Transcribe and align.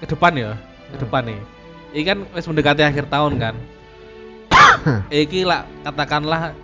ke 0.00 0.06
depan 0.08 0.32
ya, 0.34 0.50
ke 0.90 0.96
Hmm. 0.96 1.02
depan 1.06 1.22
nih. 1.28 1.40
Ini 1.90 2.02
kan 2.06 2.18
wis 2.32 2.46
mendekati 2.46 2.82
akhir 2.82 3.06
tahun 3.10 3.32
kan. 3.36 3.54
Iki 5.12 5.44
lah 5.46 5.66
katakanlah 5.82 6.54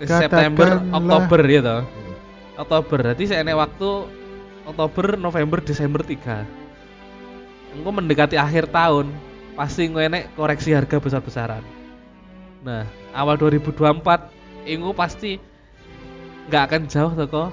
September, 0.00 0.80
Katakanlah. 0.80 0.96
Oktober 0.96 1.40
ya 1.46 1.60
toh. 1.60 1.82
Oktober. 2.56 2.98
Berarti 3.02 3.24
saya 3.28 3.44
enek 3.44 3.56
waktu 3.56 3.90
Oktober, 4.66 5.14
November, 5.16 5.58
Desember 5.62 6.00
3. 6.02 6.42
Engko 7.76 7.90
mendekati 7.92 8.40
akhir 8.40 8.72
tahun, 8.72 9.12
pasti 9.54 9.86
enek 9.88 10.32
koreksi 10.34 10.72
harga 10.72 10.96
besar-besaran. 10.96 11.60
Nah, 12.64 12.82
awal 13.12 13.36
2024 13.38 14.32
engko 14.66 14.90
pasti 14.96 15.38
nggak 16.48 16.62
akan 16.72 16.82
jauh 16.88 17.12
tuh 17.14 17.26
kok. 17.28 17.50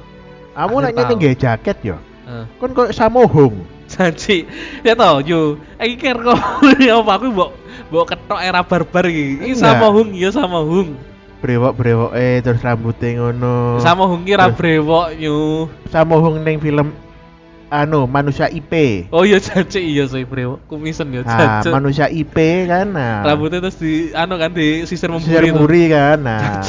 Kamu 0.53 0.75
tahun. 0.85 1.17
nggih 1.19 1.35
jaket 1.37 1.77
yo. 1.83 1.97
Eh, 2.23 2.45
Kon 2.61 2.71
kok 2.71 2.93
samohong. 2.95 3.65
Janji. 3.93 4.49
Ya 4.81 4.93
toh, 4.93 5.21
yo. 5.21 5.41
Iki 5.77 5.95
kira 5.95 6.19
kok 6.19 6.39
apa 6.73 7.11
aku 7.13 7.25
mbok 7.29 7.51
mbok 7.87 8.05
ketok 8.09 8.39
era 8.41 8.59
barbar 8.61 9.05
iki. 9.05 9.37
Iki 9.39 9.53
Enggak. 9.53 9.61
sama 9.61 9.87
hung 9.89 10.09
ya 10.11 10.29
sama 10.29 10.59
hung. 10.61 10.97
Brewok-brewok 11.39 12.11
eh 12.15 12.39
terus 12.39 12.63
rambutnya 12.63 13.19
ngono. 13.19 13.77
Sama 13.77 14.07
hung 14.07 14.23
kira 14.23 14.47
brewok 14.49 15.11
yo. 15.13 15.67
Samohong 15.87 16.39
ning 16.39 16.57
film 16.57 16.95
anu 17.67 18.05
manusia 18.05 18.47
IP. 18.47 19.05
Oh 19.11 19.27
iya 19.27 19.37
janji 19.37 19.83
iya 19.83 20.07
sih 20.07 20.23
brewok. 20.23 20.63
Kumisen 20.65 21.11
ya 21.11 21.21
Nah, 21.21 21.59
janji. 21.59 21.67
manusia 21.69 22.07
IP 22.07 22.37
kan. 22.65 22.87
Nah. 22.89 23.27
Rambutnya 23.27 23.59
terus 23.59 23.75
di 23.75 24.15
anu 24.15 24.39
kan 24.39 24.55
di 24.55 24.87
sisir 24.87 25.11
memburi 25.11 25.51
Sisir 25.51 25.51
muri 25.51 25.81
kan. 25.87 26.17
Nah. 26.17 26.63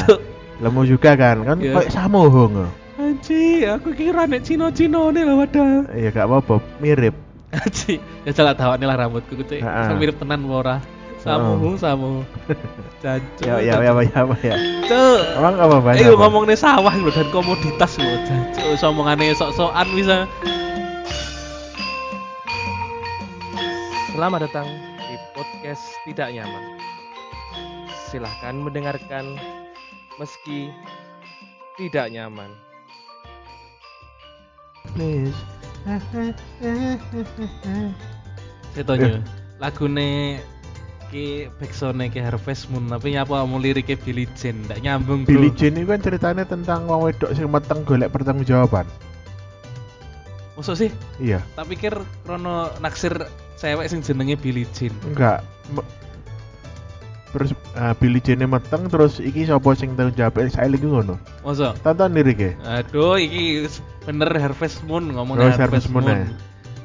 Lemu 0.59 0.81
juga 0.83 1.15
kan. 1.15 1.39
Kan 1.41 1.57
Iya. 1.59 1.71
kayak 1.79 1.91
samohong. 1.91 2.67
Anji, 3.05 3.61
aku 3.69 3.93
kira 3.93 4.25
nek 4.25 4.41
Cino-Cino 4.41 5.13
nih 5.13 5.29
lah 5.29 5.35
wadah. 5.37 5.93
Iya 5.93 6.09
gak 6.09 6.25
apa-apa, 6.25 6.57
mirip. 6.81 7.13
Anji, 7.53 8.01
ya 8.25 8.31
salah 8.33 8.57
tahu 8.57 8.73
nih 8.81 8.87
lah 8.89 8.97
rambutku. 8.97 9.37
Ha-ha. 9.37 9.93
Sang 9.93 10.01
mirip 10.01 10.17
tenan 10.17 10.41
ora. 10.49 10.81
Samu, 11.21 11.57
Oh. 11.61 11.77
samu. 11.77 12.25
Jancuk. 13.05 13.45
Ya 13.45 13.61
ya 13.61 13.77
ya 13.81 13.93
ya 13.93 14.19
apa 14.25 14.35
ya. 14.41 14.57
Cuk. 14.89 15.19
Emang 15.37 15.55
apa 15.57 15.75
bahasa? 15.81 16.01
Eh 16.01 16.13
ngomong 16.13 16.49
nih 16.49 16.57
sawah 16.57 16.93
lho 16.97 17.09
dan 17.13 17.29
komoditas 17.29 17.97
lho. 18.01 18.13
Jancuk 18.25 18.65
wis 18.73 18.81
omongane 18.81 19.33
sok-sokan 19.37 19.87
bisa. 19.93 20.25
Selamat 24.13 24.49
datang 24.49 24.65
di 24.97 25.15
podcast 25.37 25.85
Tidak 26.09 26.29
Nyaman. 26.33 26.63
Silahkan 28.09 28.55
mendengarkan 28.57 29.37
meski 30.17 30.69
tidak 31.75 32.07
nyaman. 32.07 32.64
Please. 34.93 35.33
Saya 38.75 38.83
tanya, 38.83 39.21
lagune 39.61 40.41
ki 41.07 41.47
backsound 41.61 42.01
ki 42.09 42.19
Harvest 42.19 42.67
Moon 42.73 42.89
tapi 42.89 43.13
nyapa 43.13 43.45
mau 43.45 43.61
liriknya 43.61 43.95
Billie 44.01 44.27
Jean 44.35 44.65
ndak 44.65 44.81
nyambung 44.81 45.23
bro. 45.23 45.31
Billie 45.31 45.53
Jean 45.53 45.77
itu 45.77 45.87
kan 45.87 46.01
ceritanya 46.01 46.43
tentang 46.43 46.89
wong 46.89 47.07
wedok 47.07 47.31
sing 47.31 47.47
meteng 47.47 47.85
golek 47.85 48.09
pertanggungjawaban. 48.11 48.83
Maksud 50.57 50.75
sih? 50.75 50.89
Iya, 51.19 51.43
Tak 51.55 51.67
pikir 51.67 51.93
krono 52.23 52.71
naksir 52.79 53.13
cewek 53.55 53.87
sing 53.87 54.01
jenenge 54.03 54.35
Billie 54.41 54.67
Jean. 54.73 54.91
enggak. 55.05 55.45
Me- 55.71 55.87
terus 57.31 57.51
ah, 57.75 57.91
Billie 57.95 58.23
Jean 58.23 58.47
meteng 58.47 58.87
terus 58.87 59.19
iki 59.19 59.43
sapa 59.45 59.75
sing 59.75 59.93
tanggung 59.93 60.15
jawab 60.17 60.41
saya 60.49 60.67
lagi 60.67 60.83
ngono. 60.87 61.15
Masa? 61.43 61.75
Tonton 61.83 62.11
liriknya. 62.15 62.55
Aduh, 62.63 63.19
iki 63.19 63.67
bener 64.05 64.29
Harvest 64.37 64.85
Moon 64.85 65.09
ngomong 65.09 65.35
Oh, 65.35 65.41
Harvest, 65.43 65.59
Harvest 65.59 65.89
Moon, 65.89 66.05
Moon. 66.05 66.19
ya. 66.21 66.29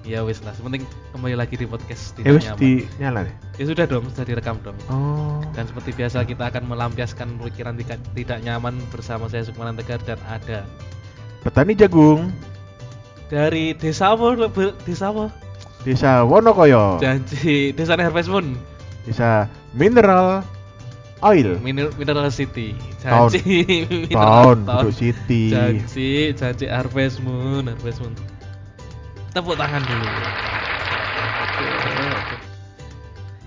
Ya 0.00 0.20
wis 0.24 0.40
lah, 0.40 0.56
sepenting 0.56 0.82
kembali 1.12 1.36
lagi 1.36 1.54
di 1.54 1.68
podcast 1.68 2.16
Eh 2.16 2.24
tidak 2.24 2.32
wis 2.34 2.46
nyaman. 2.48 2.58
di 2.58 2.70
nyala 2.98 3.20
nih. 3.28 3.34
Ya 3.60 3.64
sudah 3.68 3.84
dong, 3.84 4.04
sudah 4.08 4.26
direkam 4.26 4.56
dong. 4.60 4.74
Oh. 4.88 5.38
Dan 5.52 5.68
seperti 5.68 5.92
biasa 5.92 6.24
kita 6.24 6.48
akan 6.48 6.66
melampiaskan 6.66 7.36
pikiran 7.38 7.76
tidak, 7.76 8.00
tidak 8.16 8.38
nyaman 8.40 8.80
bersama 8.88 9.28
saya 9.28 9.44
Sukmanan 9.44 9.76
Tegar 9.76 10.00
dan 10.02 10.18
ada 10.24 10.64
Petani 11.40 11.72
jagung 11.72 12.32
dari 13.28 13.72
desa 13.72 14.12
apa? 14.12 14.34
Desa 14.82 15.08
apa? 15.08 15.28
Desa 15.80 16.24
Wonokoyo. 16.24 16.98
Janji 16.98 17.70
desa 17.72 17.94
Harvest 17.94 18.28
Moon. 18.28 18.56
Desa 19.04 19.46
Mineral 19.72 20.42
Oil. 21.20 21.60
Mineral, 21.60 21.92
Mineral 21.94 22.28
City. 22.28 22.72
Tahun. 23.04 23.30
Tahun. 24.12 24.58
Buduk 24.68 24.92
City. 24.92 25.48
Janji, 25.48 26.36
janji 26.36 26.66
Harvest 26.68 27.24
Moon, 27.24 27.64
Harvest 27.64 28.04
Moon. 28.04 28.12
Tepuk 29.32 29.56
tangan 29.56 29.80
dulu. 29.86 30.06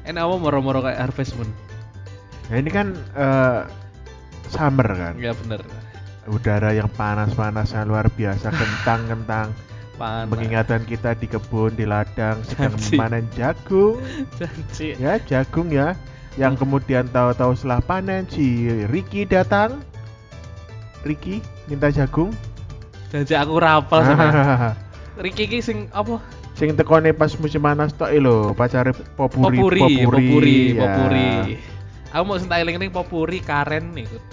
Enak 0.04 0.22
apa 0.26 0.36
moro-moro 0.36 0.80
kayak 0.82 1.00
Harvest 1.00 1.38
Moon? 1.38 1.50
Nah 2.50 2.58
ini 2.60 2.70
kan 2.74 2.98
eh, 2.98 3.62
summer 4.50 4.88
kan. 4.90 5.14
Ya 5.22 5.38
bener. 5.38 5.62
Udara 6.26 6.72
yang 6.72 6.88
panas-panas 6.96 7.76
yang 7.76 7.92
luar 7.92 8.08
biasa 8.10 8.50
kentang-kentang. 8.62 9.54
Panas. 9.94 10.34
Mengingatkan 10.34 10.82
kita 10.90 11.14
di 11.14 11.30
kebun, 11.30 11.78
di 11.78 11.86
ladang 11.86 12.42
sedang 12.50 12.74
memanen 12.90 13.30
jagung. 13.38 14.02
Janji. 14.42 14.98
Ya, 14.98 15.22
jagung 15.22 15.70
ya. 15.70 15.94
Yang 16.34 16.66
kemudian 16.66 17.06
tahu-tahu 17.14 17.54
setelah 17.54 17.80
panen 17.86 18.26
si 18.26 18.70
Ricky 18.90 19.26
datang. 19.30 19.82
Ricky 21.06 21.44
minta 21.70 21.94
jagung. 21.94 22.34
Janji 23.14 23.38
aku 23.38 23.62
rapal 23.62 24.02
sama. 24.02 24.26
Riki 25.24 25.46
ki 25.46 25.60
sing 25.62 25.86
apa? 25.94 26.18
Sing 26.58 26.74
tekone 26.74 27.14
pas 27.14 27.30
musim 27.38 27.62
panas 27.62 27.94
tok 27.94 28.10
lho, 28.10 28.54
pacare 28.58 28.94
popuri 29.14 29.58
Popuri, 29.62 29.82
popuri, 30.06 30.58
ya. 30.74 30.82
popuri. 30.82 31.30
Aku 32.14 32.24
mau 32.26 32.38
sentai 32.42 32.66
ning 32.66 32.90
popuri 32.90 33.42
karen 33.42 33.94
nih 33.94 34.06
ikut 34.06 34.24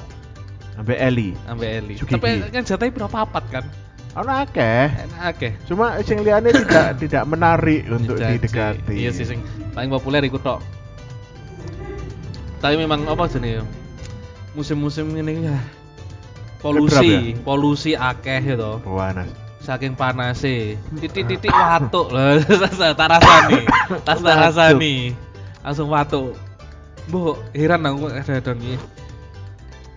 Sampai 0.81 0.97
Eli. 0.97 1.37
ambek 1.45 1.71
Eli. 1.85 1.95
Sugiki. 2.01 2.17
Tapi 2.17 2.29
kan 2.49 2.65
jatahnya 2.65 2.93
berapa 2.97 3.13
papat 3.13 3.45
kan? 3.53 3.65
Ono 4.17 4.33
akeh. 4.33 4.89
Enak 4.89 5.23
akeh. 5.37 5.53
Cuma 5.69 6.01
sing 6.01 6.25
liyane 6.25 6.49
tidak 6.57 6.97
tidak 7.05 7.25
menarik 7.29 7.85
untuk 7.93 8.17
didekati. 8.17 8.97
Iya 8.97 9.13
sih 9.13 9.29
sing 9.29 9.45
paling 9.77 9.93
populer 9.93 10.25
ikut 10.25 10.41
tok. 10.41 10.65
Tapi 12.61 12.77
memang 12.77 13.09
apa 13.09 13.25
jenis 13.25 13.65
musim-musim 14.53 15.07
ini 15.15 15.47
ya 15.47 15.59
polusi, 16.61 17.33
polusi 17.41 17.93
akeh 17.97 18.53
ya 18.53 18.55
toh. 18.59 18.79
Panas. 18.85 19.29
Saking 19.61 19.93
panase, 19.93 20.81
titik-titik 21.05 21.53
watuk 21.53 22.09
loh, 22.17 22.41
tak 22.97 23.09
rasani, 23.13 23.69
tas 24.09 24.17
tak 24.25 24.37
rasani, 24.41 25.13
langsung 25.61 25.93
watuk. 25.93 26.33
Bu, 27.13 27.37
heran 27.53 27.85
aku 27.85 28.09
ada 28.09 28.41
iki. 28.41 28.81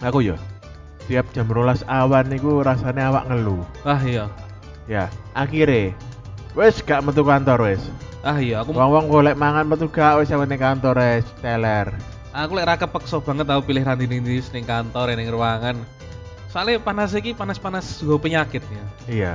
Aku 0.04 0.20
ya. 0.20 0.36
Tiap 1.08 1.32
jam 1.32 1.48
rolas 1.48 1.80
awan 1.88 2.28
niku 2.28 2.60
rasanya 2.60 3.08
awak 3.08 3.32
ngeluh. 3.32 3.64
Ah 3.88 4.00
iya, 4.04 4.28
Ya, 4.84 5.08
akhirnya 5.32 5.96
wes 6.60 6.84
gak 6.84 7.00
metu 7.08 7.24
kantor 7.24 7.72
wes. 7.72 7.84
ah 8.24 8.36
iya, 8.40 8.68
aku 8.68 8.76
Wong-wong 8.76 9.08
golek 9.08 9.40
mangan 9.40 9.64
metu 9.64 9.88
gak 9.88 10.20
wes 10.20 10.28
ning 10.28 10.60
kantor 10.60 11.00
wes 11.00 11.24
teler. 11.40 11.88
Aku 12.34 12.52
lek 12.58 12.66
ra 12.66 12.76
kepeksa 12.76 13.22
banget 13.22 13.46
tau 13.46 13.62
pilih 13.62 13.86
ranti 13.86 14.10
ning 14.10 14.26
ning 14.26 14.66
kantor 14.66 15.14
ning 15.14 15.30
ruangan. 15.30 15.78
Soalnya 16.50 16.82
panas 16.82 17.14
iki 17.14 17.38
panas-panas 17.38 18.02
gue 18.02 18.18
penyakit 18.18 18.62
ya. 18.66 18.86
Iya. 19.06 19.34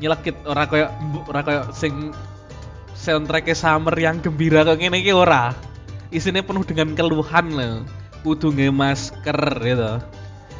Nyelekit 0.00 0.36
ora 0.48 0.64
koyo 0.68 0.88
ora 1.28 1.40
koyo 1.44 1.62
sing 1.76 2.12
soundtrack 2.96 3.52
summer 3.52 3.92
yang 3.96 4.24
gembira 4.24 4.64
kok 4.64 4.80
ngene 4.80 5.04
iki 5.04 5.12
ora. 5.12 5.52
Isinya 6.08 6.40
penuh 6.40 6.64
dengan 6.64 6.96
keluhan 6.96 7.46
loh. 7.52 7.84
Kudu 8.24 8.52
nge 8.56 8.68
masker 8.72 9.40
gitu. 9.60 9.92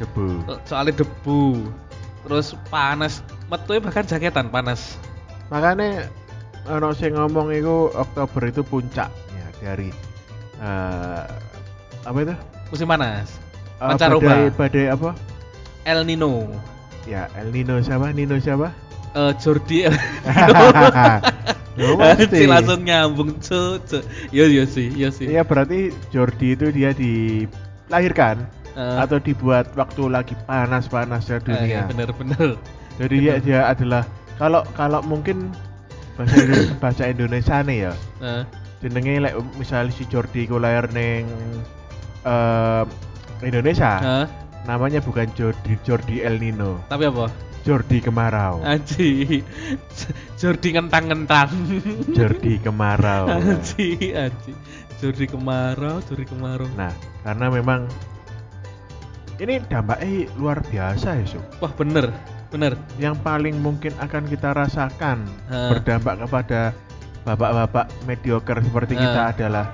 Debu. 0.01 0.25
Soalnya 0.69 1.01
debu. 1.01 1.65
Terus 2.25 2.57
panas, 2.73 3.21
metunya 3.49 3.85
bahkan 3.85 4.05
jaketan 4.05 4.49
panas. 4.49 4.97
Makanya 5.53 6.09
ono 6.65 6.89
sing 6.97 7.13
ngomong 7.13 7.53
itu 7.53 7.93
Oktober 7.93 8.49
itu 8.49 8.65
puncaknya 8.65 9.45
dari 9.61 9.93
eh 10.59 11.23
apa 12.03 12.17
itu? 12.21 12.35
Musim 12.69 12.87
panas. 12.87 13.27
Pancaroba. 13.75 14.23
badai, 14.23 14.49
badai 14.51 14.85
apa? 14.87 15.09
El 15.83 16.03
Nino. 16.03 16.47
Ya, 17.05 17.29
El 17.35 17.51
Nino 17.51 17.77
siapa? 17.79 18.09
Nino 18.09 18.39
siapa? 18.39 18.71
Eh 19.13 19.31
Jordi 19.37 19.85
El 19.85 19.93
Loh, 21.75 21.95
pasti. 22.01 22.47
Langsung 22.47 22.81
nyambung 22.83 23.35
cu, 23.37 23.77
cu. 23.79 23.99
Iya 24.31 24.45
iya 24.47 24.63
sih, 24.65 24.87
iya 24.91 25.09
sih. 25.11 25.27
Iya 25.27 25.43
berarti 25.43 25.91
Jordi 26.09 26.55
itu 26.55 26.71
dia 26.71 26.95
dilahirkan 26.95 28.47
Eh, 28.75 28.97
atau 28.99 29.23
dibuat 29.23 29.71
waktu 29.79 30.11
lagi 30.11 30.35
panas-panasnya 30.43 31.39
eh, 31.39 31.43
dunia. 31.47 31.87
bener-bener. 31.87 32.59
Jadi 32.99 33.15
dia 33.23 33.35
dia 33.39 33.59
adalah 33.71 34.03
kalau 34.35 34.67
kalau 34.75 34.99
mungkin 34.99 35.47
bahasa 36.19 36.35
Indo- 36.43 36.75
bahasa 36.83 37.03
Indonesia 37.07 37.55
nih 37.63 37.77
ya. 37.87 37.93
Eh, 38.19 38.43
Jenenge 38.85 39.17
lek 39.17 39.33
misalnya 39.57 39.89
si 39.89 40.05
Jordi 40.05 40.45
ku 40.45 40.61
lahir 40.61 40.85
ning 40.93 41.25
eh, 42.21 42.83
Indonesia, 43.41 43.97
eh, 43.97 44.25
namanya 44.63 45.01
bukan 45.01 45.25
Jordi 45.33 45.73
Jordi 45.81 46.21
El 46.21 46.37
Nino. 46.37 46.85
tapi 46.85 47.09
apa? 47.09 47.33
Jordi 47.65 47.97
Kemarau. 47.97 48.61
Aji. 48.61 49.41
Jordi 50.37 50.77
ngentang-ngentang. 50.77 51.49
Jordi 52.13 52.61
Kemarau. 52.61 53.25
Aji, 53.41 54.13
aji. 54.13 54.53
Jordi 54.95 55.25
kemarau, 55.25 55.97
Jordi 56.05 56.23
kemarau. 56.23 56.69
Nah, 56.77 56.93
karena 57.25 57.49
memang 57.49 57.89
ini 59.41 59.59
dampaknya 59.67 60.31
luar 60.39 60.63
biasa 60.63 61.19
ya, 61.19 61.25
Sob. 61.27 61.43
Wah, 61.59 61.73
bener. 61.73 62.13
Bener. 62.47 62.79
Yang 62.95 63.19
paling 63.19 63.59
mungkin 63.59 63.91
akan 63.99 64.23
kita 64.29 64.55
rasakan 64.55 65.27
Ha. 65.51 65.75
berdampak 65.75 66.21
kepada 66.23 66.71
bapak-bapak 67.25 67.89
mediocre 68.05 68.61
seperti 68.61 68.93
eh. 68.95 69.01
kita 69.01 69.21
adalah 69.33 69.65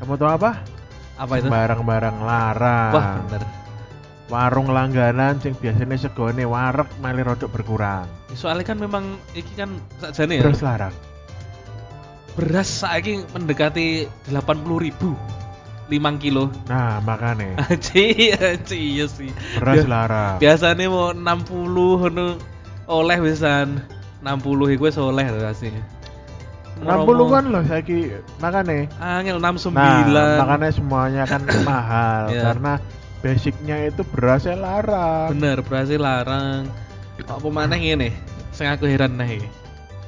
kamu 0.00 0.16
tahu 0.18 0.30
apa? 0.32 0.50
Apa 1.14 1.32
itu? 1.38 1.46
Barang-barang 1.46 2.16
larang. 2.24 2.92
Wah, 2.92 3.06
bener. 3.24 3.42
Warung 4.26 4.72
langganan 4.72 5.36
yang 5.38 5.54
biasanya 5.60 5.96
segone 6.00 6.42
warek 6.48 6.88
mali 6.98 7.22
rodok 7.22 7.52
berkurang. 7.52 8.08
Ya, 8.32 8.36
soalnya 8.36 8.64
kan 8.66 8.80
memang 8.80 9.20
iki 9.36 9.54
kan 9.54 9.78
sakjane 10.00 10.40
ya. 10.40 10.42
Beras 10.42 10.64
larang. 10.64 10.94
Beras 12.34 12.68
saiki 12.82 13.22
mendekati 13.30 14.10
80 14.26 14.84
ribu 14.84 15.14
5 15.86 16.18
kilo. 16.18 16.50
Nah, 16.66 16.98
makanya. 17.04 17.60
Aji, 17.70 18.32
aji 18.34 18.80
iya 18.98 19.06
sih. 19.06 19.30
Beras 19.60 19.84
Bias 19.84 19.86
larang. 19.86 20.36
Biasanya 20.40 20.88
mau 20.90 21.12
60 21.14 22.00
ngono 22.00 22.26
oleh 22.90 23.18
wisan. 23.22 23.84
60 24.24 24.74
iku 24.74 24.88
wis 24.88 24.96
oleh 24.96 25.28
rasane. 25.28 26.03
60 26.84 27.34
kan 27.34 27.44
loh 27.48 27.62
saya 27.64 27.80
ki 27.80 27.98
makane. 28.38 28.78
Angel 29.00 29.36
69 29.40 29.72
nah, 29.72 30.38
makane 30.40 30.68
semuanya 30.70 31.22
kan 31.24 31.42
mahal 31.68 32.30
yeah. 32.30 32.44
karena 32.52 32.72
basicnya 33.24 33.76
itu 33.88 34.02
berasnya 34.04 34.56
larang. 34.60 35.32
Bener 35.32 35.64
berasnya 35.64 35.98
larang. 35.98 36.68
Kok 37.14 37.46
pemanah 37.46 37.78
ini 37.78 38.10
Saya 38.50 38.74
aku 38.74 38.90
heran 38.90 39.14
nih 39.18 39.46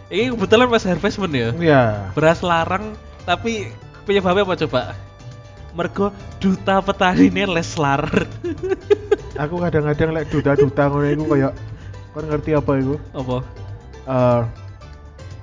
ini 0.06 0.31
kebetulan 0.34 0.70
pas 0.70 0.87
harvestment 0.87 1.34
ya. 1.34 1.50
Iya. 1.58 1.82
Beras 2.14 2.38
larang 2.46 2.94
tapi 3.26 3.70
penyebabnya 4.06 4.46
apa 4.46 4.55
coba? 4.67 4.82
Mergo 5.75 6.14
duta 6.40 6.81
petani 6.81 7.28
ini 7.28 7.44
leslar 7.44 8.08
aku 9.43 9.61
kadang-kadang 9.61 10.17
lek 10.17 10.25
like 10.25 10.28
duta-duta 10.32 10.88
ngono 10.88 11.05
iku 11.12 11.25
kayak 11.37 11.52
kan 12.17 12.25
ngerti 12.32 12.50
apa 12.56 12.73
itu? 12.81 12.96
apa? 13.12 13.37
Uh, 14.08 14.40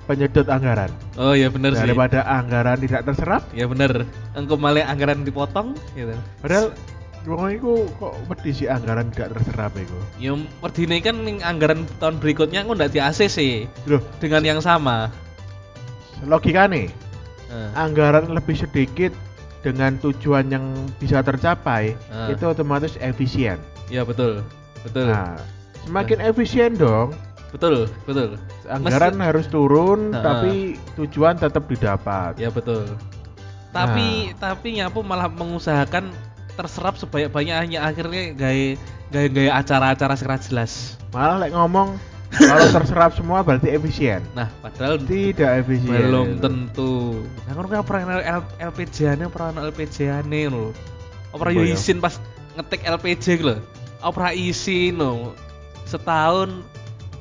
penyedot 0.03 0.45
anggaran. 0.45 0.91
oh 1.15 1.31
ya 1.31 1.47
bener 1.47 1.73
sih 1.73 1.83
Daripada 1.83 2.21
anggaran 2.23 2.77
tidak 2.77 3.03
terserap, 3.05 3.43
Ya 3.51 3.65
bener, 3.65 4.03
engkau 4.33 4.55
malah 4.55 4.83
anggaran 4.83 5.21
dipotong 5.21 5.73
gitu. 5.93 6.11
padahal 6.39 6.75
wong 7.23 7.55
iku 7.55 7.71
kok 7.97 8.13
wedi 8.27 8.51
sih 8.51 8.67
anggaran 8.67 9.07
tidak 9.09 9.31
terserap 9.33 9.71
iku. 9.73 9.95
Ya 10.17 10.35
merdine 10.35 10.99
kan 10.99 11.15
ning 11.17 11.39
anggaran 11.39 11.87
tahun 11.97 12.19
berikutnya 12.19 12.61
engkau 12.61 12.75
ndak 12.75 12.91
di 12.91 12.99
ACC 12.99 13.71
Loh, 13.85 14.03
dengan 14.17 14.43
yang 14.43 14.59
sama. 14.59 15.07
logikane 16.23 16.91
Eh, 17.45 17.69
anggaran 17.77 18.33
lebih 18.33 18.57
sedikit 18.57 19.13
dengan 19.61 19.93
tujuan 19.97 20.49
yang 20.49 20.65
bisa 20.97 21.21
tercapai 21.21 21.93
Ah. 22.09 22.25
itu 22.27 22.41
otomatis 22.43 22.97
efisien. 22.97 23.61
ya 23.87 24.01
betul, 24.01 24.41
betul, 24.81 25.05
Nah, 25.07 25.37
semakin 25.85 26.17
efisien 26.23 26.73
dong, 26.73 27.13
betul, 27.53 27.85
betul. 28.03 28.35
anggaran 28.65 29.13
Mesti- 29.13 29.27
harus 29.29 29.45
turun 29.47 30.09
Ah. 30.11 30.25
tapi 30.41 30.75
tujuan 30.97 31.37
tetap 31.37 31.69
didapat. 31.69 32.35
Ya 32.35 32.49
betul. 32.49 32.83
Tapi 33.69 34.33
tapi 34.35 34.77
nyapu 34.77 35.01
malah 35.01 35.25
mengusahakan 35.27 36.09
terserap 36.53 36.93
sebanyak-banyaknya 36.95 37.79
akhirnya 37.79 38.33
gaya 38.33 38.77
gaya 39.09 39.27
gaya 39.27 39.51
acara-acara 39.55 40.13
secara 40.13 40.37
jelas. 40.37 40.97
Malah 41.09 41.37
lek 41.39 41.53
ngomong 41.53 41.97
kalau 42.29 42.65
terserap 42.71 43.13
semua 43.13 43.41
berarti 43.41 43.69
efisien. 43.69 44.21
Nah, 44.33 44.49
padahal 44.59 44.97
Tidak 44.97 45.61
efisien. 45.61 45.89
belum 46.09 46.37
tentu. 46.37 47.21
Nah, 47.45 47.53
kan 47.53 47.65
kayak 47.67 47.85
pernah 47.85 48.21
LPJ 48.59 48.97
ane 49.07 49.25
pernah 49.29 49.61
LPJ 49.63 49.97
ane 50.11 50.49
lho. 50.49 50.73
Apa 51.29 51.49
Apa 51.49 51.53
yo 51.53 51.61
izin 51.61 51.97
pas 51.97 52.17
ngetik 52.53 52.85
LPJ 52.85 53.25
lho. 53.39 53.57
Apa 53.99 54.33
izin 54.33 54.97
lho. 54.97 55.33
Setahun 55.85 56.61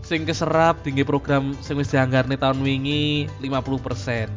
sing 0.03 0.27
keserap 0.27 0.83
tinggi 0.83 1.07
program 1.07 1.55
sing 1.63 1.79
wis 1.79 1.91
dianggarne 1.91 2.35
tahun 2.37 2.61
wingi 2.61 3.31
50%. 3.41 4.29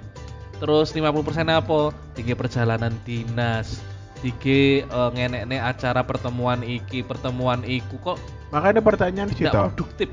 Terus 0.61 0.87
50% 0.95 1.51
apa? 1.51 1.91
Tinggi 2.15 2.33
perjalanan 2.37 2.93
dinas. 3.03 3.81
Tinggi 4.23 4.85
eh, 4.85 5.09
ngenekne 5.11 5.59
acara 5.59 6.01
pertemuan 6.07 6.63
iki, 6.63 7.03
pertemuan 7.03 7.61
iku 7.67 7.99
kok 7.99 8.17
Makanya 8.53 8.79
pertanyaan 8.79 9.27
sih 9.33 9.43
tidak 9.43 9.51
toh. 9.51 9.63
produktif. 9.73 10.09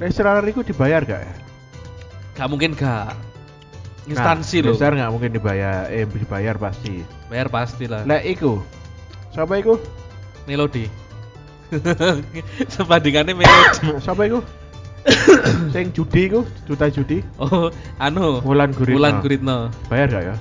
Restoran 0.00 0.48
itu 0.48 0.64
dibayar 0.64 1.04
gak 1.04 1.20
ya? 1.20 1.34
Gak 2.40 2.48
mungkin 2.48 2.72
gak. 2.72 3.12
Instansi 4.08 4.64
nah, 4.64 4.72
loh. 4.72 4.74
Besar 4.74 4.92
nggak 4.98 5.12
mungkin 5.14 5.30
dibayar, 5.30 5.86
eh 5.86 6.02
dibayar 6.08 6.58
pasti. 6.58 7.06
Bayar 7.30 7.52
pasti 7.52 7.86
lah. 7.86 8.02
Lek 8.02 8.34
iku, 8.34 8.58
siapa 9.30 9.62
iku? 9.62 9.78
Melodi. 10.48 11.01
Sebandingannya 12.76 13.32
melodi. 13.32 13.96
siapa 14.00 14.28
iku? 14.28 14.40
Sing 15.74 15.90
judi 15.90 16.30
iku, 16.30 16.46
juta 16.68 16.86
judi. 16.86 17.24
Oh, 17.40 17.72
anu. 17.98 18.38
Wulan 18.44 18.70
Guritno. 18.70 18.96
Wulan 19.00 19.14
Guritno. 19.18 19.56
Bayar 19.90 20.06
gak 20.08 20.24
ya? 20.30 20.36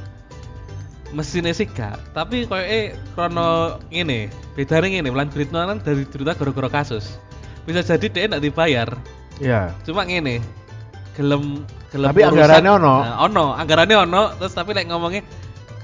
Mesinnya 1.11 1.51
sih 1.51 1.67
gak, 1.67 1.99
tapi 2.15 2.47
koyo 2.47 2.63
eh 2.63 2.95
krono 3.11 3.75
ngene, 3.91 4.31
bedanya 4.55 4.87
ngene, 4.87 5.09
Wulan 5.11 5.27
Guritno 5.27 5.59
kan 5.59 5.83
dari 5.83 6.07
cerita 6.07 6.31
gara-gara 6.31 6.71
kasus. 6.71 7.19
Bisa 7.67 7.83
jadi 7.83 8.07
dia 8.07 8.27
nggak 8.31 8.43
dibayar. 8.43 8.87
Iya. 9.43 9.75
Cuma 9.83 10.07
ngene, 10.07 10.39
gelem 11.19 11.67
gelem 11.91 12.07
Tapi 12.15 12.21
urusan- 12.23 12.31
anggarannya 12.31 12.71
ono. 12.79 12.93
Nah, 13.03 13.15
ono, 13.27 13.45
anggarannya 13.51 13.97
ono, 14.07 14.23
terus 14.39 14.55
tapi 14.55 14.71
lek 14.71 14.87
ngomongnya 14.87 15.25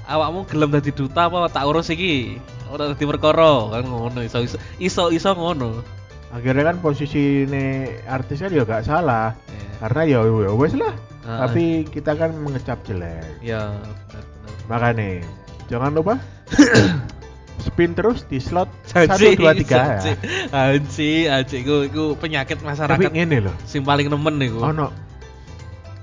awakmu 0.08 0.48
gelem 0.48 0.72
dadi 0.72 0.90
duta 0.90 1.28
apa 1.28 1.52
tak 1.52 1.68
urus 1.68 1.92
iki? 1.92 2.40
Ora 2.72 2.88
dadi 2.90 3.04
perkara, 3.04 3.68
kan 3.70 3.84
ngono 3.84 4.24
iso 4.24 4.40
iso 4.40 4.56
iso, 4.80 5.12
iso 5.12 5.30
ngono. 5.36 5.84
Akhirnya 6.28 6.72
kan 6.72 6.80
posisi 6.80 7.44
ini 7.44 7.88
artis 8.04 8.40
kan 8.40 8.52
ya 8.52 8.64
gak 8.64 8.84
salah. 8.84 9.32
Ya. 9.48 9.64
Karena 9.80 10.02
ya 10.04 10.18
ya 10.24 10.52
wes 10.52 10.74
lah. 10.76 10.92
Ah, 11.24 11.44
Tapi 11.44 11.84
kita 11.88 12.16
kan 12.16 12.32
mengecap 12.36 12.80
jelek. 12.84 13.20
Ya, 13.40 13.72
benar-benar. 14.08 14.52
Makanya 14.68 15.08
jangan 15.68 15.92
lupa 15.92 16.14
spin 17.64 17.92
terus 17.92 18.24
di 18.28 18.40
slot 18.40 18.68
1 18.92 19.08
2 19.36 19.40
3 19.40 19.68
ya. 19.68 20.00
Anji, 20.52 21.28
anji, 21.28 21.56
iku, 21.60 21.84
iku 21.84 22.04
penyakit 22.16 22.60
Tapi 22.60 22.68
masyarakat 22.68 23.10
ngene 23.12 23.44
loh. 23.44 23.56
sing 23.68 23.84
paling 23.84 24.08
nemen 24.08 24.40
niku. 24.40 24.60
Ono 24.64 24.88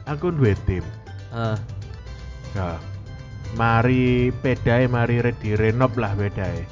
aku 0.05 0.29
duwe 0.29 0.53
tim. 0.69 0.85
Ah, 1.33 1.57
Ya. 2.55 2.79
Mari 3.53 4.33
pedae 4.33 4.89
mari 4.89 5.21
re- 5.21 5.37
direnov 5.37 5.93
lah 5.95 6.11
pedae. 6.13 6.65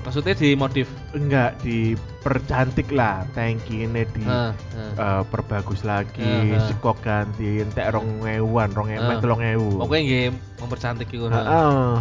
maksudnya 0.00 0.32
di 0.32 0.56
modif. 0.56 0.88
Enggak 1.12 1.60
dipercantik 1.60 2.88
lah 2.88 3.20
tangki 3.36 3.84
ini 3.84 4.08
di 4.08 4.24
Ah, 4.24 4.56
ah. 4.96 5.20
eh, 5.20 5.22
perbagus 5.28 5.84
lagi, 5.84 6.24
Ah, 6.24 6.56
ah. 6.56 6.64
sekok 6.66 7.04
ganti 7.04 7.60
entek 7.60 7.92
rong 7.92 8.24
ewuan, 8.24 8.72
rong 8.72 8.88
ewu, 8.88 9.04
Ah. 9.06 9.20
telung 9.20 9.44
ewu. 9.44 9.76
Pokoknya 9.76 10.00
nggih 10.00 10.26
mempercantik 10.56 11.08
iku. 11.12 11.28
ha. 11.28 11.36
Heeh. 11.36 11.92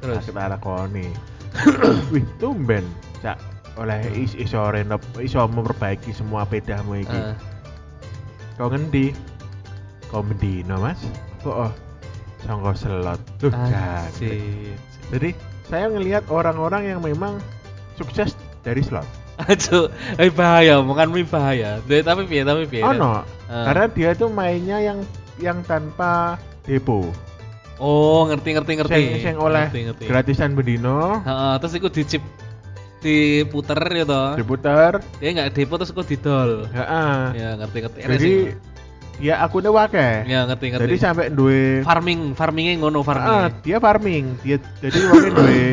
Terus 0.00 0.24
kita 0.24 0.48
lakoni. 0.48 1.12
Wih, 2.16 2.24
tumben, 2.40 2.88
Cak. 3.20 3.36
Oleh 3.76 4.00
is 4.16 4.32
iso 4.34 4.64
renov, 4.64 5.04
iso 5.20 5.44
memperbaiki 5.44 6.16
semua 6.16 6.48
pedahmu 6.48 6.96
iki. 6.96 7.12
Ah, 7.12 7.36
Kau 8.56 8.72
ngendi? 8.72 9.12
Kau 10.08 10.24
mendino, 10.24 10.80
Mas? 10.80 11.04
Kok 11.44 11.56
oh, 11.60 11.72
sangko 12.44 12.72
selot. 12.72 13.20
Duh, 13.40 13.48
jangan. 13.48 14.04
anjir. 14.06 14.76
Jadi, 15.10 15.30
saya 15.64 15.88
ngelihat 15.88 16.28
orang-orang 16.28 16.86
yang 16.86 17.00
memang 17.00 17.40
sukses 17.94 18.36
dari 18.60 18.80
slot. 18.80 19.08
Aduh, 19.34 19.90
eh 20.14 20.30
bahaya, 20.30 20.78
bukan 20.78 21.10
mi 21.10 21.24
bahaya. 21.24 21.82
Tapi 21.82 22.00
tapi 22.00 22.22
piye, 22.24 22.44
tapi 22.44 22.64
piye. 22.64 22.84
Ono, 22.84 23.26
Ah. 23.44 23.64
karena 23.66 23.84
dia 23.88 24.10
tuh 24.14 24.30
mainnya 24.30 24.78
yang 24.78 25.02
yang 25.36 25.58
tanpa 25.62 26.38
depo. 26.62 27.10
Oh, 27.76 28.24
ngerti 28.24 28.54
ngerti 28.54 28.72
ngerti. 28.78 28.94
Sing, 28.94 29.06
sing 29.20 29.36
oleh 29.36 29.66
ngerti, 29.66 29.80
ngerti. 29.90 30.04
gratisan 30.06 30.54
bedino, 30.54 31.18
Heeh, 31.20 31.54
terus 31.58 31.74
iku 31.74 31.90
dicip 31.90 32.22
diputer 33.00 33.76
ya 33.84 34.04
toh. 34.04 34.30
diputar. 34.34 35.02
Dia 35.18 35.28
nggak 35.34 35.50
depo 35.52 35.76
terus 35.76 35.90
iku 35.90 36.00
didol. 36.00 36.64
Heeh. 36.70 37.18
Ya, 37.34 37.48
ngerti 37.58 37.78
ngerti. 37.82 37.98
Jadi. 38.00 38.32
Dia 39.16 39.34
akunnya 39.38 39.70
wakeh. 39.70 40.26
ya 40.26 40.44
ngerti 40.44 40.66
ngerti. 40.70 40.84
Jadi 40.84 40.96
sampai 40.98 41.26
duwe 41.30 41.80
farming, 41.82 42.34
farmingnya 42.34 42.74
ngono 42.78 43.00
Ah, 43.00 43.06
farming. 43.06 43.42
dia 43.62 43.76
farming. 43.78 44.24
Dia 44.42 44.56
jadi 44.80 44.98
mungkin 45.06 45.32
duwe 45.32 45.64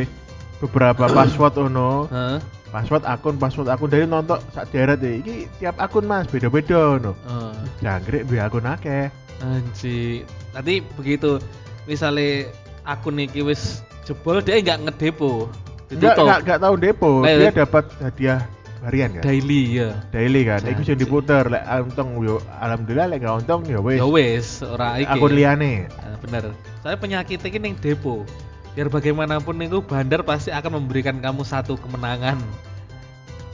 beberapa 0.59 1.05
password 1.07 1.53
ono. 1.59 2.05
Heeh. 2.07 2.37
Password 2.71 3.03
akun, 3.03 3.35
password 3.35 3.67
akun 3.67 3.91
dari 3.91 4.07
nonton 4.07 4.39
sak 4.49 4.71
deret 4.71 5.01
ya. 5.01 5.19
Iki 5.19 5.35
tiap 5.59 5.75
akun 5.75 6.07
Mas 6.07 6.29
beda-beda 6.29 6.95
no. 6.97 7.11
Heeh. 7.17 7.53
Jangkrik 7.81 8.23
duwe 8.25 8.39
akun 8.39 8.63
akeh. 8.63 9.11
Anji. 9.41 10.23
Nanti 10.53 10.79
begitu 10.95 11.41
misalnya 11.83 12.47
akun 12.85 13.19
iki 13.19 13.41
wis 13.41 13.81
jebol 14.05 14.39
dia 14.39 14.61
nggak 14.61 14.87
ngedepo. 14.87 15.49
Enggak 15.91 16.15
enggak 16.15 16.39
enggak 16.47 16.59
tahu 16.63 16.75
depo. 16.79 17.11
Nah, 17.19 17.35
Dia 17.35 17.49
itu- 17.51 17.59
dapat 17.59 17.85
hadiah 17.99 18.39
harian 18.81 19.09
kan? 19.17 19.23
Daily 19.23 19.61
ya. 19.77 19.89
Daily 20.09 20.41
kan? 20.43 20.61
Iku 20.65 20.81
sing 20.81 20.97
diputer 20.97 21.45
lek 21.47 21.63
untung 21.85 22.17
yo 22.21 22.41
alhamdulillah 22.57 23.07
lek 23.13 23.21
gak 23.21 23.45
untung 23.45 23.61
ya 23.69 23.79
wis. 23.79 23.99
Ya 24.01 24.07
wis 24.09 24.47
ora 24.65 24.97
iki. 24.97 25.09
Akun 25.09 25.31
liyane. 25.33 25.85
Nah, 25.89 26.17
bener. 26.17 26.43
Saya 26.81 26.97
penyakit 26.97 27.39
ini 27.45 27.57
ning 27.61 27.73
depo. 27.77 28.25
Biar 28.73 28.87
bagaimanapun 28.87 29.59
itu 29.61 29.83
bandar 29.83 30.23
pasti 30.25 30.49
akan 30.49 30.81
memberikan 30.81 31.19
kamu 31.21 31.45
satu 31.45 31.77
kemenangan. 31.77 32.41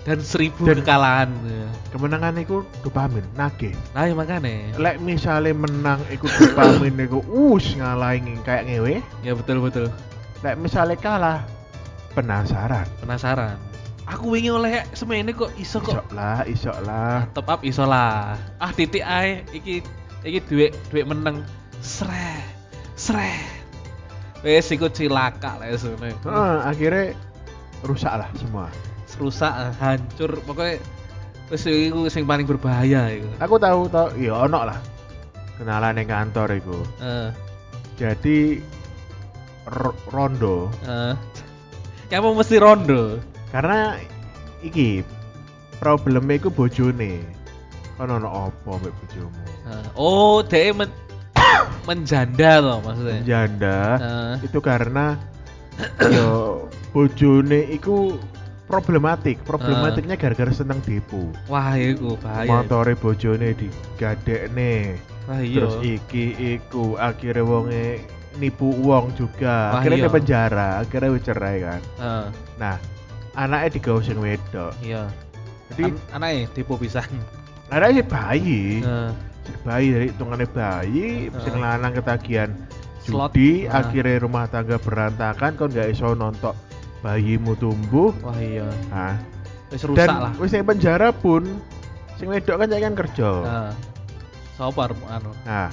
Dan 0.08 0.24
seribu 0.24 0.64
Dan- 0.64 0.80
kekalahan 0.88 1.28
ya. 1.44 1.68
kemenangan 1.92 2.40
iku 2.40 2.64
dopamin 2.80 3.28
nagih. 3.36 3.76
Nah 3.92 4.08
ya 4.08 4.16
makanya 4.16 4.80
lek 4.80 5.04
misale 5.04 5.52
menang 5.52 6.00
iku 6.08 6.32
dopamin 6.32 6.96
iku 7.12 7.20
us 7.28 7.76
ngalahin 7.76 8.40
kayak 8.48 8.72
ngewe. 8.72 9.04
Ya 9.20 9.36
betul 9.36 9.60
betul. 9.60 9.92
Lek 10.40 10.56
misale 10.56 10.96
kalah 10.96 11.44
penasaran. 12.16 12.88
Penasaran 13.04 13.67
aku 14.08 14.34
wingi 14.34 14.50
oleh 14.50 14.88
semene 14.96 15.36
kok 15.36 15.52
iso 15.60 15.84
kok. 15.84 16.00
Isok 16.00 16.10
lah 16.16 16.40
isok 16.48 16.78
lah. 16.88 17.28
Top 17.36 17.52
up 17.52 17.62
iso 17.68 17.84
lah. 17.84 18.40
Ah 18.58 18.72
titik 18.72 19.04
ae 19.04 19.44
iki 19.52 19.84
iki 20.24 20.40
duit 20.48 20.72
duit 20.90 21.04
menang 21.04 21.44
sre 21.84 22.40
sre. 22.96 23.36
Wes 24.42 24.70
iku 24.72 24.88
cilaka 24.88 25.60
lah 25.60 25.74
sebenarnya 25.76 26.16
Heeh, 26.24 26.56
akhirnya 26.64 27.06
rusak 27.84 28.14
lah 28.16 28.30
semua. 28.40 28.72
Rusak 29.18 29.54
hancur. 29.82 30.40
Pokoknya 30.48 30.80
wes 31.52 31.68
iku 31.68 32.08
sing 32.08 32.24
paling 32.24 32.48
berbahaya 32.48 33.12
iku. 33.12 33.28
Aku 33.44 33.56
tahu 33.60 33.92
tahu 33.92 34.16
ya 34.16 34.48
ono 34.48 34.72
lah 34.72 34.80
kenalan 35.60 36.00
yang 36.00 36.08
kantor 36.08 36.54
iku. 36.54 36.78
Eh, 37.02 37.30
jadi 37.98 38.62
ro- 39.68 39.98
rondo. 40.14 40.70
Eh. 40.86 41.14
kamu 42.08 42.40
mesti 42.40 42.56
rondo 42.56 43.20
karena 43.52 43.96
iki 44.62 45.06
problemnya 45.80 46.42
iku 46.42 46.50
bojone. 46.50 47.22
Kan 47.98 48.14
ono 48.14 48.30
apa 48.50 48.78
mbek 48.78 48.94
bojomu? 49.02 49.44
Oh 49.98 50.46
dia 50.46 50.70
men 50.74 50.90
menjanda 51.90 52.62
loh 52.62 52.80
maksudnya? 52.86 53.22
Janda 53.26 53.82
Eh, 53.98 54.34
itu 54.46 54.60
karena 54.62 55.18
yo 56.16 56.66
bojone 56.94 57.74
iku 57.74 58.18
problematik. 58.70 59.42
Problematiknya 59.48 60.20
gara-gara 60.20 60.52
seneng 60.54 60.84
depo. 60.86 61.32
Wah 61.50 61.74
iku 61.74 62.20
bahaya. 62.22 62.50
Motore 62.50 62.94
bojone 62.94 63.56
digadekne. 63.58 65.00
Wah 65.26 65.40
iya. 65.42 65.56
Terus 65.64 65.76
iki 65.82 66.38
iku 66.58 67.00
akhirnya 67.02 67.42
wonge 67.48 68.06
nipu 68.38 68.70
uang 68.86 69.18
juga. 69.18 69.74
Wah, 69.74 69.82
akhirnya 69.82 70.06
iya. 70.06 70.06
di 70.06 70.14
penjara 70.14 70.70
akhirnya 70.86 71.18
cerai 71.24 71.58
kan. 71.66 71.82
Eh, 71.98 72.26
nah 72.62 72.78
anaknya 73.38 73.94
sing 74.02 74.18
wedok. 74.18 74.74
Iya. 74.82 75.06
Jadi 75.72 75.84
An 75.94 76.26
anaknya 76.26 76.50
depo 76.58 76.74
pisan? 76.76 77.06
Anaknya 77.70 78.02
si 78.02 78.04
bayi. 78.10 78.62
Si 79.46 79.52
bayi 79.64 79.88
dari 79.94 80.06
hitungannya 80.10 80.48
bayi 80.50 81.08
sing 81.30 81.54
Heeh. 81.56 81.64
lanang 81.64 81.94
ketagihan 81.94 82.50
Slot. 83.06 83.32
judi 83.32 83.70
Heeh. 83.70 83.72
akhirnya 83.72 84.24
rumah 84.26 84.50
tangga 84.50 84.82
berantakan 84.82 85.56
kon 85.56 85.70
gak 85.72 85.94
iso 85.94 86.18
nonton 86.18 86.58
bayimu 87.06 87.54
tumbuh. 87.56 88.12
Wah 88.26 88.36
iya. 88.42 88.68
Nah 88.90 89.16
wis 89.70 89.84
rusak 89.86 90.00
dan 90.00 90.10
lah. 90.10 90.32
wis 90.42 90.56
penjara 90.56 91.14
pun 91.14 91.44
sing 92.18 92.28
wedok 92.34 92.58
kan 92.58 92.74
kan 92.74 92.96
kerja. 93.06 93.30
Sapa 94.58 94.90
arep 94.90 94.98
anu? 95.06 95.30
nah 95.46 95.70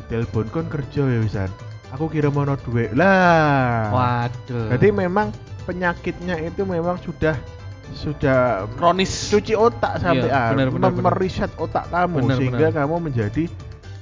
ditelepon 0.00 0.48
kon 0.48 0.66
kerja 0.72 1.04
ya 1.04 1.20
wisan? 1.20 1.50
Aku 1.92 2.08
kira 2.08 2.28
mau 2.28 2.44
duit. 2.44 2.92
Lah. 2.92 3.88
Waduh. 3.92 4.72
Jadi 4.76 4.88
memang 4.92 5.32
penyakitnya 5.68 6.40
itu 6.40 6.64
memang 6.64 6.96
sudah 6.98 7.36
sudah 7.92 8.64
kronis. 8.76 9.28
cuci 9.28 9.52
otak 9.52 10.00
sampai 10.00 10.28
Iya, 10.28 10.52
benar, 10.52 10.68
benar, 10.68 10.88
mem- 10.88 10.96
benar. 11.00 11.12
meriset 11.12 11.52
otak 11.56 11.88
kamu 11.88 12.16
Benar, 12.20 12.36
sehingga 12.36 12.68
benar. 12.68 12.76
kamu 12.80 12.94
menjadi 13.00 13.44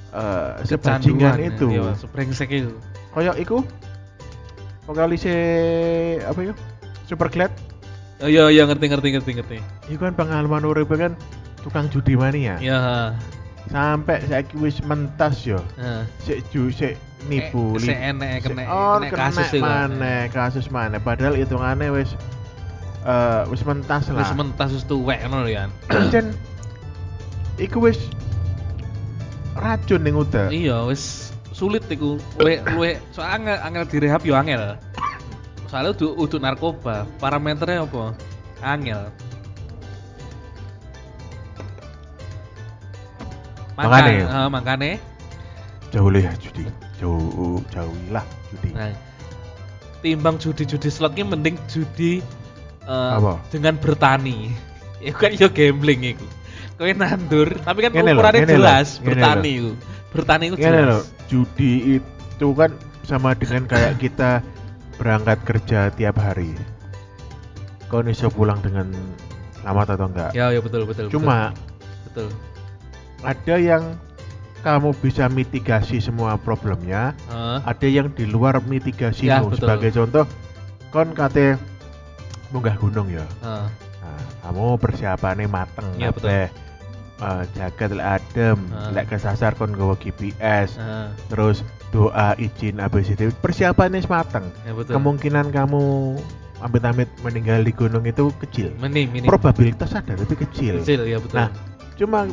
eh 0.07 0.49
Kecanduan 0.63 0.63
sebajingan 0.63 1.35
ya, 1.35 1.47
itu. 1.51 1.67
Iya, 1.69 1.91
sebrengsek 1.95 2.49
itu. 2.49 2.71
Kayak 3.11 3.35
iku 3.37 3.57
vokalis 4.85 5.23
apa 6.21 6.39
ya? 6.41 6.53
Superglad. 7.03 7.51
Oh, 8.17 8.25
iya 8.25 8.49
iya 8.49 8.63
ngerti 8.65 8.87
ngerti 8.87 9.07
ngerti 9.13 9.31
ngerti. 9.37 9.57
Iku 9.87 10.01
kan 10.01 10.15
pengalaman 10.15 10.63
urip 10.63 10.89
kan 10.89 11.13
tukang 11.61 11.87
judi 11.87 12.15
mania. 12.15 12.57
Iya. 12.57 13.13
Sampai 13.67 14.23
saiki 14.25 14.55
wis 14.57 14.79
mentas 14.81 15.43
yo. 15.43 15.59
Heeh. 15.75 16.03
Sik 16.23 16.39
ju 16.49 16.71
sik 16.71 16.95
nipu. 17.27 17.77
Enek, 17.79 18.43
kena- 18.43 18.67
oh, 18.67 18.97
kena 18.97 19.07
kena 19.11 19.19
kasus 19.29 19.51
maneh, 19.59 20.21
kasus 20.31 20.65
mana 20.71 20.97
padahal 20.97 21.35
hitungannya 21.35 21.91
wis 21.93 22.15
eh 23.07 23.43
wis 23.47 23.61
mentas 23.63 24.09
lah. 24.11 24.23
Wis 24.23 24.31
mentas 24.35 24.69
wis 24.73 24.83
tuwek 24.83 25.23
ngono 25.27 25.47
lho. 25.47 25.67
Jan 26.11 26.31
iku 27.65 27.83
wis 27.87 27.99
racun 29.55 30.01
ning 30.03 30.15
utek. 30.15 30.49
Iya, 30.49 30.87
wis 30.87 31.31
sulit 31.55 31.83
iku. 31.91 32.19
Luwe 32.37 32.61
luwe 32.73 32.91
soalnya 33.11 33.59
angel, 33.61 33.83
angel 33.83 33.83
direhab 33.91 34.21
yo 34.25 34.33
angel. 34.37 34.77
Soalnya 35.67 35.91
udah 35.99 36.11
udah 36.15 36.39
narkoba, 36.39 36.95
parameternya 37.19 37.83
apa? 37.83 38.15
Angel. 38.63 39.01
Makane. 43.77 44.13
Maka, 44.25 44.37
eh, 44.41 44.49
makane 44.49 44.91
Jauh 45.93 46.11
ya 46.11 46.33
judi. 46.41 46.67
Jauh 46.97 47.61
jauhilah 47.69 48.25
judi. 48.49 48.69
Nah, 48.73 48.93
timbang 50.01 50.35
judi-judi 50.41 50.89
slot 50.89 51.13
ki 51.13 51.25
mending 51.25 51.57
judi 51.69 52.21
eh, 52.85 53.11
Apa? 53.17 53.41
dengan 53.53 53.77
bertani. 53.77 54.53
Itu 55.05 55.17
kan 55.17 55.31
yo 55.37 55.47
gambling 55.53 56.17
iku. 56.17 56.27
Kowe 56.77 56.93
nandur, 56.93 57.57
tapi 57.65 57.89
kan 57.89 57.91
Ngene 57.93 58.13
lho, 58.13 58.21
ukurannya 58.21 58.45
lho, 58.45 58.53
jelas 58.53 58.87
ngene 59.01 59.05
bertani 59.09 59.49
iku. 59.57 59.71
Bertani 60.13 60.45
Ngene 60.53 60.61
jelas. 60.61 60.85
loh, 60.85 61.03
judi 61.25 61.71
itu 61.97 62.47
kan 62.53 62.71
sama 63.01 63.33
dengan 63.33 63.65
kayak 63.65 63.97
kita 64.03 64.45
berangkat 64.97 65.37
kerja 65.45 65.89
tiap 65.93 66.17
hari. 66.21 66.53
Kau 67.89 68.05
bisa 68.05 68.29
pulang 68.29 68.61
dengan 68.61 68.93
selamat 69.61 69.97
atau 69.97 70.05
enggak? 70.09 70.31
Ya, 70.37 70.53
ya 70.53 70.61
betul 70.61 70.85
betul. 70.85 71.09
Cuma 71.09 71.53
betul. 72.09 72.29
betul. 72.29 73.25
ada 73.25 73.55
yang 73.57 73.83
kamu 74.67 74.91
bisa 74.99 75.31
mitigasi 75.31 76.03
semua 76.03 76.35
problemnya, 76.35 77.15
Heeh. 77.31 77.57
ada 77.63 77.87
yang 77.87 78.11
di 78.11 78.27
luar 78.27 78.59
mitigasimu. 78.59 79.31
Ya, 79.31 79.39
betul. 79.39 79.63
Sebagai 79.63 79.89
contoh, 79.95 80.25
kon 80.91 81.15
kate 81.15 81.55
munggah 82.51 82.75
gunung 82.75 83.07
ya. 83.07 83.23
heeh. 83.23 83.67
Nah, 84.03 84.21
kamu 84.43 84.75
persiapannya 84.75 85.47
mateng 85.47 85.87
Iya, 85.95 86.11
betul. 86.11 86.27
kabeh. 86.27 86.47
Eh, 87.17 87.43
jaket 87.57 87.89
lek 87.97 88.07
adem, 88.21 88.59
Ah. 88.69 88.93
lek 88.93 89.09
kesasar 89.09 89.55
kon 89.55 89.71
gawa 89.71 89.95
GPS, 89.95 90.75
Heeh. 90.75 91.07
terus 91.31 91.63
doa 91.89 92.35
izin 92.35 92.77
ABCD, 92.77 93.31
persiapannya 93.39 94.03
mateng. 94.05 94.51
Ya 94.67 94.75
betul. 94.75 94.99
Kemungkinan 94.99 95.49
kamu 95.49 96.13
amit-amit 96.59 97.07
meninggal 97.23 97.63
di 97.63 97.71
gunung 97.71 98.03
itu 98.03 98.29
kecil. 98.37 98.75
minim 98.77 99.07
minim. 99.09 99.31
Probabilitas 99.31 99.95
ada 99.95 100.11
tapi 100.11 100.35
kecil. 100.35 100.83
Kecil 100.83 101.07
ya 101.07 101.17
betul. 101.17 101.39
Nah, 101.39 101.49
Cuma 101.97 102.29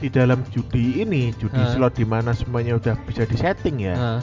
di 0.00 0.08
dalam 0.08 0.40
judi 0.48 1.04
ini, 1.04 1.30
judi 1.36 1.60
slot 1.76 2.00
di 2.00 2.08
mana 2.08 2.32
semuanya 2.32 2.80
udah 2.80 2.96
bisa 3.04 3.28
disetting 3.28 3.84
ya, 3.84 3.94
Heeh. 3.94 4.20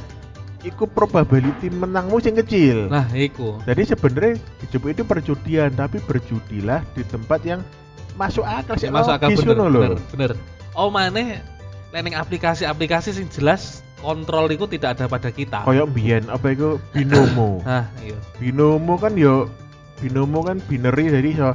iku 0.73 0.89
probability 0.89 1.69
menangmu 1.69 2.17
sing 2.17 2.33
kecil. 2.33 2.89
Nah, 2.89 3.05
iku. 3.13 3.61
Jadi 3.63 3.93
sebenarnya 3.93 4.33
hidup 4.65 4.83
itu 4.89 5.01
perjudian, 5.05 5.69
tapi 5.77 6.01
berjudilah 6.01 6.81
di 6.97 7.05
tempat 7.05 7.39
yang 7.45 7.61
masuk 8.17 8.43
akal 8.43 8.75
sih 8.75 8.89
masuk 8.89 9.13
akal 9.13 9.29
bener, 9.29 9.55
bener, 9.69 9.93
bener. 10.09 10.31
Oh 10.73 10.89
maneh 10.89 11.37
lening 11.93 12.17
aplikasi-aplikasi 12.17 13.13
sing 13.13 13.29
jelas 13.29 13.85
kontrol 14.01 14.49
itu 14.49 14.65
tidak 14.65 14.97
ada 14.97 15.05
pada 15.05 15.29
kita. 15.29 15.63
Kayak 15.63 15.85
mbiyen 15.93 16.23
apa 16.27 16.53
itu 16.53 16.81
binomo. 16.91 17.61
Nah, 17.69 17.85
iya. 18.01 18.17
binomo 18.41 18.97
kan 18.97 19.13
yo 19.13 19.49
binomo 20.01 20.45
kan 20.45 20.57
binary 20.65 21.09
jadi 21.09 21.29
so 21.37 21.49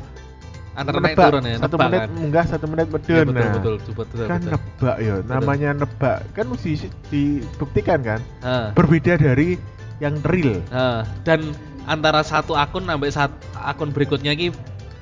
Antara 0.72 0.98
naik 0.98 1.16
turun 1.16 1.44
ya, 1.44 1.56
satu 1.58 1.76
nebak 1.76 1.84
menit 1.86 2.00
kan. 2.00 2.08
munggah 2.16 2.44
satu 2.48 2.64
menit 2.64 2.86
Iya, 2.86 2.92
medun 2.94 3.04
betul, 3.04 3.20
nah. 3.28 3.52
betul, 3.52 3.74
betul, 3.76 3.92
betul, 3.94 4.24
kan 4.24 4.40
betul. 4.40 4.52
nebak 4.56 4.96
ya 4.98 5.14
namanya 5.22 5.70
nebak 5.76 6.18
kan 6.32 6.44
mesti 6.48 6.70
dibuktikan 7.12 8.00
kan 8.00 8.20
Nah, 8.40 8.66
berbeda 8.72 9.12
dari 9.14 9.60
yang 9.98 10.16
real 10.24 10.64
nah. 10.68 11.04
dan 11.22 11.52
antara 11.84 12.20
satu 12.22 12.56
akun 12.56 12.84
sampai 12.84 13.10
satu 13.10 13.36
akun 13.54 13.92
berikutnya 13.92 14.32
ki 14.32 14.48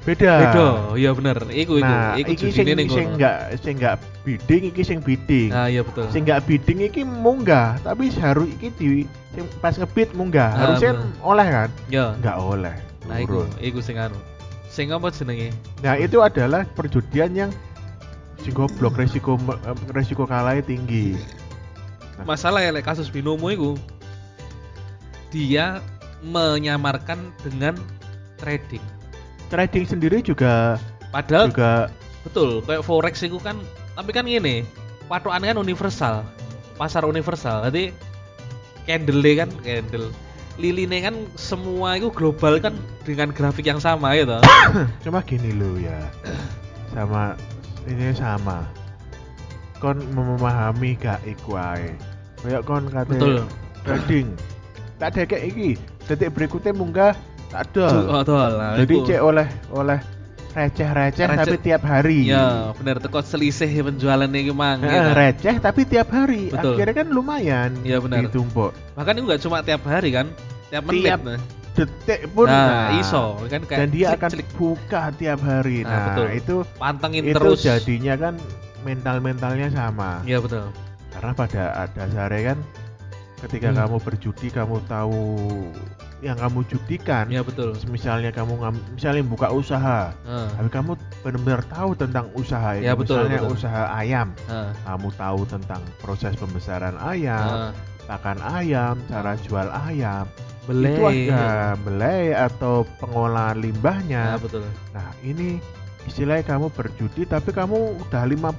beda 0.01 0.33
beda. 0.43 0.67
Iya 0.97 1.11
bener. 1.13 1.37
Iku 1.47 1.77
iku. 1.77 1.85
nah 1.85 2.17
iku 2.17 2.33
iki 2.33 2.49
sing 2.51 2.67
ning 2.67 2.89
sing 2.89 3.07
enggak 3.15 3.37
sing 3.61 3.75
enggak 3.77 3.95
bidding 4.23 4.63
iki 4.67 4.83
sing 4.83 4.99
bidding 4.99 5.53
Nah, 5.53 5.69
iya 5.69 5.85
betul. 5.85 6.09
sing 6.09 6.25
enggak 6.25 6.41
bidding 6.45 6.79
iki 6.83 7.05
munggah 7.05 7.77
tapi 7.81 8.09
harus 8.11 8.49
iki 8.51 8.73
di 8.75 8.89
sing 9.31 9.45
pas 9.61 9.77
ngebid 9.77 10.11
munggah 10.13 10.51
Ah, 10.51 10.59
harusnya 10.67 10.97
bener. 10.97 11.21
oleh 11.23 11.47
kan 11.47 11.69
Ya. 11.87 12.07
enggak 12.17 12.37
oleh 12.37 12.75
Nah, 13.05 13.17
iku, 13.19 13.43
iku 13.59 13.79
sing 13.79 13.97
anu. 13.97 14.17
Sing 14.71 14.95
apa 14.95 15.11
jenenge? 15.11 15.51
Nah 15.83 15.99
itu 15.99 16.23
adalah 16.23 16.63
perjudian 16.79 17.35
yang 17.35 17.51
sing 18.41 18.55
goblok 18.55 18.95
resiko 18.97 19.35
resiko 19.91 20.25
kalahnya 20.25 20.63
tinggi. 20.63 21.19
Nah. 22.17 22.25
Masalah 22.25 22.63
ya 22.63 22.71
kasus 22.79 23.11
binomo 23.11 23.51
iku 23.51 23.75
dia 25.35 25.83
menyamarkan 26.23 27.35
dengan 27.43 27.75
trading. 28.39 28.83
trading 29.51 29.83
sendiri 29.83 30.23
juga 30.23 30.79
Padahal 31.11 31.51
juga 31.51 31.91
betul 32.23 32.63
kayak 32.63 32.87
forex 32.87 33.19
itu 33.27 33.41
kan 33.43 33.59
tapi 33.99 34.15
kan 34.15 34.23
gini 34.29 34.63
patokannya 35.11 35.57
kan 35.57 35.59
universal 35.59 36.15
pasar 36.79 37.03
universal 37.03 37.67
jadi 37.67 37.91
candle 38.87 39.21
kan 39.35 39.51
candle 39.67 40.07
liline 40.61 41.01
kan 41.01 41.17
semua 41.35 41.97
itu 41.97 42.13
global 42.13 42.61
kan 42.61 42.77
dengan 43.03 43.33
grafik 43.33 43.65
yang 43.65 43.81
sama 43.81 44.13
gitu. 44.15 44.37
Cuma 45.05 45.25
gini 45.25 45.57
loh 45.57 45.81
ya. 45.81 45.97
Sama 46.95 47.33
ini 47.89 48.13
sama. 48.13 48.67
Kon 49.81 49.97
memahami 50.13 50.93
gak 50.95 51.25
iku 51.25 51.57
ae? 51.57 51.95
Kayak 52.43 52.63
kon 52.63 52.85
kate 52.87 53.09
Betul. 53.11 53.49
trading. 53.83 54.29
Tak 55.01 55.17
ada 55.17 55.23
kayak 55.25 55.45
iki. 55.49 55.71
Detik 56.05 56.37
berikutnya 56.37 56.77
munggah 56.77 57.17
tak 57.49 57.73
ada. 57.73 58.21
Oh, 58.21 58.21
nah, 58.53 58.77
jadi 58.77 58.95
cek 59.01 59.21
oleh 59.25 59.49
oleh 59.73 59.97
receh-receh 60.53 61.25
Receh. 61.25 61.39
tapi 61.41 61.57
tiap 61.57 61.83
hari. 61.89 62.29
Ya 62.29 62.69
bener 62.77 63.01
teko 63.01 63.25
selisih 63.25 63.71
penjualan 63.81 64.27
ini 64.27 64.53
mang 64.53 64.83
gitu. 64.85 65.11
receh 65.17 65.57
tapi 65.57 65.89
tiap 65.89 66.13
hari. 66.13 66.53
Betul. 66.53 66.77
akhirnya 66.77 66.95
kan 67.01 67.09
lumayan 67.09 67.71
Iya, 67.81 67.97
benar. 67.97 68.29
ditumpuk. 68.29 68.77
Bahkan 68.93 69.13
itu 69.17 69.25
nggak 69.25 69.41
cuma 69.41 69.59
tiap 69.65 69.83
hari 69.87 70.11
kan 70.13 70.27
tiap 70.71 70.83
menit 70.87 71.05
Tiap 71.05 71.21
nah. 71.23 71.41
detik 71.71 72.21
pun 72.31 72.47
nah, 72.47 72.91
iso 72.95 73.25
kan 73.47 73.63
kayak 73.63 73.79
dan 73.79 73.89
dia 73.89 74.07
celik, 74.07 74.19
akan 74.19 74.31
celik. 74.33 74.49
buka 74.55 75.03
tiap 75.15 75.41
hari 75.41 75.79
Nah, 75.81 75.89
nah, 75.89 76.05
betul. 76.09 76.27
itu 76.33 76.57
pantengin 76.77 77.23
itu 77.25 77.37
terus 77.37 77.59
jadinya 77.61 78.15
kan 78.17 78.35
mental 78.81 79.17
mentalnya 79.19 79.69
sama 79.69 80.21
iya 80.25 80.39
betul 80.39 80.67
karena 81.11 81.31
pada 81.33 81.63
dasarnya 81.91 82.43
kan 82.47 82.59
ketika 83.41 83.69
Hmm. 83.69 83.79
kamu 83.79 83.97
berjudi 83.99 84.47
kamu 84.51 84.77
tahu 84.85 85.21
yang 86.21 86.37
kamu 86.37 86.61
judikan 86.67 87.25
iya 87.27 87.41
betul 87.41 87.73
misalnya 87.89 88.29
kamu 88.29 88.53
misalnya 88.93 89.25
buka 89.25 89.49
usaha 89.49 90.13
Heeh. 90.21 90.49
tapi 90.53 90.69
kamu 90.69 90.93
benar-benar 91.25 91.63
tahu 91.67 91.91
tentang 91.95 92.29
usaha 92.35 92.77
itu 92.77 92.85
Ya, 92.85 92.93
betul, 92.93 93.25
misalnya 93.25 93.39
betul. 93.41 93.57
usaha 93.57 93.83
ayam 93.91 94.29
Heeh. 94.45 94.71
kamu 94.85 95.09
tahu 95.15 95.41
tentang 95.49 95.81
proses 95.97 96.37
pembesaran 96.37 97.01
ayam 97.01 97.49
Heeh. 97.49 97.73
pakan 98.05 98.39
ayam 98.45 98.95
cara 99.09 99.33
jual 99.41 99.69
ayam 99.73 100.29
belai 100.63 100.93
itu 100.93 101.03
ada 101.27 101.45
belai 101.79 102.23
atau 102.31 102.75
pengolahan 102.99 103.57
limbahnya. 103.57 104.37
Nah, 104.37 104.39
betul. 104.39 104.63
Nah 104.91 105.09
ini 105.21 105.57
istilahnya 106.03 106.45
kamu 106.47 106.69
berjudi 106.71 107.23
tapi 107.25 107.51
kamu 107.51 107.77
udah 108.01 108.23
50% 108.25 108.57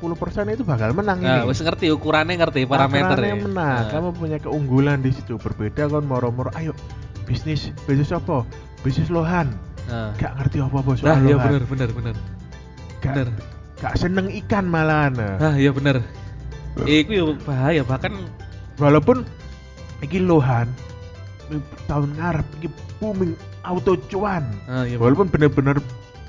itu 0.52 0.62
bakal 0.62 0.94
menang 0.94 1.20
nah 1.20 1.42
ini. 1.42 1.50
wis 1.50 1.58
ngerti 1.58 1.90
ukurannya 1.90 2.38
ngerti 2.38 2.66
parameter 2.66 3.18
Takarannya 3.18 3.34
ya. 3.34 3.44
menang. 3.44 3.78
Nah. 3.80 3.90
kamu 3.90 4.08
punya 4.14 4.38
keunggulan 4.38 5.00
di 5.00 5.12
situ. 5.12 5.38
Berbeda 5.38 5.88
kan 5.88 6.04
moro-moro 6.04 6.50
ayo 6.54 6.74
bisnis 7.24 7.70
bisnis 7.86 8.10
apa? 8.10 8.46
Bisnis 8.82 9.10
lohan. 9.10 9.54
Nah. 9.86 10.14
gak 10.16 10.38
ngerti 10.38 10.58
apa-apa 10.60 10.92
Nah, 10.92 10.98
soal 10.98 11.22
iya 11.22 11.36
lohan. 11.36 11.46
bener 11.48 11.64
bener 11.66 11.90
bener. 11.92 12.16
Gak, 13.00 13.14
bener. 13.14 13.28
gak 13.78 13.94
seneng 13.96 14.28
ikan 14.42 14.66
malahan. 14.66 15.14
Nah, 15.18 15.54
iya 15.54 15.70
bener. 15.70 16.02
Eh, 16.82 17.02
Iku 17.02 17.12
yo 17.12 17.26
bahaya 17.42 17.84
bahkan 17.84 18.16
walaupun 18.78 19.26
iki 20.00 20.18
lohan 20.18 20.70
tahun 21.86 22.10
ngarep 22.16 22.48
iki 22.58 22.70
booming 22.98 23.34
auto 23.62 23.98
cuan 24.08 24.46
ah, 24.66 24.84
iya 24.84 24.96
walaupun 24.96 25.28
bener-bener 25.28 25.78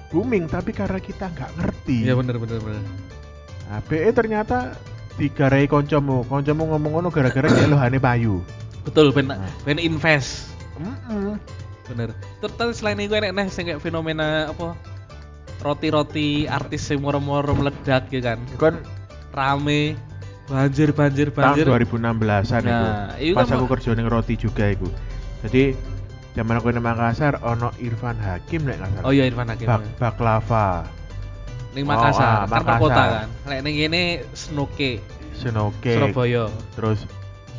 booming 0.08 0.44
tapi 0.46 0.70
karena 0.70 0.98
kita 0.98 1.28
nggak 1.28 1.50
ngerti 1.56 2.04
Iya 2.04 2.14
bener 2.14 2.36
bener 2.36 2.58
bener. 2.58 2.82
nah, 3.66 3.80
BE 3.84 4.10
ternyata 4.10 4.76
digarai 5.14 5.64
koncomu 5.64 6.24
koncomu 6.24 6.72
ngomong 6.72 6.90
ngono 6.96 7.08
gara-gara 7.08 7.46
dia 7.46 7.68
lohane 7.68 7.96
payu 7.96 8.40
Betul 8.82 9.14
ben 9.14 9.30
Nah. 9.30 9.38
ben 9.62 9.78
invest. 9.78 10.50
Mm-mm. 10.74 11.38
Bener. 11.86 12.10
Terus 12.42 12.82
selain 12.82 12.98
itu 12.98 13.14
neh 13.14 13.30
sing 13.46 13.70
kayak 13.70 13.78
fenomena 13.78 14.50
apa? 14.50 14.74
Roti-roti 15.62 16.50
artis 16.50 16.82
sing 16.82 16.98
moro-moro 16.98 17.54
meledak 17.54 18.10
ya 18.10 18.34
kan. 18.34 18.38
Kan 18.58 18.82
Rame 19.30 19.94
banjir 20.50 20.90
banjir 20.90 21.30
tahun 21.30 21.62
banjir. 21.62 21.64
2016an 21.70 22.62
Nah, 22.66 23.14
itu 23.16 23.32
pas 23.32 23.46
aku 23.46 23.70
kerja 23.70 23.94
ning 23.94 24.10
roti 24.10 24.34
juga 24.34 24.68
itu 24.68 24.90
jadi 25.42 25.74
zaman 26.32 26.54
aku 26.56 26.70
di 26.70 26.78
Makassar 26.78 27.36
ono 27.42 27.68
Irfan 27.76 28.16
Hakim 28.16 28.64
nek 28.64 28.78
nggak 28.78 28.90
salah 28.94 29.04
Oh 29.04 29.12
iya 29.12 29.24
Irfan 29.24 29.46
Hakim. 29.46 29.66
Bak 29.66 29.82
baklava 29.98 30.86
Ning 31.72 31.84
Oh, 31.84 31.90
Makassar, 31.90 32.24
ah, 32.24 32.36
kan 32.42 32.48
per 32.48 32.60
Makassar. 32.62 32.80
kota 32.80 33.02
kan. 33.08 33.28
Lek 33.46 33.60
ning 33.60 33.74
kene 33.74 34.02
Snoke, 34.32 34.92
senoke 35.32 35.92
Surabaya. 35.92 36.44
terus 36.72 36.98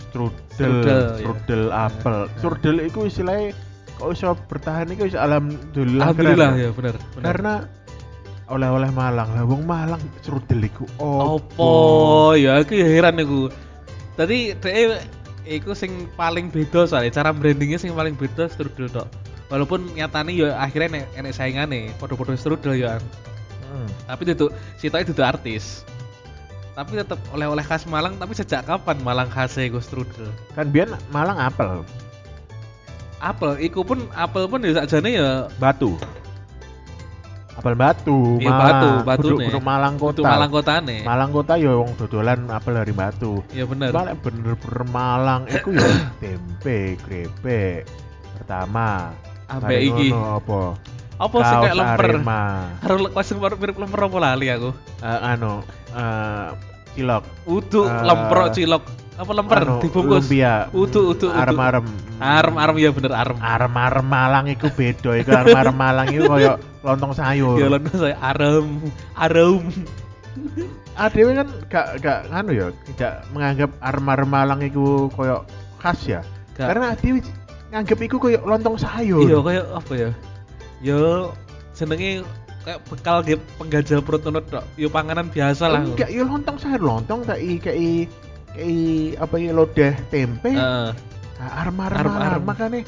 strudel 0.03 0.37
Strudel, 0.53 1.01
iya. 1.01 1.17
strudel 1.17 1.63
apel 1.69 2.17
Nah. 2.19 2.25
strudel 2.35 2.77
itu 2.79 2.99
istilahnya 3.03 3.57
kok 3.93 4.09
iso 4.09 4.29
bertahan 4.45 4.85
itu 4.87 5.03
iso 5.07 5.17
alhamdulillah, 5.17 6.05
Alhamdulillah 6.07 6.49
keren, 6.49 6.61
ya 6.61 6.69
bener. 6.71 6.95
bener. 7.11 7.23
karena 7.23 7.53
oleh-oleh 8.45 8.89
Malang 8.91 9.29
lah 9.31 9.43
wong 9.43 9.65
Malang 9.65 10.01
strudel 10.19 10.61
iku 10.61 10.85
Opo 10.99 11.73
ya 12.35 12.59
aku 12.59 12.73
ya 12.73 12.85
heran 12.87 13.17
aku. 13.17 13.49
Tadi 14.13 14.53
dhek 14.53 14.73
iku 15.43 15.75
sing 15.75 16.07
paling 16.15 16.47
beda 16.49 16.87
soalnya 16.87 17.11
cara 17.11 17.29
brandingnya 17.35 17.79
sing 17.79 17.91
paling 17.93 18.15
beda 18.15 18.47
strudel 18.51 18.87
tok. 18.89 19.07
Walaupun 19.51 19.85
nyatane 19.93 20.33
ya 20.33 20.57
akhirnya 20.57 21.03
enek, 21.03 21.05
enek 21.19 21.33
saingane 21.35 21.79
podo-podo 21.99 22.33
strudel 22.33 22.73
ya. 22.79 22.97
Hmm. 23.69 23.87
Tapi 24.07 24.21
itu 24.29 24.47
sitoke 24.79 25.07
dudu 25.13 25.23
artis. 25.23 25.83
Tapi 26.73 26.97
tetap 26.97 27.21
oleh-oleh 27.29 27.61
khas 27.61 27.85
Malang 27.85 28.17
tapi 28.17 28.33
sejak 28.33 28.65
kapan 28.65 28.97
Malang 29.05 29.29
khasnya 29.29 29.69
iku 29.69 29.77
strudel? 29.77 30.29
kan 30.57 30.73
biar 30.73 30.89
Malang 31.13 31.37
apel 31.37 31.85
Apel, 33.23 33.55
iku 33.63 33.87
pun 33.87 34.03
apel 34.19 34.51
pun 34.51 34.59
ya 34.59 34.83
sakjane 34.83 35.15
ya 35.15 35.47
batu 35.55 35.95
apel 37.53 37.73
batu 37.77 38.41
Iya, 38.41 38.49
batu, 38.49 38.89
batu 39.05 39.21
Kudu- 39.21 39.39
nih. 39.39 39.47
kudu 39.53 39.59
Malang 39.61 39.95
kota 40.01 40.19
Kudu 40.19 40.23
Malang 40.25 40.51
kotane. 40.51 40.97
Malang 41.05 41.29
kota 41.29 41.53
ya 41.53 41.71
wong 41.77 41.91
dodolan 41.95 42.39
apel 42.49 42.73
dari 42.73 42.93
batu 42.93 43.33
Iya 43.53 43.63
bener. 43.69 43.89
Malah 43.93 44.15
bener-bener 44.17 44.83
Malang 44.89 45.41
iku 45.45 45.69
ya 45.71 45.89
tempe, 46.17 46.97
krepek 46.99 47.85
pertama. 48.33 49.13
Ambek 49.47 49.69
Mari 49.69 49.87
iki. 49.91 50.07
apa? 50.09 50.61
Apa 51.21 51.35
sing 51.45 51.57
kayak 51.61 51.77
lemper? 51.77 52.11
Harus 52.81 52.99
sing 53.23 53.37
mirip 53.37 53.77
lemper 53.77 54.01
apa 54.01 54.17
lali 54.17 54.47
aku. 54.49 54.73
Eh, 54.99 55.19
anu 55.29 55.61
eh, 55.93 56.47
cilok. 56.97 57.23
Udu 57.45 57.85
Eh, 57.85 58.01
lemper 58.01 58.39
cilok. 58.49 58.83
Apa 59.13 59.29
lemper 59.29 59.61
Anu, 59.61 59.77
dibungkus? 59.77 60.25
lumpia. 60.25 60.73
Udu, 60.73 61.13
udu, 61.13 61.29
udu. 61.29 61.37
Arem-arem. 61.37 61.85
Arem-arem 62.17 62.75
ya 62.81 62.89
bener 62.89 63.13
arem. 63.13 63.37
Arem-arem 63.37 64.05
Malang 64.05 64.45
iku 64.49 64.73
beda 64.73 65.11
iku 65.21 65.29
arem-arem 65.37 65.75
Malang 65.77 66.07
iku 66.09 66.25
koyo 66.33 66.57
lontong 66.81 67.13
sayur. 67.13 67.61
Ya 67.61 67.69
lan 67.69 67.85
saya 67.93 68.17
arem, 68.17 68.81
arem. 69.13 69.61
Ah 70.97 71.13
dhewe 71.13 71.37
kan 71.37 71.47
gak 71.69 72.01
gak 72.01 72.19
nganu 72.33 72.51
ya, 72.57 72.67
tidak 72.89 73.21
menganggap 73.29 73.69
arem-arem 73.85 74.29
Malang 74.29 74.59
iku 74.65 75.13
koyo 75.13 75.45
khas 75.77 76.01
ya. 76.09 76.25
Gak. 76.57 76.73
Karena 76.73 76.97
dhewe 76.97 77.21
nganggep 77.69 77.99
iku 78.09 78.17
koyo 78.17 78.41
lontong 78.41 78.81
sayur. 78.81 79.29
Iya 79.29 79.37
kayak 79.45 79.65
apa 79.77 79.91
ya? 79.93 80.09
Ya 80.81 80.99
jenenge 81.77 82.25
kayak 82.65 82.79
bekal 82.89 83.21
ge 83.21 83.37
penggajal 83.61 84.01
perut 84.01 84.25
ngono 84.25 84.41
tok. 84.41 84.65
Ya 84.73 84.89
panganan 84.89 85.29
biasa 85.29 85.69
lah. 85.69 85.85
Enggak, 85.85 86.09
ya 86.09 86.25
lontong 86.25 86.57
sayur 86.57 86.81
lontong 86.81 87.29
i 87.37 87.61
kayak 87.61 88.09
kayak 88.53 89.19
apa 89.19 89.35
ya 89.37 89.51
lodeh 89.51 89.93
tempe. 90.09 90.51
Heeh. 90.53 90.89
Nah, 91.41 91.49
arem-arem 91.59 91.97
Arem-arem. 91.99 92.21
Malang 92.39 92.43
makanya 92.45 92.79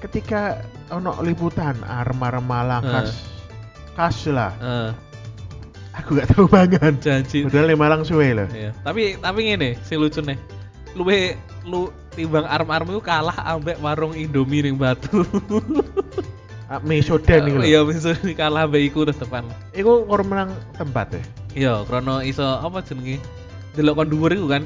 ketika 0.00 0.64
ono 0.90 1.14
liputan 1.20 1.76
arem-arem 1.84 2.42
Malang 2.42 2.82
Eh. 2.82 2.90
khas 2.90 3.10
khas 3.94 4.16
lah. 4.32 4.52
Heeh. 4.58 4.90
Aku 6.00 6.16
gak 6.16 6.32
tahu 6.32 6.46
banget. 6.48 6.96
Janji. 7.02 7.44
Padahal 7.44 7.68
di 7.68 7.76
Malang 7.76 8.02
suwe 8.06 8.32
lah. 8.32 8.48
Iya. 8.54 8.70
Tapi 8.80 9.20
tapi 9.20 9.38
ngene, 9.52 9.76
sing 9.84 10.00
lucu 10.00 10.22
nih. 10.24 10.38
Luwe 10.96 11.36
lu 11.66 11.92
timbang 12.16 12.46
arem-arem 12.48 12.94
itu 12.96 13.02
kalah 13.04 13.36
ambek 13.44 13.76
warung 13.78 14.16
Indomie 14.16 14.64
ning 14.64 14.80
Batu. 14.80 15.22
Ah, 16.70 16.78
mie 16.86 17.02
sodan 17.02 17.50
iki 17.50 17.58
lho. 17.58 17.66
Iya, 17.66 17.80
misalnya 17.82 18.30
kalah 18.38 18.70
ambek 18.70 18.94
iku 18.94 19.02
tetepan. 19.02 19.42
Iku 19.74 20.06
orang 20.06 20.26
menang 20.30 20.50
tempat 20.78 21.10
ya. 21.10 21.22
Iya, 21.50 21.74
krono 21.82 22.22
iso 22.22 22.46
apa 22.46 22.78
jenenge? 22.86 23.18
Delok 23.78 24.02
kon 24.02 24.08
dhuwur 24.10 24.32
iku 24.34 24.46
kan. 24.50 24.64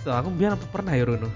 So, 0.00 0.14
aku 0.14 0.32
biar 0.32 0.56
apa 0.56 0.66
pernah 0.72 0.96
ya 0.96 1.04
Rono. 1.04 1.28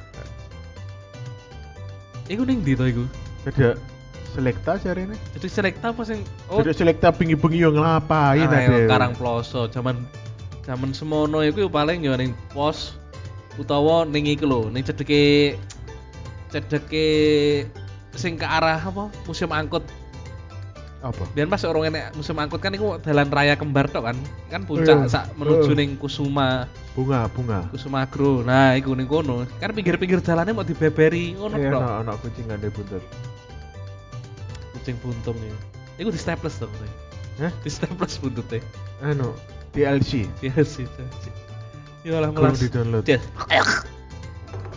Iku 2.31 2.47
ning 2.49 2.65
ndi 2.65 2.73
to 2.79 2.85
iku? 2.89 3.05
Ada 3.45 3.77
selekta 4.33 4.81
jarene. 4.81 5.17
Jadi 5.37 5.47
selekta 5.51 5.93
apa 5.93 6.03
sing 6.09 6.25
oh 6.49 6.65
Ada 6.65 6.73
selekta 6.73 7.13
bengi-bengi 7.13 7.61
yo 7.61 7.71
nglapain 7.75 8.49
ah, 8.49 8.57
ada. 8.57 8.59
iya, 8.65 8.89
Karang 8.89 9.13
Ploso, 9.13 9.69
zaman 9.69 10.01
zaman 10.65 10.97
semono 10.97 11.45
iku 11.45 11.69
paling 11.69 12.01
yo 12.01 12.17
ning 12.17 12.33
pos 12.57 12.97
utawa 13.61 14.09
ning 14.09 14.25
iku 14.25 14.49
lho, 14.49 14.61
ning 14.73 14.81
cedeke 14.81 15.55
cedeke 16.49 17.07
sing 18.17 18.41
ke 18.41 18.47
arah 18.49 18.81
apa? 18.81 19.13
Museum 19.29 19.53
Angkut. 19.53 19.85
Apa? 21.03 21.27
Biar 21.35 21.51
pas 21.51 21.59
orang 21.67 21.91
enek 21.91 22.15
museum 22.15 22.39
angkut 22.39 22.63
kan 22.63 22.71
iku 22.71 22.95
jalan 23.03 23.27
raya 23.27 23.59
kembar 23.59 23.91
tok 23.91 24.07
kan. 24.07 24.17
Kan 24.47 24.63
puncak 24.63 25.03
Iya. 25.03 25.11
sak 25.11 25.35
menuju 25.35 25.75
Iya. 25.75 25.79
ning 25.83 25.91
Kusuma, 25.99 26.71
Bunga, 26.95 27.27
bunga. 27.27 27.67
Kusuma 27.75 28.07
Agro. 28.07 28.47
Nah, 28.47 28.79
iku 28.79 28.95
ning 28.95 29.11
kono. 29.11 29.43
Kan 29.59 29.75
pinggir-pinggir 29.75 30.23
jalannya 30.23 30.55
mau 30.55 30.63
dibeberi 30.63 31.35
ngono 31.35 31.59
Iya, 31.59 31.75
ono 31.75 31.89
ono 32.01 32.13
kucing 32.17 32.47
ada 32.47 32.71
buntut. 32.71 33.03
Kucing 34.73 34.95
buntung 35.03 35.35
ya. 35.43 35.57
Iku 35.99 36.09
di 36.09 36.21
staples 36.23 36.57
dong. 36.57 36.71
Teh. 36.71 36.93
Hah? 37.43 37.53
Di 37.61 37.69
staples 37.69 38.17
buntutnya. 38.17 38.63
Anu, 39.03 39.35
DLC. 39.75 40.31
Iya 40.39 40.63
sih. 40.63 40.87
Ya 42.07 42.19
lah 42.19 42.31
Kurang 42.31 42.55
melas. 42.55 42.63
di 42.63 42.71
download. 42.71 43.03
Jas. 43.03 43.23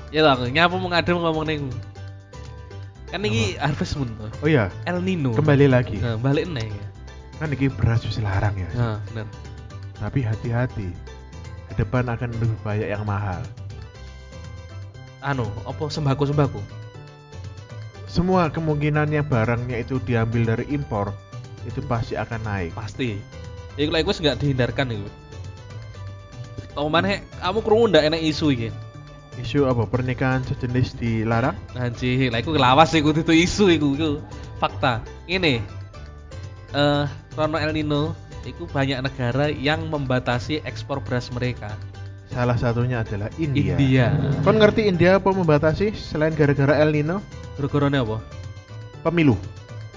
Ya 0.10 0.22
lah, 0.22 0.38
nyapu 0.42 0.78
mau 0.78 0.90
ngadem 0.90 1.18
ngomong 1.18 1.46
neng. 1.46 1.70
Kan 3.15 3.23
ini 3.23 3.56
Harvest 3.56 3.95
Moon 3.95 4.12
tuh. 4.19 4.28
Oh 4.43 4.47
iya, 4.51 4.67
El 4.84 4.99
Nino. 4.99 5.32
kembali 5.32 5.71
lagi. 5.71 6.04
Nah, 6.04 6.19
balik 6.19 6.51
neng. 6.51 6.67
Kan 7.39 7.47
ini 7.47 7.71
beras 7.71 8.04
wis 8.04 8.19
larang 8.19 8.51
ya. 8.60 8.67
Nah, 8.75 8.99
bener. 9.08 9.23
Tapi 10.04 10.19
hati-hati. 10.19 10.91
Ke 11.71 11.80
depan 11.80 12.12
akan 12.12 12.36
lebih 12.36 12.60
banyak 12.60 12.91
yang 12.91 13.08
mahal. 13.08 13.39
Anu, 15.23 15.47
apa 15.63 15.88
sembako 15.88 16.28
sembako? 16.28 16.62
Semua 18.12 18.51
kemungkinan 18.51 19.08
yang 19.08 19.23
barangnya 19.23 19.80
itu 19.80 19.95
diambil 20.04 20.51
dari 20.51 20.67
impor 20.75 21.15
itu 21.63 21.80
pasti 21.88 22.19
akan 22.19 22.43
naik. 22.43 22.75
Pasti. 22.75 23.15
Ya 23.80 23.88
iku 23.88 24.12
wis 24.12 24.19
nggak 24.19 24.43
dihindarkan 24.43 24.91
itu. 24.91 25.08
Tau 26.75 26.91
mana 26.91 27.23
kamu 27.39 27.63
kerungu 27.63 27.95
ndak 27.95 28.12
enak 28.12 28.19
isu 28.28 28.51
iki? 28.51 28.75
Isu 29.36 29.67
apa 29.67 29.84
pernikahan 29.84 30.41
sejenis 30.48 30.95
dilarang? 30.95 31.56
Anjir, 31.76 32.32
lah 32.32 32.39
iku 32.39 32.56
lawas 32.56 32.95
iku 32.95 33.12
itu 33.12 33.36
isu 33.36 33.67
iku, 33.76 33.88
iku 33.95 34.12
fakta. 34.58 35.04
Ini 35.28 35.60
eh 36.76 37.06
Rono 37.36 37.58
El 37.60 37.76
Nino 37.76 38.15
itu 38.48 38.63
banyak 38.69 39.04
negara 39.04 39.52
yang 39.52 39.91
membatasi 39.91 40.63
ekspor 40.63 41.04
beras 41.04 41.28
mereka. 41.36 41.76
Salah 42.32 42.56
satunya 42.56 43.04
adalah 43.04 43.32
India. 43.36 43.76
India. 43.76 44.08
Kon 44.43 44.60
ngerti 44.60 44.88
India 44.88 45.19
apa 45.19 45.32
membatasi 45.32 45.95
selain 45.95 46.36
gara-gara 46.36 46.80
El 46.80 46.95
Nino? 46.95 47.19
Gara-garanya 47.60 48.08
apa? 48.08 48.17
Pemilu. 49.04 49.36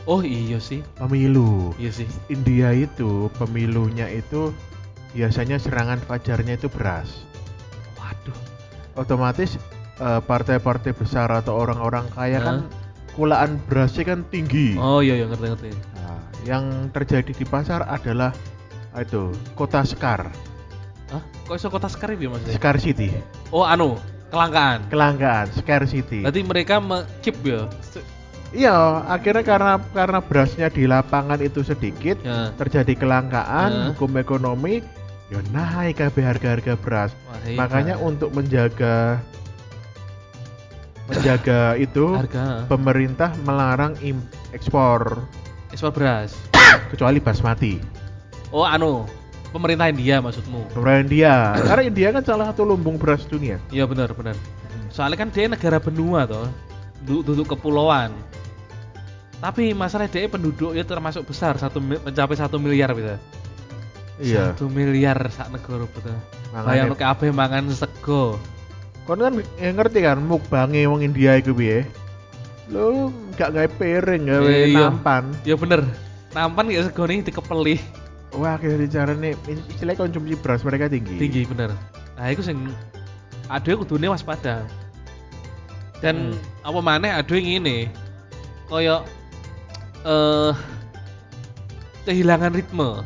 Oh 0.09 0.25
iya 0.25 0.57
sih. 0.57 0.81
Pemilu. 0.97 1.77
Iya 1.77 1.93
sih. 1.93 2.09
India 2.33 2.73
itu 2.73 3.29
pemilunya 3.37 4.09
itu 4.09 4.57
biasanya 5.13 5.61
serangan 5.61 6.01
fajarnya 6.01 6.57
itu 6.57 6.73
beras. 6.73 7.28
Otomatis 8.99 9.55
eh, 9.97 10.21
partai-partai 10.21 10.91
besar 10.93 11.31
atau 11.31 11.55
orang-orang 11.55 12.11
kaya 12.13 12.43
kan 12.43 12.57
kulaan 13.15 13.63
berasnya 13.67 14.05
kan 14.05 14.21
tinggi. 14.27 14.75
Oh 14.75 14.99
iya 14.99 15.15
iya 15.15 15.27
ngerti 15.27 15.47
ngerti. 15.49 15.69
Nah, 15.97 16.19
yang 16.43 16.65
terjadi 16.91 17.31
di 17.31 17.47
pasar 17.47 17.87
adalah 17.87 18.35
ah, 18.91 19.01
itu 19.03 19.31
kota 19.55 19.83
Sekar, 19.83 20.31
Hah? 21.09 21.23
Kok 21.47 21.55
iso 21.57 21.69
kota 21.69 21.89
Skarib 21.89 22.19
ya 22.21 22.29
maksudnya? 22.29 22.55
Sekar 22.55 22.77
City, 22.77 23.09
Oh 23.49 23.65
anu, 23.65 23.97
kelangkaan. 24.29 24.87
kelangkaan 24.93 25.47
Sekar 25.51 25.83
City. 25.89 26.21
Berarti 26.23 26.43
mereka 26.45 26.79
me-chip 26.79 27.39
ya. 27.43 27.65
Iya, 28.49 29.05
akhirnya 29.05 29.45
karena 29.45 29.73
karena 29.93 30.25
berasnya 30.25 30.69
di 30.73 30.89
lapangan 30.89 31.37
itu 31.37 31.61
sedikit, 31.61 32.17
Ya. 32.25 32.49
terjadi 32.57 32.97
Ya. 32.97 33.01
kelangkaan, 33.01 33.93
hukum 33.93 34.17
ekonomi, 34.17 34.81
ya 35.29 35.41
naik 35.53 36.01
kabeh 36.01 36.25
harga-harga 36.25 36.73
beras. 36.81 37.11
Wah, 37.29 37.37
iya. 37.45 37.57
Makanya 37.61 37.95
untuk 38.01 38.33
menjaga 38.33 39.21
menjaga 41.09 41.75
itu 41.85 42.17
harga 42.17 42.65
pemerintah 42.69 43.33
melarang 43.45 43.97
im 44.05 44.21
ekspor 44.53 45.25
ekspor 45.73 45.93
beras. 45.93 46.33
kecuali 46.93 47.21
basmati. 47.21 47.77
Oh 48.49 48.65
anu, 48.65 49.05
pemerintah 49.53 49.93
India 49.93 50.25
maksudmu? 50.25 50.73
Kemudian 50.73 51.05
India, 51.05 51.53
karena 51.69 51.83
India 51.85 52.09
kan 52.13 52.23
salah 52.25 52.49
satu 52.53 52.65
lumbung 52.65 52.97
beras 52.97 53.29
dunia. 53.29 53.61
Iya 53.69 53.85
benar 53.85 54.17
benar. 54.17 54.37
Soalnya 54.89 55.21
kan 55.21 55.29
dia 55.29 55.45
negara 55.53 55.77
benua 55.77 56.25
toh, 56.25 56.49
du- 57.05 57.21
duduk 57.21 57.53
kepulauan. 57.53 58.13
Tapi 59.39 59.71
masalah 59.71 60.11
dia 60.11 60.27
penduduk 60.27 60.75
ya 60.75 60.83
termasuk 60.83 61.29
besar, 61.29 61.55
satu 61.61 61.79
mencapai 61.79 62.35
satu 62.35 62.59
miliar 62.59 62.91
bisa. 62.97 63.21
Iya. 64.19 64.51
Satu 64.51 64.67
miliar 64.67 65.19
sak 65.31 65.55
negara 65.55 65.87
betul. 65.87 66.15
Bayang 66.51 66.95
kabeh 66.95 67.31
mangan 67.31 67.71
sego. 67.71 68.35
Kon 69.07 69.23
kan 69.23 69.39
ya 69.57 69.71
ngerti 69.71 70.03
kan 70.03 70.19
mukbange 70.19 70.85
wong 70.85 71.01
India 71.01 71.39
iku 71.39 71.55
piye? 71.55 71.87
Lu 72.69 73.09
gak 73.39 73.55
gawe 73.55 73.69
piring, 73.71 74.29
gawe 74.29 74.45
Eh, 74.45 74.75
iya. 74.75 74.91
nampan. 74.91 75.33
Ya 75.47 75.55
bener. 75.55 75.87
Nampan 76.35 76.69
ya 76.69 76.83
sego 76.85 77.07
nih 77.07 77.25
dikepeli. 77.25 77.79
Wah, 78.37 78.61
akhirnya 78.61 78.85
cara 78.93 79.17
nih 79.17 79.33
istilahnya 79.73 79.97
konsumsi 79.97 80.37
beras 80.37 80.61
mereka 80.61 80.91
tinggi. 80.93 81.17
Tinggi 81.17 81.49
bener. 81.49 81.73
Nah, 82.19 82.29
itu 82.29 82.45
sing 82.45 82.69
aduh 83.49 83.81
kudune 83.81 84.13
waspada. 84.13 84.69
Dan 86.05 86.37
Hmm. 86.37 86.69
apa 86.69 86.79
maneh 86.85 87.11
aduh 87.11 87.41
yang 87.41 87.65
ini 87.65 87.89
koyo 88.69 89.01
eh 90.05 90.53
kehilangan 92.05 92.53
ritme. 92.53 93.01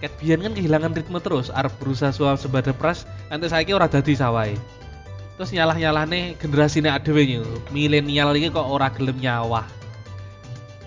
Ket 0.00 0.16
biyen 0.16 0.40
kan 0.40 0.56
kehilangan 0.56 0.96
ritme 0.96 1.20
terus, 1.20 1.52
arep 1.52 1.76
berusaha 1.76 2.08
soal 2.08 2.40
sebada 2.40 2.72
pras, 2.72 3.04
nanti 3.28 3.52
saiki 3.52 3.76
ora 3.76 3.84
dadi 3.84 4.16
sawai. 4.16 4.56
Terus 5.36 5.52
nyalah-nyalahne 5.52 6.40
generasine 6.40 6.88
adewe 6.88 7.24
nyu. 7.24 7.44
Milenial 7.68 8.32
iki 8.36 8.48
kok 8.48 8.64
ora 8.64 8.88
gelem 8.92 9.20
nyawah. 9.20 9.64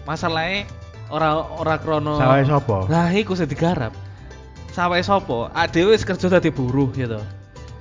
Masalahnya 0.06 0.70
ora 1.14 1.46
ora 1.58 1.78
krono 1.78 2.18
Sawahe 2.18 2.46
sapa? 2.46 2.90
Nah, 2.90 3.10
iku 3.14 3.38
sing 3.38 3.50
digarap. 3.50 3.94
Sawahe 4.74 5.06
sapa? 5.06 5.54
Adewe 5.54 5.94
wis 5.94 6.06
kerja 6.06 6.30
dadi 6.30 6.50
buruh 6.50 6.90
gitu. 6.94 7.22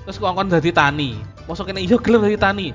Terus 0.04 0.16
kok 0.20 0.32
kon 0.36 0.52
dadi 0.52 0.68
tani. 0.68 1.16
Mosok 1.48 1.72
kene 1.72 1.80
iya 1.80 1.96
gelem 1.96 2.24
dadi 2.28 2.36
tani. 2.40 2.68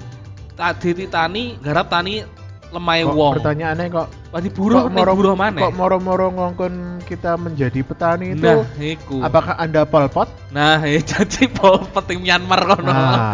Tadi 0.57 1.05
tani, 1.09 1.61
garap 1.61 1.93
tani 1.93 2.25
lemai 2.71 3.03
Kok 3.03 3.15
wong. 3.15 3.33
Pertanyaannya 3.39 3.85
kok 3.89 4.07
Dadi 4.37 4.53
buruh 4.53 4.85
kok 4.85 4.93
ning 4.93 5.07
buruh 5.17 5.33
maneh. 5.33 5.65
Kok 5.65 5.73
moro-moro 5.73 6.29
ngongkon 6.29 7.01
kita 7.09 7.41
menjadi 7.41 7.81
petani 7.81 8.37
itu 8.37 8.45
Nah, 8.45 8.61
iku. 8.77 9.17
apakah 9.25 9.57
Anda 9.57 9.81
Pol 9.81 10.05
Pot? 10.13 10.29
Nah, 10.53 10.77
eh 10.85 11.01
jadi 11.09 11.49
pol 11.49 11.81
penting 11.89 12.21
Myanmar 12.21 12.61
kono. 12.69 12.85
Nah. 12.85 13.33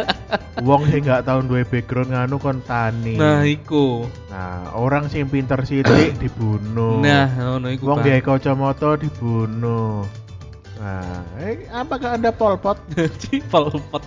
Wong 0.66 0.88
sing 0.88 1.04
gak 1.04 1.28
tau 1.28 1.44
duwe 1.44 1.68
background 1.68 2.16
nganu 2.16 2.40
kon 2.40 2.64
tani. 2.64 3.20
Nah, 3.20 3.44
iku. 3.44 4.08
Nah, 4.32 4.72
orang 4.72 5.12
sing 5.12 5.28
pinter 5.28 5.60
sithik 5.60 6.16
dibunuh. 6.16 7.04
Nah, 7.04 7.28
ngono 7.36 7.68
iku. 7.68 7.84
Wong 7.92 8.00
gawe 8.00 8.20
kacamata 8.24 8.96
dibunuh. 8.96 10.08
Nah, 10.80 11.20
eh, 11.36 11.68
apakah 11.68 12.16
Anda 12.16 12.32
Pol 12.32 12.56
Pot? 12.56 12.80
Jadi 12.96 13.44
polpot 13.44 14.00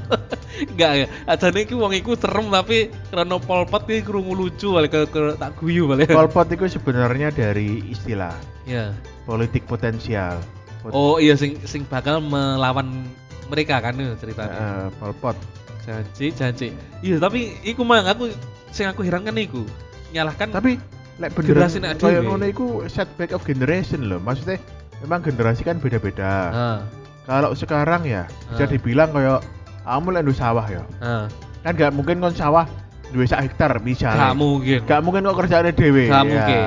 Enggak 0.72 0.92
ya. 0.96 1.06
Ajane 1.28 1.62
iki 1.62 1.76
wong 1.76 1.92
iku 1.92 2.16
serem 2.16 2.48
tapi 2.48 2.88
karena 3.12 3.36
polpot 3.36 3.84
iki 3.84 4.00
krungu 4.00 4.32
lucu 4.32 4.72
balik 4.72 4.88
ke, 4.90 5.00
ke 5.06 5.36
tak 5.36 5.52
guyu 5.54 5.84
balik. 5.84 6.08
Pol 6.08 6.26
Pot 6.26 6.48
itu 6.48 6.64
sebenarnya 6.66 7.28
dari 7.28 7.84
istilah 7.86 8.32
Ya. 8.64 8.96
politik 9.22 9.68
potensial. 9.68 10.40
Pot- 10.80 10.96
Oh 10.96 11.20
iya 11.20 11.36
sing 11.36 11.60
sing 11.62 11.84
bakal 11.84 12.24
melawan 12.24 13.04
mereka 13.46 13.76
kan 13.78 13.92
itu 13.94 14.16
ceritanya. 14.16 14.56
eh, 14.56 14.88
Pol 14.96 15.12
Pot. 15.12 15.36
Janji, 15.84 16.32
janji. 16.32 16.68
Iya, 17.00 17.16
tapi 17.16 17.52
iku 17.62 17.80
mang 17.80 18.04
aku 18.04 18.32
sing 18.70 18.84
aku 18.84 19.04
heran 19.04 19.24
kan 19.24 19.36
iku. 19.36 19.64
Nyalahkan 20.08 20.52
Tapi 20.52 20.80
lek 21.18 21.36
beneran 21.36 21.68
kayak 21.96 22.24
ngono 22.24 22.44
iku 22.44 22.66
setback 22.88 23.32
of 23.32 23.44
generation 23.44 24.08
loh. 24.08 24.16
Maksudnya 24.16 24.56
memang 25.00 25.20
generasi 25.20 25.62
kan 25.62 25.78
beda-beda. 25.78 26.32
Heeh. 26.50 26.78
Kalau 27.24 27.52
sekarang 27.52 28.02
ya 28.02 28.24
bisa 28.48 28.64
Ah. 28.64 28.70
dibilang 28.70 29.10
kayak 29.10 29.40
kamu 29.84 30.08
lek 30.10 30.22
ndu 30.24 30.34
sawah 30.34 30.64
ya. 30.64 30.82
Heeh. 30.98 31.24
Kan 31.60 31.72
gak 31.74 31.92
mungkin 31.92 32.18
kon 32.18 32.32
sawah 32.32 32.64
duwe 33.08 33.24
sak 33.24 33.44
hektar 33.44 33.76
bisa. 33.78 34.08
Gak 34.08 34.36
mungkin. 34.36 34.80
Gak 34.84 35.00
mungkin 35.00 35.24
kok 35.24 35.38
kerjaane 35.38 35.72
dhewe. 35.72 36.06
Gak 36.06 36.24
Ya, 36.24 36.24
mungkin. 36.24 36.58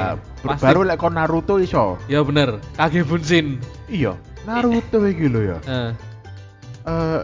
Pasti. 0.41 0.63
Baru 0.63 0.81
lek 0.83 0.97
kon 0.97 1.13
Naruto 1.13 1.57
iso. 1.57 1.97
Ya 2.05 2.21
bener, 2.21 2.57
kage 2.73 3.01
bunsin. 3.01 3.57
Iya, 3.85 4.17
Naruto 4.43 5.01
iki 5.03 5.25
lho 5.25 5.41
ya. 5.47 5.57
Heeh. 5.65 5.91
Eh 6.83 7.21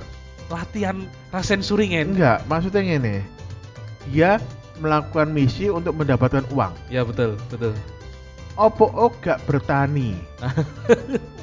Latihan 0.47 1.03
rasen 1.27 1.59
suringen. 1.59 2.15
enggak, 2.15 2.39
maksudnya 2.47 2.79
ngene. 2.79 3.19
Dia 4.07 4.39
melakukan 4.79 5.27
misi 5.27 5.67
untuk 5.67 5.91
mendapatkan 5.91 6.47
uang. 6.55 6.71
Ya 6.87 7.03
betul, 7.03 7.35
betul. 7.51 7.75
Opo 8.57 8.89
oh 8.89 9.13
gak 9.21 9.41
bertani? 9.45 10.17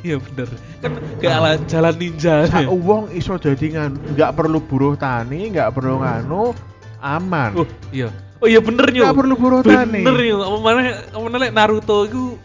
Iya 0.00 0.16
bener. 0.16 0.48
Kan 0.80 0.96
ala 1.28 1.60
jalan 1.68 1.94
ninja. 2.00 2.48
Sak 2.48 2.72
uang 2.72 3.12
iso 3.12 3.36
jadi 3.36 3.66
ngan, 3.68 4.16
nggak 4.16 4.32
perlu 4.32 4.56
buruh 4.64 4.96
tani, 4.96 5.52
nggak 5.52 5.76
perlu 5.76 6.00
nganu, 6.00 6.56
aman. 7.04 7.52
Oh, 7.52 7.68
iya. 7.92 8.08
Oh 8.40 8.48
iya 8.48 8.64
bener 8.64 8.88
nyu. 8.88 9.04
Nggak 9.04 9.18
perlu 9.20 9.34
buruh 9.36 9.60
tani. 9.60 10.00
Bener 10.04 10.20
nyu. 10.24 10.36
Apa 10.40 10.56
mana 10.60 10.80
apa 11.12 11.20
mana 11.20 11.48
Naruto 11.52 12.08
iku 12.08 12.40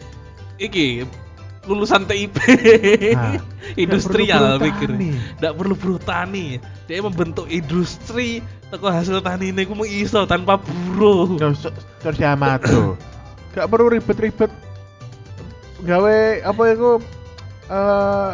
iki 0.60 1.04
lulusan 1.68 2.08
TIP. 2.08 2.36
Nah, 3.16 3.40
Industrial 3.88 4.60
mikir. 4.60 4.90
Nggak 5.40 5.54
perlu 5.56 5.74
buruh 5.76 6.00
tani. 6.00 6.60
Dia 6.88 7.04
membentuk 7.04 7.48
industri 7.48 8.44
teko 8.68 8.88
hasil 8.88 9.20
tani 9.20 9.52
ini 9.52 9.64
ku 9.64 9.76
iso 9.84 10.24
tanpa 10.24 10.60
buruh. 10.60 11.36
Terus 11.36 11.68
terus 12.00 12.16
Yamato. 12.20 12.96
Gak 13.50 13.66
perlu 13.66 13.90
ribet-ribet. 13.90 14.50
Gawe 15.80 16.16
apa 16.44 16.62
itu 16.70 16.90
eh 17.72 18.32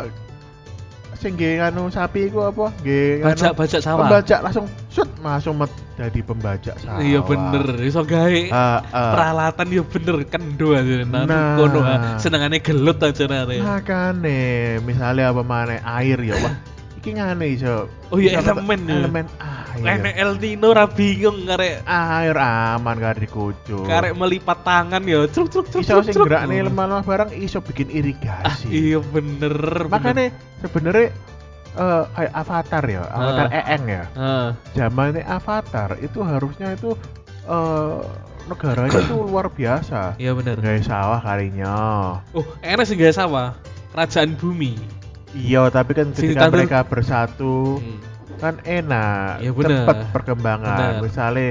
sing 1.16 1.33
anu 1.40 1.88
sapi 1.88 2.29
iku 2.29 2.52
apa? 2.52 2.68
Nggih 2.85 3.24
anu, 3.24 3.33
Bajak-bajak 3.33 3.81
sawah. 3.81 4.05
Pembajak 4.05 4.40
langsung 4.44 4.66
sut 4.92 5.09
langsung 5.24 5.55
met 5.57 5.72
jadi 5.96 6.20
pembajak 6.20 6.76
sawah. 6.76 7.00
Iya 7.00 7.24
bener, 7.24 7.64
iso 7.81 8.05
gawe 8.05 8.40
Ah, 8.52 8.85
ah. 8.92 9.12
peralatan 9.16 9.66
ya 9.72 9.83
bener 9.83 10.16
kendo 10.29 10.76
aja 10.76 10.94
nah, 11.09 11.24
Nah. 11.24 11.57
kono 11.57 11.81
senengane 12.20 12.61
gelut 12.61 13.00
aja 13.00 13.24
nare. 13.24 13.57
Makane, 13.64 14.40
misalnya 14.85 15.33
apa 15.33 15.40
mana 15.40 15.81
air 15.81 16.20
ya, 16.20 16.37
wah. 16.37 16.55
Iki 17.06 17.22
ngene 17.22 17.46
iso. 17.54 17.86
Oh 18.10 18.18
iya, 18.18 18.42
elemen 18.42 18.82
ya. 18.82 18.98
Elemen 18.98 19.26
air. 19.38 20.02
Enek 20.02 20.14
El 20.18 20.32
Nino 20.42 20.74
ra 20.74 20.90
bingung 20.90 21.46
karek 21.46 21.86
Air 21.86 22.34
aman 22.34 22.98
kan 22.98 23.14
dikucuk. 23.14 23.86
karek 23.86 24.10
melipat 24.10 24.66
tangan 24.66 25.06
ya 25.06 25.22
truk 25.30 25.46
truk 25.46 25.70
truk. 25.70 25.86
iso 25.86 26.02
sing 26.02 26.18
gerakne 26.18 26.66
lemah-lemah 26.66 27.06
barang 27.06 27.30
iso 27.30 27.62
bikin 27.62 27.86
Ah, 27.86 27.94
irigasi. 27.94 28.66
iya 28.66 28.98
bener. 28.98 29.86
Makanya 29.86 30.34
sebenarnya 30.58 31.14
eh, 31.76 32.02
kayak 32.10 32.32
avatar 32.34 32.82
ya, 32.82 33.02
avatar 33.06 33.46
Ah. 33.46 33.54
Eeng 33.54 33.82
ya. 33.86 34.04
Ah, 34.18 34.48
Zamannya 34.74 35.22
avatar 35.22 35.90
itu 36.02 36.18
harusnya 36.26 36.74
itu 36.74 36.90
eh, 37.46 37.98
negaranya 38.50 38.98
itu 38.98 39.14
luar 39.30 39.46
biasa. 39.46 40.18
iya 40.18 40.34
bener. 40.34 40.58
Nggak 40.58 40.82
sawah 40.82 41.22
kalinya. 41.22 41.74
Oh, 42.34 42.42
enak 42.64 42.82
sih 42.82 42.98
gak 42.98 43.14
sama. 43.14 43.54
Kerajaan 43.94 44.34
bumi. 44.34 44.74
Iya, 45.32 45.68
tapi 45.68 45.90
kan 45.92 46.12
ketika 46.12 46.46
ditandur- 46.46 46.54
mereka 46.62 46.78
bersatu 46.82 47.56
Hmm. 47.78 47.98
kan 48.36 48.54
enak, 48.62 49.42
Iya, 49.42 49.50
bener. 49.50 49.82
cepet 49.82 49.96
perkembangan. 50.12 50.78
Bener. 50.78 51.02
Misalnya 51.02 51.48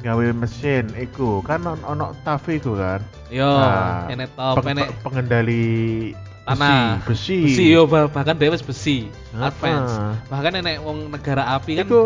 gawe 0.00 0.26
mesin 0.32 0.84
iku 0.96 1.38
kan 1.40 1.62
on- 1.62 1.84
ono 1.84 2.16
taf 2.22 2.46
iku 2.46 2.74
kan. 2.74 3.00
Yo, 3.28 3.46
Nah, 3.46 4.08
enek 4.08 4.34
top, 4.34 4.54
Peng- 4.58 4.74
enek 4.74 4.88
pengendali 5.00 6.10
tanah. 6.42 6.98
besi, 7.04 7.46
Besi 7.46 7.64
yo 7.70 7.86
bah- 7.86 8.10
bahkan 8.10 8.34
dia 8.34 8.50
wis 8.50 8.60
besi. 8.60 9.06
Advance. 9.32 9.94
Bahkan 10.26 10.52
enek 10.58 10.76
wong 10.80 11.06
negara 11.06 11.54
api 11.54 11.78
kan 11.78 11.86
Iku 11.86 12.00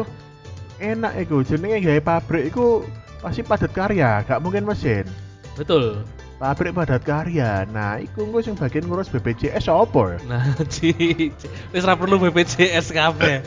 enak 0.76 1.12
iku 1.18 1.40
jenenge 1.40 1.80
gawe 1.80 2.00
pabrik 2.02 2.52
iku 2.52 2.84
pasti 3.18 3.40
padat 3.40 3.72
karya, 3.72 4.20
gak 4.22 4.40
mungkin 4.40 4.62
mesin. 4.62 5.08
betul. 5.56 6.04
Pabrik 6.36 6.76
padat 6.76 7.00
karya. 7.00 7.64
Nah, 7.64 7.96
iku 7.96 8.28
engko 8.28 8.44
sing 8.44 8.54
bagian 8.60 8.84
ngurus 8.84 9.08
BPJS 9.08 9.72
apa 9.72 10.00
ya? 10.04 10.18
Nah, 10.28 10.44
ci, 10.72 10.92
ci- 11.32 11.50
wis 11.72 11.80
ra 11.80 11.96
perlu 11.96 12.20
BPJS 12.20 12.92
kabeh. 12.92 13.40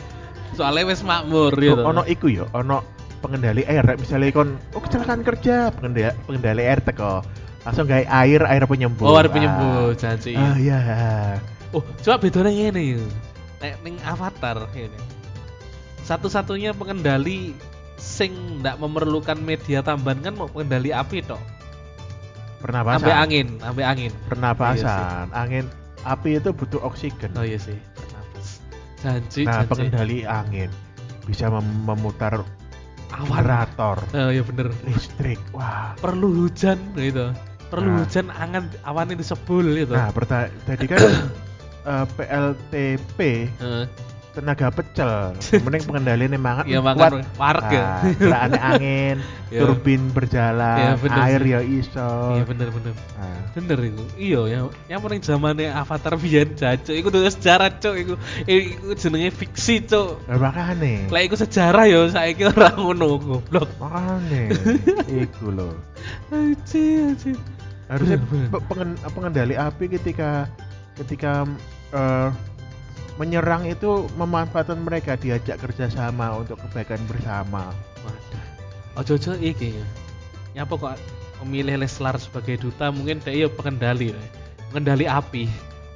Soalnya 0.58 0.90
wis 0.90 1.06
makmur 1.06 1.54
gitu. 1.54 1.78
Ono 1.86 2.02
iku 2.02 2.26
ya, 2.26 2.50
ono 2.50 2.82
pengendali 3.22 3.62
air. 3.62 3.86
Misalnya 3.94 4.34
kon, 4.34 4.58
oh 4.74 4.82
kecelakaan 4.82 5.22
kerja, 5.22 5.70
pengendali, 5.70 6.10
pengendali 6.26 6.62
air 6.66 6.82
teko. 6.82 7.22
Langsung 7.62 7.86
gawe 7.86 8.02
air, 8.26 8.42
air 8.42 8.64
penyembuh. 8.66 9.06
Oh, 9.06 9.14
ada 9.14 9.30
penyembuh 9.30 9.94
janji. 9.94 10.34
Ah, 10.34 10.58
iya. 10.58 10.80
Oh, 11.70 11.86
coba 12.02 12.18
bedanya 12.18 12.50
ngene 12.50 12.98
yo. 12.98 13.04
Nek 13.62 13.86
ning 13.86 14.02
Avatar 14.02 14.66
ini. 14.74 14.98
Satu-satunya 16.02 16.74
pengendali 16.74 17.54
sing 18.00 18.64
ndak 18.64 18.82
memerlukan 18.82 19.38
media 19.38 19.84
tambahan 19.84 20.18
kan 20.24 20.34
mau 20.34 20.50
pengendali 20.50 20.90
api 20.90 21.22
tok. 21.22 21.38
Pernapasan. 22.60 23.00
Ambil 23.00 23.14
angin, 23.16 23.46
ambil 23.64 23.84
angin. 23.88 24.12
Pernapasan. 24.28 25.32
Angin 25.32 25.64
api 26.04 26.36
itu 26.36 26.52
butuh 26.52 26.80
oksigen. 26.80 27.32
Oh 27.32 27.44
iya 27.44 27.56
sih, 27.56 27.76
bernapas. 27.96 28.60
Janji, 29.00 29.48
nah, 29.48 29.64
janji. 29.64 29.68
pengendali 29.68 30.18
angin 30.24 30.70
bisa 31.24 31.48
mem- 31.48 31.84
memutar 31.88 32.44
awan. 33.12 33.28
generator 33.40 33.96
Oh 34.12 34.28
iya 34.28 34.44
bener. 34.44 34.68
listrik. 34.84 35.40
Wah. 35.56 35.96
Perlu 35.96 36.44
hujan 36.44 36.76
gitu. 36.96 37.32
Perlu 37.72 37.86
Nah. 37.86 37.96
hujan 38.04 38.26
angan 38.28 38.68
awannya 38.84 39.16
disebul 39.16 39.64
gitu. 39.72 39.94
Nah, 39.96 40.10
tadi 40.66 40.84
kan 40.84 41.00
eh, 41.90 42.04
PLTP 42.18 43.18
Heeh. 43.56 43.84
Tenaga 44.30 44.70
pecel. 44.70 45.34
Mending 45.64 45.84
pengendalian 45.84 46.34
mangan 46.36 46.64
Iya 46.64 46.78
kuat. 46.78 46.96
makan 46.96 47.12
wareg 47.34 47.68
ya. 47.68 47.86
Angin, 48.54 49.16
Iya. 49.50 49.60
turbin 49.60 50.14
berjalan, 50.14 50.78
Iya, 50.78 50.92
bener 50.96 51.18
air 51.20 51.40
sih. 51.42 51.50
ya 51.50 51.60
iso. 51.60 52.10
Iya 52.38 52.44
bener 52.46 52.68
bener. 52.70 52.94
Nah, 52.94 53.38
Bener 53.50 53.78
itu. 53.82 54.02
Iya 54.14 54.40
yang 54.46 54.64
yang 54.86 55.00
paling 55.00 55.18
zamannya 55.20 55.74
Avatar 55.74 56.14
biyen 56.14 56.54
jancuk 56.54 56.94
iku 56.94 57.10
tuh 57.10 57.26
sejarah 57.26 57.74
cuk 57.74 57.94
iku. 57.96 58.14
Iku 58.44 58.94
jenenge 58.94 59.34
fiksi 59.34 59.82
cuk. 59.82 60.22
nah, 60.24 60.38
makane. 60.38 61.10
Lah 61.10 61.20
iku 61.20 61.34
sejarah 61.34 61.84
ya 61.84 62.06
saiki 62.06 62.46
ora 62.46 62.70
ngono 62.72 63.18
goblok. 63.18 63.66
Makane. 63.76 64.54
Iku 65.26 65.50
loh. 65.50 65.74
Aji 66.30 66.84
aji. 67.10 67.30
Harusnya 67.90 68.22
pengen- 68.70 69.00
pengendali 69.10 69.58
api 69.58 69.90
ketika 69.90 70.46
ketika 70.94 71.42
eh, 71.90 72.28
menyerang 73.20 73.68
itu 73.68 74.08
memanfaatkan 74.16 74.80
mereka 74.80 75.12
diajak 75.20 75.60
kerjasama 75.60 76.40
untuk 76.40 76.56
kebaikan 76.64 76.96
bersama. 77.04 77.68
Waduh. 78.00 78.44
Ojo-ojo 78.96 79.36
iki. 79.36 79.76
Nyapa 80.56 80.80
kok 80.80 80.96
memilih 81.44 81.84
Leslar 81.84 82.16
sebagai 82.16 82.56
duta 82.56 82.88
mungkin 82.88 83.20
dia 83.20 83.44
ya 83.44 83.48
pengendali 83.52 84.16
ya. 84.16 84.22
Pengendali 84.72 85.04
api. 85.04 85.44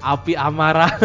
Api 0.04 0.36
amarah. 0.36 0.92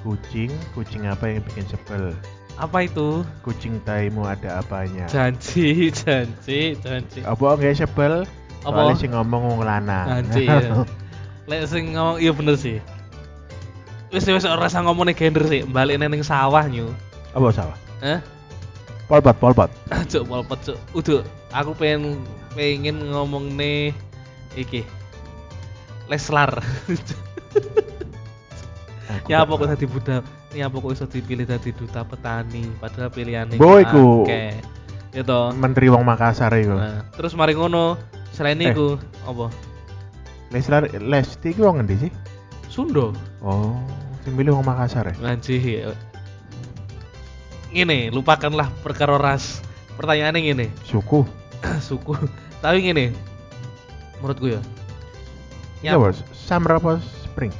Kucing, 0.00 0.48
kucing 0.72 1.04
apa 1.04 1.28
yang 1.28 1.44
bikin 1.44 1.68
sebel? 1.68 2.16
Apa 2.56 2.88
itu? 2.88 3.20
Kucing 3.44 3.84
taimu 3.84 4.24
ada 4.24 4.64
apanya? 4.64 5.04
Janji, 5.04 5.88
janji, 6.00 6.72
janji. 6.80 7.20
Apa 7.20 7.60
nggak 7.60 7.84
sebel? 7.84 8.24
Apa? 8.64 8.76
Soalnya 8.76 8.96
sing 9.00 9.10
ngomong 9.16 9.42
wong 9.54 9.60
lanang. 9.64 10.06
Janji. 10.08 10.44
ya. 10.48 10.84
Lek 11.48 11.62
sing 11.66 11.96
ngomong 11.96 12.16
iya 12.20 12.32
bener 12.34 12.56
sih. 12.60 12.78
Wis 14.10 14.26
wis 14.26 14.42
ora 14.42 14.66
usah 14.66 14.82
ngomong 14.82 15.06
nih 15.06 15.16
gender 15.16 15.46
sih, 15.46 15.62
balik 15.64 15.96
ning 15.96 16.22
sawah 16.26 16.66
nyu. 16.66 16.90
Apa 17.30 17.48
salah? 17.54 17.78
Hah? 18.02 18.20
Polpat, 19.06 19.38
polpat. 19.38 19.70
Cuk, 20.10 20.26
polpot 20.26 20.58
cuk. 20.62 20.78
Udah, 20.94 21.22
aku 21.54 21.74
pengen 21.74 22.22
pengen 22.54 23.10
ngomong 23.10 23.54
nih 23.54 23.94
iki. 24.58 24.82
Leslar. 26.10 26.50
Aku 29.10 29.26
ya 29.26 29.42
apa 29.42 29.58
kok 29.58 29.66
tadi 29.74 29.86
budak? 29.90 30.22
Ya 30.54 30.70
apa 30.70 30.78
kok 30.78 30.94
iso 30.94 31.06
dipilih 31.06 31.42
tadi 31.42 31.74
duta 31.74 32.06
petani 32.06 32.62
padahal 32.78 33.10
pilihannya 33.10 33.58
Boy, 33.58 33.82
ku. 33.90 34.22
Ya 35.10 35.26
toh. 35.26 35.50
Menteri 35.50 35.90
Wong 35.90 36.06
Makassar 36.06 36.54
itu. 36.54 36.70
Nah, 36.70 37.02
terus 37.18 37.34
mari 37.34 37.58
ngono, 37.58 37.98
selain 38.40 38.56
Eh. 38.64 38.72
iku 38.72 38.96
apa? 39.28 39.52
Leslar, 40.48 40.88
Lesti 40.96 41.52
itu 41.52 41.60
wong 41.62 41.84
ngendi 41.84 42.08
sih? 42.08 42.12
Sundo. 42.72 43.12
Oh, 43.44 43.76
sing 44.24 44.32
milih 44.32 44.56
Wong 44.56 44.64
Makassar 44.64 45.12
ya? 45.12 45.14
Ngaji. 45.20 45.84
Ngene, 47.70 48.08
lupakanlah 48.10 48.72
perkara 48.82 49.14
ras. 49.20 49.60
Pertanyaannya 49.94 50.40
ngene, 50.40 50.66
Suku. 50.88 51.22
suku. 51.86 52.16
Tapi 52.64 52.88
ngene. 52.88 53.12
Menurutku 54.18 54.48
ya. 54.48 54.60
Ya, 55.84 56.00
bos. 56.00 56.24
Summer 56.32 56.80
apa 56.80 56.98
spring? 57.20 57.52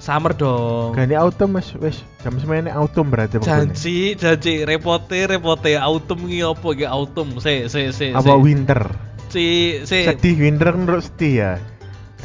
Summer 0.00 0.32
dong. 0.32 0.96
Gani 0.96 1.12
autumn 1.18 1.54
wis 1.58 1.74
wis 1.76 2.00
jam 2.22 2.34
semene 2.40 2.70
autumn 2.72 3.10
berarti 3.12 3.36
pokoknya. 3.38 3.68
Janji, 3.74 4.14
janji, 4.16 4.54
repote, 4.64 5.26
repote, 5.26 5.74
autumn 5.76 6.24
iki 6.30 6.40
apa 6.42 6.66
iki 6.72 6.86
autumn? 6.86 7.36
Se, 7.42 7.66
se, 7.68 7.90
se. 7.92 8.10
Apa 8.14 8.34
winter? 8.38 8.86
Si, 9.28 9.46
si. 9.84 9.98
Sedih 10.08 10.34
winter 10.40 10.72
menurut 10.72 11.04
sedih 11.04 11.32
ya. 11.36 11.52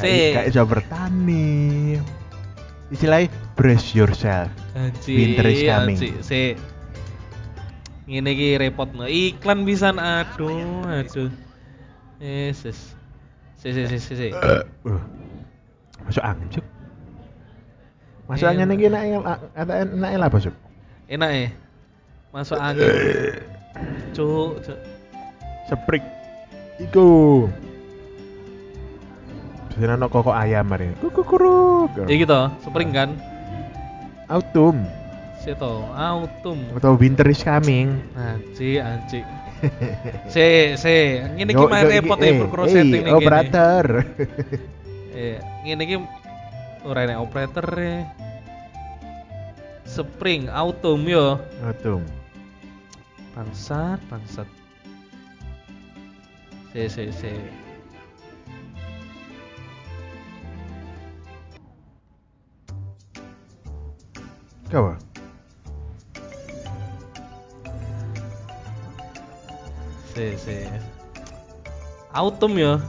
Si. 0.00 0.32
Kayak 0.32 0.46
bisa 0.50 0.62
bertani. 0.64 2.00
Istilahnya 2.88 3.28
brace 3.56 3.92
yourself. 3.92 4.48
Janji, 4.74 5.14
Winter 5.14 5.46
is 5.48 5.60
coming. 5.62 5.96
janji, 5.96 6.10
si. 6.24 6.40
Ngene 8.04 8.30
iki 8.36 8.48
repot 8.60 8.88
no. 8.92 9.04
Iklan 9.04 9.64
pisan 9.64 9.96
aduh, 9.96 10.84
aduh. 10.84 11.30
Yesus. 12.20 12.96
Si, 13.56 13.68
si, 13.72 13.82
si, 13.88 13.98
si, 13.98 14.12
si. 14.16 14.28
Uh. 14.84 15.00
Masuk 16.04 16.20
angin, 16.20 16.46
Cuk. 16.52 16.66
Masuk 18.28 18.44
Iya, 18.44 18.52
angin 18.52 18.68
Mbak. 18.68 18.76
iki 18.76 18.84
enak 18.92 19.02
enak 19.08 19.38
enak 19.88 20.10
enak 20.12 20.26
apa, 20.28 20.38
Cuk? 20.44 20.54
Enak 21.08 21.30
ya? 21.32 21.48
Masuk 22.28 22.58
angin. 22.60 22.88
Cuk, 24.16 24.60
cuk. 24.60 24.78
Spring. 25.64 26.04
Iku. 26.80 27.08
Biasanya 29.74 29.98
ono 29.98 30.06
koko 30.06 30.30
ayam 30.30 30.70
hari. 30.70 30.94
Kukukuruk. 31.02 32.06
Ya 32.06 32.14
gitu, 32.14 32.40
spring 32.62 32.94
kan? 32.94 33.10
Autumn 34.30 34.86
Situ, 35.44 35.74
autumn. 35.92 36.64
atau 36.72 36.96
winter 36.96 37.28
is 37.28 37.44
coming. 37.44 38.00
Se, 40.32 40.72
se, 40.80 40.94
ngene 41.36 41.52
iki 41.52 41.60
Yo, 41.60 41.68
main 41.68 41.84
yo, 41.84 41.92
iki- 41.92 42.00
repot 42.00 42.18
eh, 42.24 42.32
ya 42.32 42.40
perkara 42.40 42.64
eh, 42.64 42.72
setting 42.72 43.02
kene. 43.04 43.12
operator. 43.12 43.86
Iya, 45.12 45.38
ngene 45.68 45.82
iki 45.84 45.96
ora 46.88 47.00
enek 47.04 47.18
operator 47.20 47.66
e. 47.76 47.94
Spring, 49.84 50.48
autumn 50.48 51.04
yo. 51.04 51.36
Autumn. 51.60 52.08
Bangsat, 53.36 54.00
bangsat. 54.08 54.48
Sí, 56.74 56.90
sí, 56.90 57.12
sí. 57.12 57.28
Acaba. 64.66 64.98
Sí, 70.16 70.34
sí. 70.36 70.66
Autumn 72.10 72.56
ya. 72.58 72.80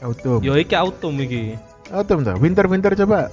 Autumn. 0.00 0.40
Yo 0.40 0.56
iki 0.56 0.74
autumn 0.74 1.20
iki. 1.20 1.58
Autumn 1.92 2.24
ta. 2.24 2.32
Winter 2.40 2.66
winter 2.66 2.96
coba. 2.96 3.28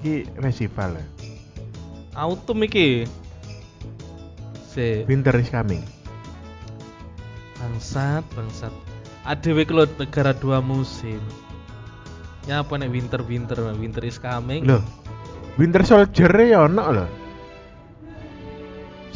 Iki 0.00 0.24
festival 0.40 0.96
ya. 0.96 1.19
Autumn 2.20 2.68
iki. 2.68 3.08
Si. 4.68 5.08
Winter 5.08 5.32
is 5.40 5.48
coming. 5.48 5.80
Bangsat, 7.56 8.20
bangsat. 8.36 8.68
ADW 9.24 9.64
kalau 9.64 9.88
negara 9.96 10.36
dua 10.36 10.60
musim. 10.60 11.16
Ya 12.44 12.60
apa 12.60 12.76
nek 12.76 12.92
winter 12.92 13.24
winter 13.24 13.56
winter 13.72 14.04
is 14.04 14.20
coming. 14.20 14.68
Loh. 14.68 14.84
Winter 15.56 15.80
Soldier 15.80 16.28
ya 16.44 16.68
ono 16.68 16.84
loh. 16.92 17.08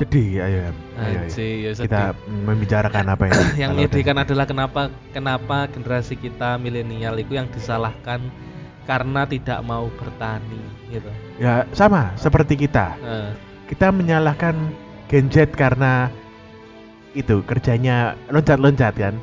Sedih 0.01 0.41
ayo. 0.41 0.73
Ayo, 0.97 1.29
ayo. 1.29 1.29
Ya. 1.29 1.77
Kita 1.77 2.17
membicarakan 2.27 3.05
apa 3.05 3.23
ini? 3.29 3.69
yang 3.69 3.73
menyedihkan 3.77 4.17
adalah 4.17 4.49
kenapa 4.49 4.89
kenapa 5.13 5.69
generasi 5.69 6.17
kita 6.17 6.57
milenial 6.57 7.21
itu 7.21 7.37
yang 7.37 7.53
disalahkan 7.53 8.33
karena 8.85 9.25
tidak 9.25 9.59
mau 9.61 9.89
bertani 9.97 10.61
gitu. 10.89 11.11
Ya 11.37 11.65
sama 11.73 12.13
seperti 12.15 12.55
kita. 12.57 12.97
Nah, 13.01 13.33
Kita 13.65 13.89
menyalahkan 13.89 14.53
Gen 15.09 15.33
Z 15.33 15.57
karena 15.57 16.13
itu 17.13 17.41
kerjanya 17.43 18.13
loncat-loncat 18.29 18.93
kan. 18.93 19.15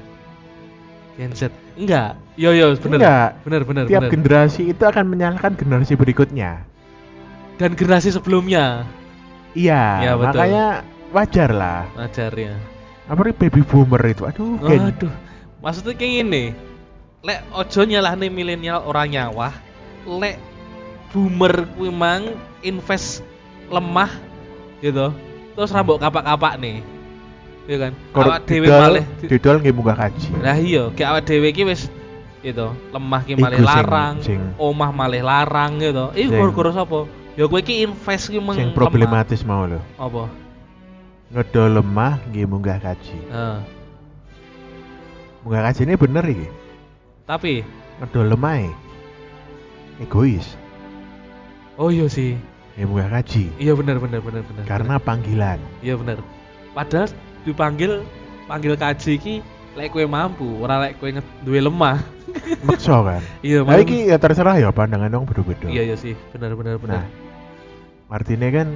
Gen 1.15 1.31
Z. 1.31 1.53
Enggak. 1.77 2.17
Yo 2.35 2.49
yo 2.51 2.73
bener. 2.75 2.97
Enggak. 2.99 3.29
Bener 3.45 3.61
bener 3.63 3.83
Tiap 3.85 4.01
bener. 4.01 4.11
generasi 4.11 4.61
itu 4.67 4.81
akan 4.81 5.05
menyalahkan 5.07 5.53
generasi 5.53 5.93
berikutnya. 5.93 6.65
Dan 7.61 7.77
generasi 7.77 8.09
sebelumnya 8.09 8.89
Iya, 9.51 9.83
Iya, 10.01 10.11
betul. 10.15 10.25
makanya 10.31 10.65
wajar 11.11 11.49
lah. 11.51 11.81
ajarnya. 11.99 12.55
Apalagi 13.05 13.35
baby 13.35 13.61
boomer 13.61 13.99
itu. 14.07 14.23
Aduh, 14.23 14.55
Gen. 14.63 14.89
Waduh. 14.89 15.13
Maksudnya 15.59 15.93
kayak 15.93 16.11
gini. 16.23 16.43
Lek 17.21 17.39
ojo 17.53 17.85
nyalahne 17.85 18.33
milenial 18.33 18.81
orang 18.81 19.13
nyawah. 19.13 19.53
Lek 20.09 20.41
boomer 21.13 21.69
kuwi 21.77 21.93
mang 21.93 22.33
invest 22.65 23.21
lemah 23.69 24.09
gitu. 24.81 25.13
Terus 25.53 25.69
rambut 25.69 26.01
kapak-kapak 26.01 26.57
nih. 26.57 26.81
Iya 27.69 27.77
kan? 27.77 27.91
Awak 28.17 28.39
dhewe 28.49 28.67
malih 28.67 29.05
didol 29.21 29.61
nggih 29.61 29.73
munggah 29.77 29.97
kaji. 30.01 30.29
Lah 30.41 30.57
iya, 30.57 30.89
kayak 30.97 31.09
awak 31.13 31.23
dhewe 31.29 31.47
iki 31.53 31.61
wis 31.61 31.93
gitu, 32.41 32.73
lemah 32.89 33.21
ki 33.21 33.37
malih 33.37 33.61
larang, 33.61 34.17
sing- 34.25 34.57
omah 34.57 34.89
malih 34.89 35.21
larang 35.21 35.77
gitu. 35.77 36.09
Iku 36.17 36.33
Sing- 36.33 36.41
gara-gara 36.41 36.71
sapa? 36.73 36.99
Ya 37.37 37.45
kowe 37.45 37.61
iki 37.61 37.85
invest 37.85 38.33
ki 38.33 38.41
meng 38.41 38.57
Sing 38.57 38.73
lemah. 38.73 38.77
problematis 38.81 39.45
mau 39.45 39.69
lho. 39.69 39.77
Apa? 40.01 40.25
Ngedol 41.29 41.69
lemah 41.77 42.17
nggih 42.33 42.49
munggah 42.49 42.81
kaji. 42.81 43.17
Heeh. 43.29 43.57
Munggah 45.45 45.61
kaji 45.69 45.81
ini 45.85 45.93
bener 46.01 46.25
iki. 46.25 46.47
Tapi 47.25 47.61
Ngedol 48.01 48.33
lemah 48.33 48.55
e. 48.65 48.69
Egois. 50.01 50.57
oh 51.77 51.93
iya 51.93 52.09
sih. 52.09 52.33
Nggih 52.77 52.85
munggah 52.89 53.09
kaji. 53.21 53.43
Iya 53.61 53.73
benar 53.77 54.01
benar 54.01 54.21
benar 54.25 54.41
benar. 54.41 54.63
Karena 54.65 54.95
panggilan. 54.97 55.59
bener. 55.61 55.81
iya 55.85 55.93
benar. 55.97 56.17
Padahal 56.73 57.09
dipanggil 57.45 57.91
panggil 58.49 58.73
kaji 58.73 59.13
ki 59.17 59.35
lek 59.77 59.93
kowe 59.93 60.03
mampu, 60.03 60.47
ora 60.59 60.81
lek 60.81 60.97
nge- 60.97 61.45
duwe 61.45 61.61
lemah. 61.61 62.01
Makso 62.67 63.05
kan. 63.05 63.21
Iya, 63.45 63.61
Nah, 63.61 63.77
iki 63.77 64.09
ya 64.09 64.17
terserah 64.17 64.57
ya 64.57 64.73
pandangan 64.73 65.11
dong 65.11 65.25
beda-beda. 65.29 65.67
Iya 65.69 65.93
iya 65.93 65.95
sih, 65.95 66.17
benar 66.33 66.57
benar 66.57 66.81
benar. 66.81 67.01
Nah, 67.01 67.05
artinya 68.09 68.49
kan 68.49 68.67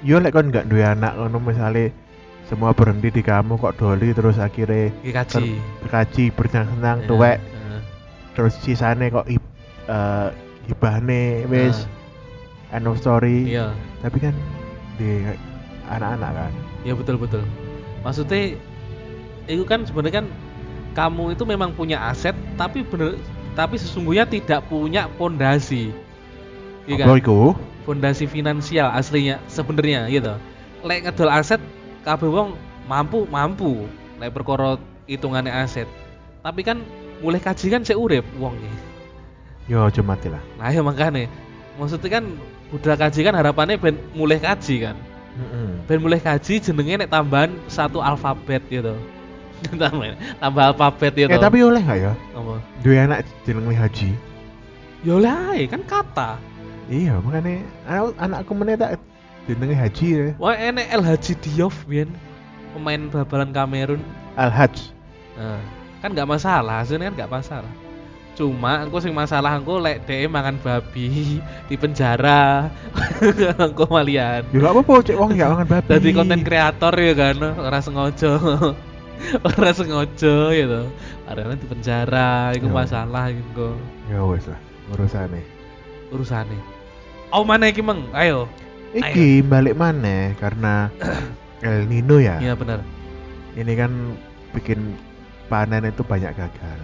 yo 0.00 0.16
lek 0.18 0.32
kon 0.32 0.48
nggak 0.48 0.66
duwe 0.66 0.82
anak 0.82 1.14
ngono 1.20 1.38
misale 1.38 1.92
semua 2.48 2.72
berhenti 2.74 3.12
di 3.12 3.22
kamu 3.22 3.60
kok 3.60 3.76
doli 3.78 4.10
terus 4.10 4.40
akhirnya 4.40 4.90
kaji. 5.04 5.60
kaji 5.86 6.24
bersenang-senang 6.34 7.04
Iya, 7.04 7.06
tuwek 7.06 7.36
heeh. 7.38 7.59
Terus 8.40 8.56
sisane 8.64 9.12
kok 9.12 9.28
ib, 9.28 9.44
eh, 9.84 10.28
hibahne 10.64 11.44
wis 11.52 11.84
end 12.72 12.88
of 12.88 12.96
story 12.96 13.52
Iya. 13.52 13.76
tapi 14.00 14.16
kan 14.16 14.32
di 14.96 15.28
anak-anak 15.92 16.48
kan 16.48 16.52
Ya 16.80 16.96
betul 16.96 17.20
betul. 17.20 17.44
Maksudnya 18.00 18.56
itu 19.44 19.64
kan 19.68 19.84
sebenarnya 19.84 20.24
kan 20.24 20.26
kamu 20.96 21.36
itu 21.36 21.44
memang 21.44 21.76
punya 21.76 22.00
aset 22.08 22.32
tapi 22.56 22.80
bener 22.80 23.20
tapi 23.52 23.76
sesungguhnya 23.76 24.24
tidak 24.24 24.64
punya 24.72 25.04
pondasi. 25.20 25.92
Iya 26.88 27.04
kan? 27.04 27.20
iku 27.20 27.52
Pondasi 27.84 28.24
finansial 28.24 28.88
aslinya 28.96 29.36
sebenarnya 29.52 30.08
gitu. 30.08 30.32
Lek 30.80 31.04
ngedol 31.04 31.28
aset 31.28 31.60
kabeh 32.00 32.32
wong 32.32 32.56
mampu 32.88 33.28
mampu 33.28 33.84
lek 34.16 34.32
perkara 34.32 34.80
hitungannya 35.04 35.52
aset. 35.52 35.84
Tapi 36.40 36.64
kan 36.64 36.80
mulai 37.20 37.40
kaji 37.40 37.66
kan 37.68 37.82
saya 37.84 38.00
urip 38.00 38.24
wong 38.40 38.56
yo 39.68 39.86
aja 39.86 40.02
mati 40.02 40.28
lah 40.32 40.42
Nah 40.58 40.72
ya 40.72 40.82
makanya 40.82 41.28
maksudnya 41.78 42.20
kan 42.20 42.24
budal 42.72 42.96
kaji 42.96 43.20
kan 43.22 43.34
harapannya 43.36 43.76
ben 43.78 43.96
mulai 44.14 44.38
kaji 44.42 44.90
kan. 44.90 44.96
Mm-mm. 45.30 45.86
ben 45.86 46.02
mulai 46.02 46.18
kaji 46.18 46.58
jenenge 46.58 47.06
nek 47.06 47.10
tambahan 47.10 47.54
satu 47.70 48.02
alfabet 48.02 48.66
gitu 48.66 48.98
tambah 49.78 50.18
tambah 50.42 50.62
alfabet 50.74 51.12
gitu 51.14 51.30
eh 51.30 51.38
tapi 51.38 51.62
oleh 51.62 51.78
nggak 51.78 51.98
ya? 52.02 52.12
Apa? 52.34 52.54
Duwe 52.82 52.96
anak 52.98 53.28
jenenge 53.46 53.76
Haji. 53.76 54.10
Ya 55.06 55.12
oleh 55.16 55.68
kan 55.70 55.80
kata. 55.86 56.30
Iya 56.90 57.22
makanya 57.22 57.62
anak 57.86 58.16
anakku 58.18 58.52
meneh 58.58 58.74
tak 58.74 58.98
jenenge 59.46 59.76
Haji 59.78 60.06
ya. 60.10 60.24
Wah 60.40 60.56
enek 60.56 60.86
El 60.90 61.02
Haji 61.04 61.32
Diop 61.44 61.74
biyen 61.86 62.10
pemain 62.74 63.06
bal-balan 63.12 63.50
Kamerun. 63.54 64.00
Al 64.34 64.50
Haj. 64.50 64.90
Nah, 65.38 65.60
kan 66.00 66.10
nggak 66.10 66.28
masalah 66.28 66.82
hasilnya 66.82 67.12
kan 67.12 67.14
nggak 67.24 67.32
masalah. 67.32 67.72
Cuma 68.32 68.80
aku 68.82 69.04
sing 69.04 69.12
masalah 69.12 69.60
aku 69.60 69.76
lek 69.76 70.08
dhek 70.08 70.24
mangan 70.26 70.56
babi 70.60 71.38
di 71.68 71.74
penjara. 71.76 72.72
Aku 73.68 73.84
malian. 73.86 74.40
Ya 74.48 74.58
gak 74.64 74.72
apa-apa 74.72 75.04
cek 75.04 75.16
wong 75.20 75.36
gak 75.36 75.50
mangan 75.52 75.68
babi. 75.68 75.90
Jadi 75.92 76.08
konten 76.16 76.40
kreator 76.40 76.94
ya 76.96 77.12
kan 77.12 77.36
ora 77.58 77.78
sengaja. 77.78 78.32
Ora 79.44 79.68
sengaja 79.76 80.48
gitu 80.48 80.80
karena 81.28 81.52
di 81.52 81.66
penjara 81.68 82.56
itu 82.56 82.64
Ya. 82.64 82.72
masalah 82.72 83.28
gitu 83.28 83.76
ya 84.08 84.24
wes 84.24 84.48
lah 84.48 84.56
urusane. 84.88 85.44
Urusannya 86.08 86.56
oh 87.28 87.44
mana 87.44 87.68
iki 87.68 87.84
meng 87.84 88.08
ayo. 88.16 88.48
Iki 88.96 89.44
balik 89.44 89.76
mana 89.76 90.32
karena 90.40 90.88
El 91.60 91.84
Nino 91.84 92.16
ya. 92.16 92.40
iya 92.40 92.56
benar 92.56 92.80
Ini 93.52 93.72
kan 93.76 93.92
bikin 94.56 94.96
panen 95.50 95.82
itu 95.84 96.00
banyak 96.00 96.30
gagal. 96.32 96.78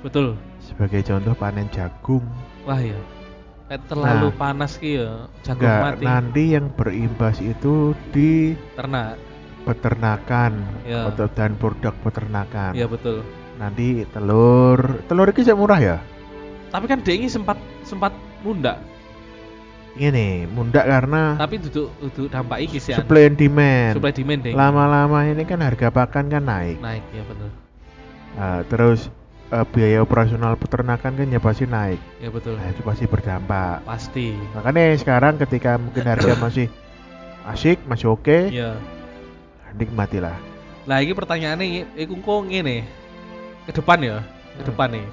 betul 0.00 0.38
Sebagai 0.58 1.02
contoh 1.02 1.34
panen 1.34 1.66
jagung. 1.68 2.22
wah 2.62 2.78
ya 2.78 2.96
terlalu 3.88 4.28
Nah. 4.28 4.36
panas 4.36 4.76
ki 4.76 4.96
ya 4.96 5.26
jagung 5.42 5.64
Enggak, 5.64 5.80
mati 5.82 6.04
nanti 6.04 6.42
yang 6.50 6.66
berimbas 6.70 7.40
itu 7.40 7.74
di 8.10 8.52
ternak 8.72 9.16
peternakan 9.62 10.52
Ya. 10.82 11.08
dan 11.32 11.56
produk 11.56 11.94
peternakan. 12.00 12.72
iya 12.72 12.86
betul 12.86 13.26
Nanti 13.52 14.02
telur, 14.10 14.76
telur 15.06 15.28
ini 15.28 15.40
saya 15.40 15.54
murah 15.54 15.78
ya. 15.78 15.96
tapi 16.68 16.84
kan 16.84 16.98
dia 16.98 17.14
ini 17.14 17.26
sempat 17.26 17.54
sempat 17.82 18.10
munda 18.40 18.76
Ini 19.92 20.48
mundak 20.48 20.88
karena 20.88 21.36
tapi 21.36 21.60
duduk 21.60 21.92
duduk 22.00 22.26
dampak 22.26 22.58
iki 22.60 22.76
sih 22.76 22.92
supply 22.92 23.28
and 23.28 23.36
demand. 23.36 23.92
supply 23.94 24.08
demand 24.10 24.40
deh 24.40 24.52
Lama-lama 24.52 25.18
ini 25.24 25.44
kan 25.44 25.60
harga 25.60 25.88
pakan 25.88 26.28
kan 26.28 26.42
naik. 26.42 26.80
naik 26.80 27.04
ya 27.12 27.22
betul 27.22 27.48
Nah, 28.32 28.64
terus 28.64 29.12
eh, 29.48 29.64
biaya 29.68 30.00
operasional 30.00 30.56
peternakan 30.56 31.12
kan 31.14 31.28
ya 31.28 31.40
pasti 31.40 31.64
naik. 31.64 32.00
ya 32.18 32.32
betul 32.32 32.56
Nah, 32.56 32.68
itu 32.68 32.80
pasti 32.80 33.04
berdampak. 33.04 33.84
pasti 33.84 34.32
Makanya 34.56 34.96
sekarang 34.96 35.36
ketika 35.36 35.76
mungkin 35.76 36.04
harga 36.08 36.32
masih 36.44 36.66
asik, 37.44 37.82
masih 37.84 38.14
oke, 38.14 38.48
ya 38.48 38.78
nikmatilah. 39.74 40.36
Lah 40.84 40.98
iki 41.00 41.12
pertanyaannya 41.12 41.96
iku 41.96 42.16
kok 42.18 42.40
ngene. 42.48 42.84
Ke 43.62 43.72
depan 43.72 43.98
ya, 44.02 44.18
ke 44.58 44.62
Hmm. 44.62 44.68
depan 44.72 44.88
nih. 44.90 45.06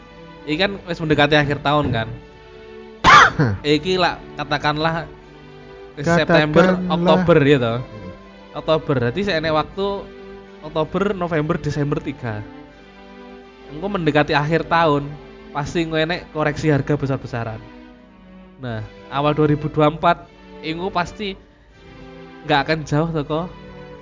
Iki 0.50 0.58
kan 0.58 0.72
wis 0.88 1.00
mendekati 1.00 1.36
akhir 1.36 1.62
tahun 1.62 1.86
kan. 1.94 2.08
iki 3.66 3.96
lah 3.96 4.18
katakanlah 4.36 5.06
September. 6.00 6.80
Oktober 6.88 7.38
ya 7.44 7.58
toh. 7.60 7.80
Oktober. 8.56 8.96
Berarti 8.98 9.22
saya 9.22 9.38
enek 9.40 9.54
waktu 9.54 9.86
Oktober, 10.60 11.14
November, 11.14 11.56
Desember 11.56 12.00
3. 12.02 12.59
Engko 13.70 13.88
mendekati 13.88 14.34
akhir 14.34 14.66
tahun, 14.66 15.06
pasti 15.54 15.86
engko 15.86 15.98
enek 15.98 16.34
koreksi 16.34 16.74
harga 16.74 16.98
besar-besaran. 16.98 17.62
Nah, 18.60 18.82
awal 19.08 19.38
2024 19.38 20.26
engko 20.66 20.88
pasti 20.90 21.38
nggak 22.44 22.60
akan 22.66 22.80
jauh 22.84 23.10
toh 23.14 23.24
kok. 23.24 23.46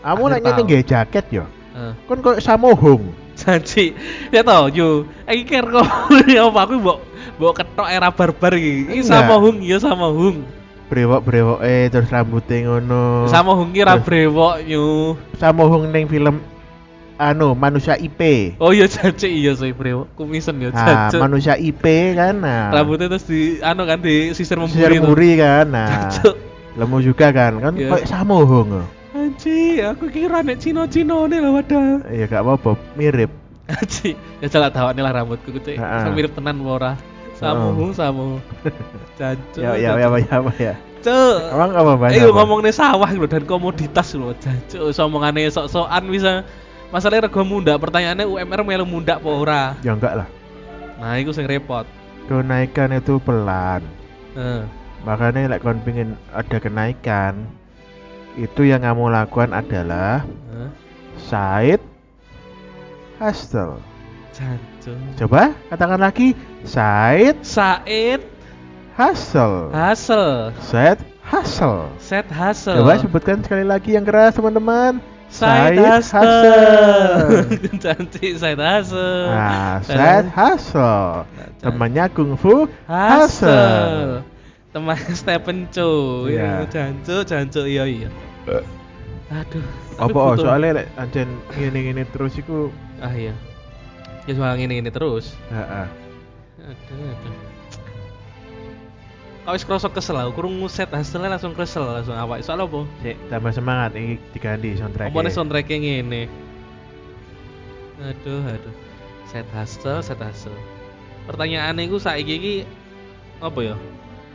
Kamu 0.01 0.23
nanya 0.31 0.51
gak 0.55 0.85
jaket 0.87 1.25
yo. 1.29 1.43
Eh. 1.75 1.93
Kan 2.07 2.17
kok 2.23 2.39
samohong. 2.39 3.11
janji. 3.37 3.93
Ya 4.33 4.41
toh, 4.41 4.71
yo. 4.71 5.05
Iki 5.29 5.43
ker 5.45 5.65
kok 5.67 5.85
ya 6.31 6.47
apa 6.49 6.65
aku 6.65 6.81
mbok 6.81 6.99
mbok 7.37 7.53
ketok 7.59 7.87
era 7.91 8.09
barbar 8.09 8.55
iki. 8.55 8.87
Iki 8.89 9.01
Enggak. 9.03 9.11
sama 9.13 9.35
Hung 9.37 9.57
ya 9.61 9.77
sama 9.77 10.07
Hung. 10.09 10.41
Brewok-brewok 10.87 11.59
eh 11.67 11.91
terus 11.91 12.07
rambutnya 12.07 12.63
ngono. 12.65 13.27
Sama 13.27 13.51
Hung 13.53 13.75
ki 13.75 13.83
ra 13.83 13.99
Terus- 13.99 14.05
brewok 14.07 14.55
yo. 14.65 14.85
sama 15.37 15.67
hung 15.69 15.91
ning 15.91 16.07
film 16.09 16.39
anu 17.17 17.53
manusia 17.53 17.97
IP. 17.97 18.53
Oh 18.57 18.69
iya 18.69 18.85
janji 18.93 19.27
iya 19.27 19.53
sih 19.53 19.73
brewok. 19.73 20.13
Kumisen 20.13 20.57
ya 20.57 20.69
Nah, 20.69 21.09
janji. 21.09 21.17
manusia 21.17 21.53
IP 21.53 21.83
kan. 22.13 22.37
Nah. 22.37 22.69
Rambutnya 22.71 23.09
terus 23.09 23.25
di 23.25 23.57
anu 23.59 23.83
kan 23.83 23.99
di 23.99 24.31
sisir 24.31 24.55
memburi. 24.55 24.77
Sisir 24.77 25.01
muri 25.01 25.31
kan. 25.35 25.65
Nah. 25.67 25.89
Jancuk. 26.07 26.35
Lemu 26.77 26.97
juga 27.01 27.27
kan. 27.29 27.57
Kan 27.57 27.73
Iya. 27.75 27.89
kayak 27.91 28.07
sama 28.07 28.37
hung. 28.39 28.85
Anji, 29.11 29.81
aku 29.81 30.07
kira 30.07 30.39
nek 30.39 30.61
Cino-Cino 30.61 31.25
nih 31.25 31.41
lah 31.41 31.51
wadah. 31.51 32.05
Iya 32.07 32.29
gak 32.29 32.41
apa-apa, 32.45 32.77
mirip. 32.93 33.33
Anji, 33.67 34.13
ya 34.39 34.47
salah 34.47 34.69
tahu 34.69 34.93
nih 34.93 35.01
lah 35.01 35.11
rambutku 35.11 35.49
gitu. 35.51 35.73
Heeh. 35.73 36.13
mirip 36.13 36.31
tenan 36.31 36.61
ora. 36.61 36.93
Samu, 37.33 37.73
Heeh. 37.75 37.91
samu. 37.91 38.37
Jancuk. 39.19 39.61
Ya 39.61 39.73
ya 39.73 39.97
ya 39.97 40.07
ya 40.15 40.37
ya. 40.57 40.73
Cuk. 40.97 41.37
Emang 41.53 41.71
apa 41.73 41.93
banyak? 41.97 42.17
Eh 42.17 42.29
ngomong 42.29 42.61
nih 42.61 42.73
sawah 42.73 43.09
lho 43.09 43.25
dan 43.25 43.43
komoditas 43.45 44.13
lho 44.13 44.33
jancuk. 44.37 44.89
Wis 44.89 44.97
omongane 44.97 45.45
sok-sokan 45.49 46.03
bisa 46.09 46.41
masalahnya 46.89 47.27
rego 47.27 47.43
mundak 47.43 47.77
pertanyaannya 47.79 48.25
UMR 48.25 48.61
melu 48.63 48.85
mundak 48.87 49.19
apa 49.19 49.29
ora 49.29 49.63
Ya 49.83 49.91
enggak 49.93 50.13
lah. 50.23 50.27
nah 50.97 51.15
itu 51.19 51.31
sing 51.35 51.45
repot 51.45 51.85
Kenaikan 52.27 52.91
itu 52.91 53.23
pelan. 53.23 53.79
Heeh. 54.35 54.67
Makanya 55.07 55.47
lek 55.47 55.63
kon 55.63 55.79
pingin 55.79 56.19
ada 56.35 56.59
kenaikan, 56.59 57.47
itu 58.35 58.67
yang 58.67 58.83
kamu 58.83 59.07
lakukan 59.07 59.55
adalah 59.55 60.27
Heeh. 60.51 60.69
side 61.15 61.83
hustle. 63.15 63.79
jancuk 64.35 64.99
Coba 65.15 65.55
katakan 65.71 66.03
lagi 66.03 66.35
side 66.67 67.39
Said 67.47 68.21
hustle. 68.99 69.71
Hassel 69.71 70.51
Side 70.59 70.99
hustle. 71.23 71.87
Set 71.95 72.27
Hassel 72.27 72.75
Coba 72.83 72.99
sebutkan 72.99 73.39
sekali 73.39 73.63
lagi 73.63 73.95
yang 73.95 74.03
keras 74.03 74.35
teman-teman. 74.35 74.99
Said 75.27 75.75
Hassel 75.75 76.23
Cantik 77.83 78.33
Said 78.39 78.59
Hassel 78.59 79.27
Nah, 79.27 79.83
Said 79.83 79.99
side 79.99 80.29
hustle. 80.31 81.27
Nah, 81.27 81.47
Temannya 81.59 82.05
kungfu 82.15 82.71
Hassel 82.87 83.51
hustle. 83.51 84.23
Teman 84.71 84.97
Stephen 85.19 85.67
Chow. 85.73 86.27
Iya. 86.31 86.63
ya 86.63 86.71
jancuk 86.71 87.21
jancuk 87.27 87.65
iya 87.67 87.83
iya. 87.83 88.09
Aduh 89.27 89.63
Apa 89.99 90.15
oh, 90.15 90.33
soalnya 90.39 90.83
lek 90.83 90.87
ancen 90.95 91.27
ngene-ngene 91.57 92.07
terus 92.13 92.39
iku 92.39 92.71
Ah 93.03 93.11
iya. 93.11 93.35
Ya 94.27 94.33
soal 94.35 94.55
ini 94.59 94.79
terus. 94.91 95.35
Heeh. 95.51 95.87
Aduh 96.61 97.03
aduh 97.11 97.46
Kau 99.47 99.55
wis 99.55 99.63
krosok 99.63 99.95
kesel 99.95 100.19
aku 100.19 100.43
kurung 100.43 100.59
nguset 100.59 100.91
hasilnya 100.91 101.39
langsung 101.39 101.55
kesel 101.55 101.87
langsung 101.87 102.19
awak 102.19 102.43
soal 102.43 102.67
apa? 102.67 102.83
Sik, 102.99 103.15
tambah 103.31 103.55
semangat 103.55 103.95
iki 103.95 104.19
diganti 104.35 104.75
soundtrack. 104.75 105.15
Omongnya 105.15 105.31
soundtracknya 105.31 105.77
ngene? 105.79 106.27
Aduh 108.03 108.43
aduh. 108.43 108.75
Set 109.31 109.47
hustle, 109.55 110.03
set 110.03 110.19
hustle. 110.19 110.51
Pertanyaannya 111.31 111.87
itu 111.87 111.95
saiki 111.95 112.33
iki 112.35 112.55
Apa 113.39 113.71
ya? 113.71 113.75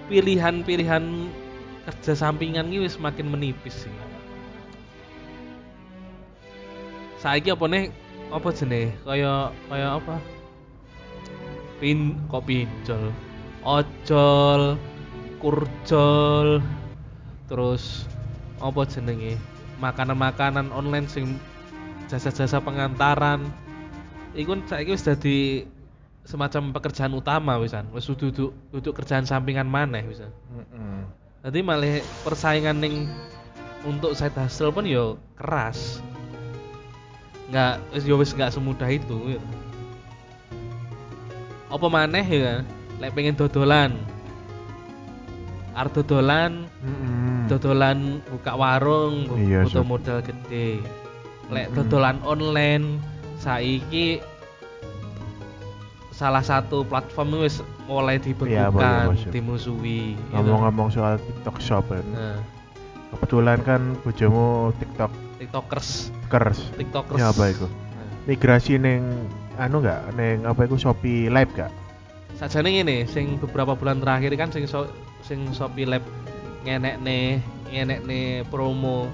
Pilihan-pilihan 0.09 1.05
kerja 1.85 2.13
sampingan 2.17 2.73
ini 2.73 2.89
wis 2.89 2.97
makin 2.97 3.29
menipis 3.29 3.85
sih. 3.85 3.93
Saiki 7.21 7.53
apa 7.53 7.69
nih? 7.69 7.93
Apa 8.33 8.49
jenis 8.49 8.97
kaya 9.05 9.53
kaya 9.69 9.89
apa? 9.93 10.17
Pin 11.85 12.17
kok 12.33 12.49
pinjol? 12.49 13.13
Ojol 13.61 14.81
kurjol 15.43 16.63
terus 17.51 18.07
apa 18.63 18.87
jenenge 18.87 19.35
makanan-makanan 19.83 20.71
online 20.71 21.11
sing 21.11 21.37
jasa-jasa 22.07 22.63
pengantaran 22.63 23.51
iku 24.39 24.55
saiki 24.71 24.95
wis 24.95 25.03
dadi 25.03 25.67
semacam 26.23 26.71
pekerjaan 26.71 27.11
utama 27.19 27.59
wisan 27.59 27.91
wis 27.91 28.07
duduk 28.07 28.55
duduk 28.71 28.95
kerjaan 28.95 29.27
sampingan 29.27 29.67
maneh 29.67 30.07
wisan 30.07 30.31
Heeh. 30.55 31.03
Jadi 31.43 31.59
malah 31.59 31.99
persaingan 32.23 32.79
ning 32.79 33.11
untuk 33.83 34.15
side 34.15 34.35
hustle 34.39 34.71
pun 34.71 34.87
yo 34.87 35.19
keras. 35.35 35.99
Nggak 37.51 37.83
wis 37.91 38.05
yo 38.07 38.15
wis 38.15 38.31
nggak 38.31 38.55
semudah 38.55 38.87
itu. 38.87 39.35
gitu. 39.35 39.49
Apa 41.67 41.87
maneh 41.91 42.23
ya? 42.23 42.55
Lek 43.03 43.11
pengen 43.19 43.35
dodolan. 43.35 43.99
Arep 45.73 45.93
dodolan, 45.95 46.69
Heeh. 46.85 47.49
dodolan 47.49 47.99
buka 48.29 48.53
warung, 48.53 49.25
bu- 49.27 49.41
Iya, 49.41 49.65
butuh 49.65 49.83
modal 49.83 50.19
gede. 50.21 50.85
Lek 51.49 51.69
Mm-mm. 51.69 51.77
dodolan 51.79 52.17
online 52.23 53.01
saiki 53.37 54.21
salah 56.13 56.41
satu 56.41 56.85
platform 56.85 57.41
wis 57.41 57.59
mulai 57.85 58.17
Iya, 58.17 58.25
dibekukan, 58.69 59.05
Mas. 59.11 59.25
dimusuhi. 59.27 60.15
gitu. 60.15 60.31
Ngomong-ngomong 60.31 60.89
soal 60.89 61.17
TikTok 61.19 61.57
Shop 61.59 61.85
kan. 61.87 62.05
Nah, 62.07 62.39
Kebetulan 63.13 63.61
kan 63.61 63.81
bojomu 64.01 64.73
TikTok 64.79 65.13
tiktokers 65.37 66.09
kers. 66.27 66.65
tiktokers 66.73 67.21
Ya 67.21 67.29
apa? 67.29 67.45
Nah, 67.45 67.69
Migrasi 68.25 68.79
neng 68.79 69.29
anu 69.55 69.81
enggak 69.81 70.01
neng 70.13 70.45
apa 70.45 70.65
iku 70.65 70.77
Shopee 70.77 71.29
Live 71.29 71.53
gak? 71.53 71.69
sajane 72.33 72.73
ngene 72.73 73.05
sing 73.05 73.37
beberapa 73.37 73.77
bulan 73.77 74.01
terakhir 74.01 74.33
kan 74.35 74.49
sing 74.49 74.65
so, 74.65 74.89
sing 75.23 75.51
Shopee 75.55 75.89
Lab 75.89 76.03
ngenekne 76.67 77.43
ngenekne 77.71 78.47
promo. 78.53 79.09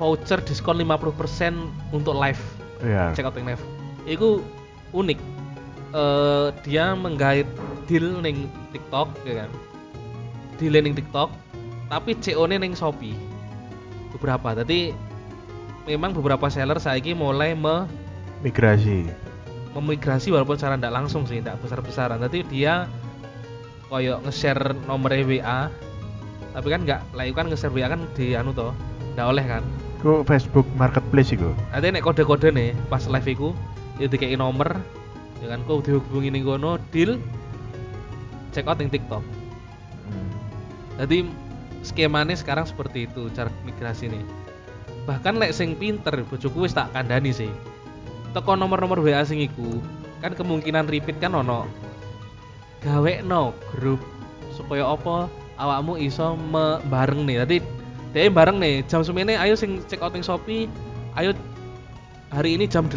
Voucher 0.00 0.40
diskon 0.40 0.80
50% 0.80 1.92
untuk 1.92 2.16
live. 2.16 2.40
Iya. 2.80 3.12
check 3.12 3.28
out 3.28 3.36
yang 3.36 3.52
live. 3.52 3.64
Itu 4.08 4.40
unik. 4.96 5.18
Eh 5.92 6.48
dia 6.64 6.96
menggait 6.96 7.44
deal 7.84 8.22
ning 8.24 8.48
TikTok 8.72 9.12
ya 9.28 9.44
kan? 9.44 9.50
Deal 10.56 10.80
ning 10.80 10.96
TikTok 10.96 11.28
tapi 11.92 12.16
CO 12.16 12.48
nya 12.48 12.56
ning 12.56 12.72
Shopee. 12.72 13.12
Beberapa. 14.16 14.56
Tadi 14.56 14.94
memang 15.84 16.14
beberapa 16.14 16.46
seller 16.48 16.78
saiki 16.78 17.12
mulai 17.12 17.52
me 17.52 17.84
Migrasi. 18.40 19.04
memigrasi 19.76 20.32
walaupun 20.32 20.56
secara 20.56 20.80
tidak 20.80 20.96
langsung 20.96 21.28
sih 21.28 21.44
tidak 21.44 21.60
besar-besaran. 21.60 22.18
Nanti 22.18 22.40
dia 22.48 22.88
koyo 23.90 24.22
nge-share 24.22 24.72
nomor 24.86 25.10
WA 25.10 25.66
tapi 26.54 26.66
kan 26.70 26.86
nggak 26.86 27.00
lah 27.10 27.26
kan 27.34 27.46
nge-share 27.50 27.74
WA 27.74 27.90
kan 27.90 28.06
di 28.14 28.38
anu 28.38 28.54
toh 28.54 28.70
nggak 29.18 29.26
oleh 29.26 29.44
kan? 29.44 29.62
Ku 30.00 30.22
Facebook 30.24 30.64
Marketplace 30.78 31.34
iku. 31.34 31.50
nanti 31.74 31.90
nek 31.90 32.06
kode-kode 32.06 32.54
nih 32.54 32.72
pas 32.86 33.04
live 33.10 33.28
iku 33.28 33.48
itu 33.98 34.06
dikei 34.06 34.38
nomor 34.38 34.78
ya 35.42 35.50
kan 35.50 35.60
kau 35.66 35.82
dihubungi 35.82 36.30
nih 36.30 36.46
kono 36.46 36.78
deal 36.94 37.18
check 38.54 38.70
out 38.70 38.78
yang 38.78 38.88
TikTok. 38.88 39.20
Hmm. 40.08 40.30
jadi 41.02 41.26
skemanya 41.84 42.38
sekarang 42.38 42.64
seperti 42.64 43.10
itu 43.10 43.28
cara 43.34 43.50
migrasi 43.66 44.08
nih 44.08 44.24
bahkan 45.08 45.36
lek 45.36 45.50
sing 45.50 45.74
pinter 45.74 46.12
bojoku 46.28 46.64
wis 46.64 46.76
tak 46.76 46.92
kandani 46.94 47.34
sih. 47.34 47.50
Teko 48.30 48.54
nomor-nomor 48.54 49.02
WA 49.02 49.26
sing 49.26 49.42
iku 49.42 49.82
kan 50.22 50.38
kemungkinan 50.38 50.86
repeat 50.86 51.18
kan 51.18 51.34
ono 51.34 51.66
gawe 52.80 53.12
no 53.22 53.52
grup 53.70 54.00
supaya 54.50 54.84
apa 54.84 55.28
awakmu 55.56 55.96
iso 55.96 56.34
me- 56.34 56.80
bareng 56.86 57.24
nih. 57.24 57.36
Tadi 57.44 57.56
dia 58.10 58.26
bareng 58.26 58.56
nih 58.56 58.82
jam 58.84 59.00
semene 59.00 59.36
ayo 59.36 59.54
sing 59.54 59.84
check 59.86 60.00
out 60.00 60.10
ning 60.10 60.24
Shopee 60.24 60.66
ayo 61.14 61.36
hari 62.28 62.54
ini 62.54 62.64
jam 62.64 62.88
8 62.88 62.96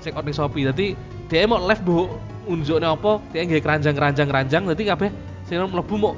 check 0.00 0.14
out 0.14 0.22
ning 0.22 0.32
Shopee. 0.32 0.64
Jadi 0.64 0.86
dia 1.26 1.44
mau 1.44 1.60
live 1.60 1.82
bu 1.82 2.06
unjuknya 2.48 2.94
apa 2.94 3.20
dia 3.28 3.44
nggak 3.44 3.60
keranjang 3.60 3.92
keranjang 3.92 4.26
keranjang 4.26 4.62
jadi 4.72 4.96
kabeh 4.96 5.10
sing 5.44 5.60
mlebu 5.60 5.94
mau 5.94 6.12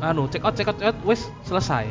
anu 0.00 0.24
check 0.26 0.40
out 0.40 0.56
check 0.56 0.64
out 0.64 0.78
check 0.78 0.88
out 0.88 0.98
wes 1.04 1.26
selesai. 1.44 1.84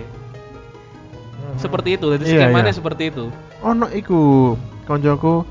Seperti 1.57 1.97
itu 1.97 2.05
jadi 2.13 2.23
Iya, 2.23 2.39
skemanya 2.47 2.69
iya. 2.69 2.75
seperti 2.75 3.03
itu. 3.09 3.25
Ono 3.61 3.87
iku 3.89 4.53
koncoku 4.85 5.41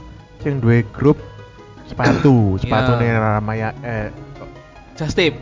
sing 0.40 0.58
duwe 0.58 0.86
grup 0.90 1.18
sepatu, 1.86 2.58
sepatu 2.58 2.94
Iya. 2.98 3.18
Ramaya 3.38 3.70
eh 3.82 4.10
just 4.96 5.14
tip 5.14 5.36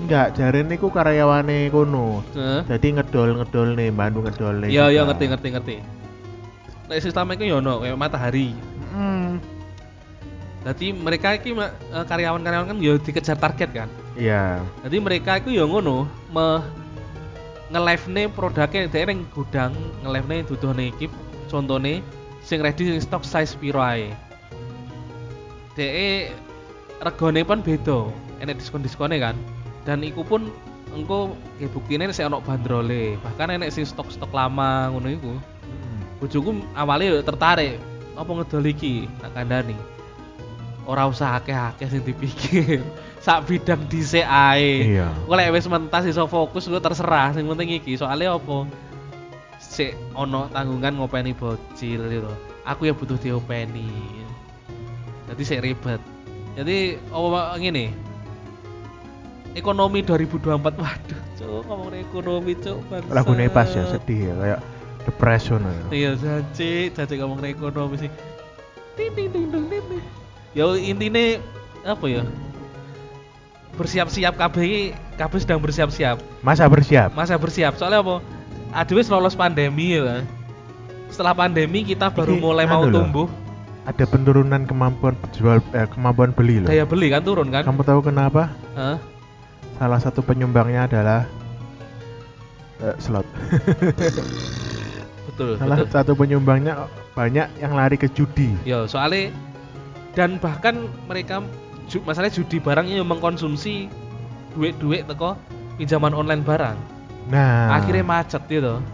enggak 0.00 0.32
jare 0.32 0.64
niku 0.64 0.88
karyawane 0.88 1.68
kono. 1.68 2.24
Heeh. 2.32 2.64
Jadi 2.64 2.86
ngedol-ngedol 2.96 3.76
nih, 3.76 3.92
bantu 3.92 4.24
ngedol 4.24 4.54
nih. 4.64 4.68
iya 4.72 4.84
iya 4.88 5.02
ngerti 5.04 5.24
ngerti 5.28 5.48
ngerti 5.52 5.74
Nek 6.88 6.98
sistemnya 6.98 7.38
itu 7.38 7.44
ya 7.46 7.56
ono 7.60 7.78
kayak 7.78 7.94
matahari 7.94 8.50
Hmm. 8.90 9.38
jadi 10.66 10.90
mereka 10.90 11.38
iki 11.38 11.54
eh, 11.54 11.70
karyawan-karyawan 12.10 12.66
kan 12.66 12.78
ya 12.82 12.98
dikejar 12.98 13.38
target 13.38 13.70
kan 13.70 13.88
Iya. 14.18 14.58
jadi 14.82 14.96
mereka 14.98 15.38
itu 15.38 15.54
ya 15.54 15.62
ngono 15.62 16.10
me 16.34 16.58
nge-live 17.70 18.04
nih 18.10 18.26
produknya 18.34 18.90
dia 18.90 19.06
yang 19.06 19.22
gudang 19.30 19.70
nge-live 20.02 20.26
nih 20.26 20.40
duduh 20.42 20.74
nih 20.74 20.90
iki 20.90 21.06
contohnya 21.46 22.02
sing 22.42 22.58
ready 22.58 22.82
sing 22.90 22.98
stock 22.98 23.22
size 23.22 23.54
piro 23.54 23.78
ae 23.78 24.10
DE 25.78 26.34
regone 27.00 27.40
pun 27.46 27.62
beda. 27.62 28.10
Enek 28.40 28.58
diskon-diskone 28.58 29.20
kan. 29.20 29.36
Dan 29.84 30.04
iku 30.04 30.24
pun 30.24 30.48
engko 30.96 31.38
ya 31.62 31.68
buktine 31.70 32.10
sik 32.10 32.26
ono 32.26 32.42
bandrole. 32.42 33.20
Bahkan 33.20 33.60
enek 33.60 33.70
sing 33.70 33.86
stok-stok 33.86 34.32
lama 34.32 34.90
ngono 34.90 35.08
iku. 35.08 35.32
Bojoku 36.20 36.60
awalnya 36.76 37.24
tertarik. 37.24 37.80
Apa 38.18 38.28
ngedol 38.28 38.68
iki 38.68 39.08
tak 39.24 39.32
kandhani. 39.32 39.76
Ora 40.84 41.08
usah 41.08 41.40
akeh-akeh 41.40 41.88
sing 41.88 42.02
dipikir. 42.04 42.84
Sak 43.24 43.48
bidang 43.48 43.84
dhisik 43.88 44.24
ae. 44.24 44.96
Iya. 44.96 45.12
Kok 45.28 45.36
lek 45.36 45.52
wis 45.52 45.68
mentas 45.68 46.04
iso 46.08 46.24
fokus 46.28 46.68
gue 46.68 46.80
terserah 46.80 47.32
sing 47.32 47.48
penting 47.48 47.80
iki. 47.80 47.96
Soalnya 47.96 48.36
apa? 48.36 48.68
Sik 49.60 49.96
ono 50.16 50.48
tanggungan 50.52 51.00
ngopeni 51.00 51.36
bocil 51.36 52.00
gitu. 52.08 52.32
Aku 52.64 52.88
ya 52.88 52.92
butuh 52.96 53.16
diopeni. 53.16 53.88
Jadi 55.28 55.42
sik 55.44 55.64
ribet. 55.64 56.00
Jadi 56.56 57.00
apa 57.12 57.56
ngene? 57.56 58.09
Ekonomi 59.54 60.06
2024. 60.06 60.78
Waduh, 60.78 61.20
cuk 61.34 61.60
ngomong 61.66 61.90
ekonomi 61.98 62.52
cuk. 62.54 62.78
Lagune 63.10 63.50
pas 63.50 63.66
ya 63.66 63.82
sedih 63.90 64.30
ya 64.30 64.34
kayak 64.38 64.60
depresi 65.02 65.50
ngono 65.50 65.68
ya. 65.68 65.84
Iya, 65.90 66.10
janji, 66.18 66.70
janji 66.94 67.14
ngomong 67.18 67.42
ekonomi 67.42 67.96
sih. 67.98 68.10
Ting 68.94 69.10
ting 69.16 69.28
ting 69.34 69.46
ting 69.50 69.64
ting. 69.66 69.82
ting. 69.90 70.02
Ya 70.54 70.66
intine 70.78 71.42
apa 71.82 72.04
ya? 72.06 72.22
Bersiap-siap 73.74 74.34
KB 74.38 74.56
KB 75.18 75.32
sedang 75.40 75.58
bersiap-siap. 75.58 76.22
Masa 76.46 76.70
bersiap. 76.70 77.10
Masa 77.14 77.34
bersiap. 77.34 77.74
Soalnya 77.74 78.02
apa? 78.06 78.16
Aduh 78.70 79.02
wis 79.02 79.10
lolos 79.10 79.34
pandemi 79.34 79.98
ya. 79.98 80.22
Setelah 81.10 81.34
pandemi 81.34 81.82
kita 81.82 82.06
baru 82.06 82.38
Iki 82.38 82.42
mulai 82.42 82.66
mau 82.70 82.86
anu 82.86 82.90
loh. 82.90 83.02
tumbuh. 83.02 83.26
Ada 83.82 84.06
penurunan 84.06 84.62
kemampuan 84.68 85.18
jual 85.34 85.58
eh, 85.74 85.88
kemampuan 85.90 86.30
beli 86.30 86.62
loh. 86.62 86.68
Daya 86.70 86.86
beli 86.86 87.10
kan 87.10 87.26
turun 87.26 87.50
kan? 87.50 87.66
Kamu 87.66 87.82
tahu 87.82 87.98
kenapa? 88.04 88.54
Hah? 88.78 89.00
Salah 89.80 89.96
satu 89.96 90.20
penyumbangnya 90.20 90.84
adalah 90.84 91.24
eh, 92.84 92.96
slot. 93.00 93.24
Betul, 95.32 95.56
Salah 95.60 95.80
betul. 95.80 95.88
satu 95.88 96.12
penyumbangnya 96.12 96.84
banyak 97.16 97.48
yang 97.56 97.72
lari 97.72 97.96
ke 97.96 98.12
judi. 98.12 98.52
Ya, 98.68 98.84
soalnya 98.84 99.32
dan 100.12 100.36
bahkan 100.36 100.84
mereka 101.08 101.40
ju, 101.88 102.04
masalahnya 102.04 102.36
judi 102.36 102.60
barangnya 102.60 103.00
yang 103.00 103.08
mengkonsumsi 103.08 103.88
duit-duit 104.52 105.08
teko 105.08 105.40
pinjaman 105.80 106.12
online 106.12 106.44
barang. 106.44 106.76
Nah, 107.32 107.72
Akhirnya 107.80 108.04
macet 108.04 108.44
gitu. 108.52 108.84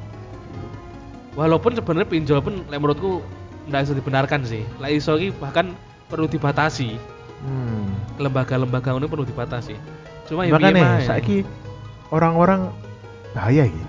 Walaupun 1.34 1.74
sebenarnya 1.74 2.06
pinjol 2.06 2.40
pun 2.46 2.62
lek 2.70 2.78
menurutku 2.78 3.26
nggak 3.66 3.90
bisa 3.90 3.94
dibenarkan 3.98 4.40
sih. 4.46 4.62
Lah 4.78 4.94
iso 4.94 5.18
bahkan 5.42 5.74
perlu 6.06 6.30
dibatasi. 6.30 6.94
hmm. 7.42 8.22
Lembaga-lembaga 8.22 8.94
ini 8.94 9.10
perlu 9.10 9.26
dibatasi. 9.26 9.74
Cuma 10.26 10.42
ya 10.46 10.52
makanya 10.58 11.02
saiki 11.06 11.46
orang-orang 12.10 12.70
bahaya 13.34 13.66
iki. 13.70 13.84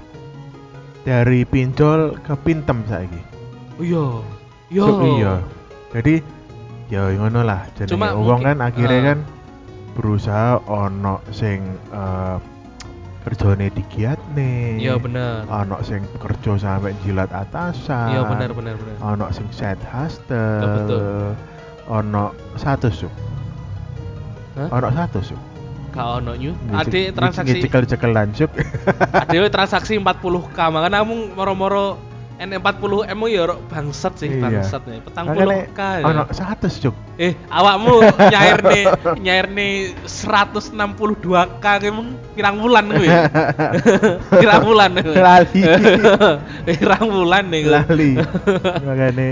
Dari 1.07 1.47
pinjol 1.47 2.19
ke 2.21 2.33
pintem 2.43 2.83
saiki. 2.85 3.21
Oh 3.79 3.83
iya. 3.83 4.05
Iya. 4.67 4.83
So, 4.83 4.93
iya. 5.17 5.33
Jadi 5.95 6.15
ya 6.91 7.01
ngono 7.15 7.41
lah. 7.41 7.65
Jadi 7.73 7.89
Cuma 7.95 8.13
uang 8.13 8.43
mungkin- 8.43 8.45
kan 8.45 8.57
akhirnya 8.61 8.99
ah. 8.99 9.07
kan 9.13 9.19
berusaha 9.97 10.61
ono 10.69 11.23
sing 11.33 11.63
eh, 11.89 12.37
kerjane 13.25 13.67
digiatne. 13.73 14.77
Iya 14.77 14.95
bener. 15.01 15.47
Ono 15.47 15.81
sing 15.83 16.03
kerja 16.21 16.55
sampai 16.59 16.93
jilat 17.03 17.31
atasan. 17.33 18.13
Iya 18.13 18.21
bener 18.29 18.49
bener 18.53 18.75
bener. 18.77 18.95
Ono 19.01 19.25
sing 19.33 19.47
side 19.51 19.81
hustle. 19.83 20.37
Ya, 20.37 20.67
betul. 20.79 21.01
Ono 21.87 22.25
satu 22.59 22.87
suk. 22.91 23.13
Hah? 24.59 24.67
Ono 24.75 24.87
satu 24.91 25.19
suk. 25.23 25.41
Gak 25.91 26.07
ono 26.21 26.35
nyu. 26.35 26.51
Ade 26.75 27.15
transaksi 27.15 27.63
cekel-cekel 27.63 28.11
lancuk. 28.11 28.51
ade 29.15 29.37
transaksi 29.47 29.95
40k 29.99 30.57
makanya 30.71 31.03
kamu 31.03 31.15
moro-moro 31.35 31.95
N40 32.37 33.09
M 33.09 33.21
ya 33.33 33.49
rok 33.49 33.65
bangsat 33.65 34.13
sih 34.21 34.29
Iya. 34.29 34.61
bangsat 34.61 34.85
nih. 34.85 35.01
Petang 35.01 35.25
puluh 35.33 35.65
k 35.73 35.79
ya. 35.81 36.05
ono 36.05 36.21
satu 36.29 36.69
suk. 36.69 36.93
Eh, 37.17 37.33
awakmu 37.49 37.97
nyair 38.29 38.61
nih, 38.61 38.83
nyair 39.25 39.47
nih 39.49 39.97
162k 40.05 41.65
emang 41.89 42.13
pirang 42.37 42.61
bulan 42.61 42.85
gue. 42.93 43.09
pirang 44.45 44.61
bulan. 44.69 45.01
kowe? 45.01 45.17
Lali. 45.17 45.61
pirang 46.69 47.05
bulan 47.09 47.43
nih. 47.49 47.63
Lali. 47.65 48.11
Makanya. 48.85 49.27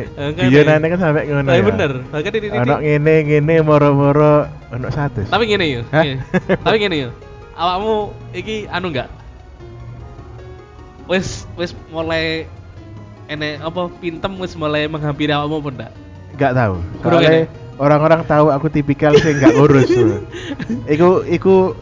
biyonane 0.50 0.86
kan 0.90 0.98
sampai 0.98 1.30
ngono 1.30 1.50
Tapi 1.54 1.62
ya. 1.62 1.66
bener. 1.70 1.92
Makanya 2.10 2.32
di, 2.34 2.40
di, 2.42 2.58
Ono 2.58 2.76
ngene 2.82 3.16
ngene 3.30 3.56
moro-moro 3.62 4.50
ono 4.74 4.88
satu. 4.90 5.30
Tapi 5.30 5.46
gini 5.46 5.78
yuk. 5.78 5.86
Gini. 5.94 6.18
Tapi 6.58 6.76
gini 6.82 7.06
yuk. 7.06 7.14
Awakmu 7.54 7.94
iki 8.34 8.66
anu 8.66 8.90
enggak? 8.90 9.14
Wis 11.06 11.46
wis 11.54 11.78
mulai 11.94 12.50
enek 13.26 13.62
apa 13.62 13.82
pintem 14.00 14.34
wis 14.38 14.54
mulai 14.54 14.86
menghampiri 14.86 15.34
awakmu 15.34 15.62
apa 15.62 15.70
enggak? 15.72 15.92
Enggak 16.36 16.52
tahu. 16.54 16.76
Soalnya 17.02 17.40
orang-orang 17.82 18.22
tahu 18.28 18.48
aku 18.54 18.68
tipikal 18.70 19.14
sih 19.18 19.34
enggak 19.36 19.54
ngurus. 19.58 19.90
iku 20.94 21.26
iku 21.26 21.76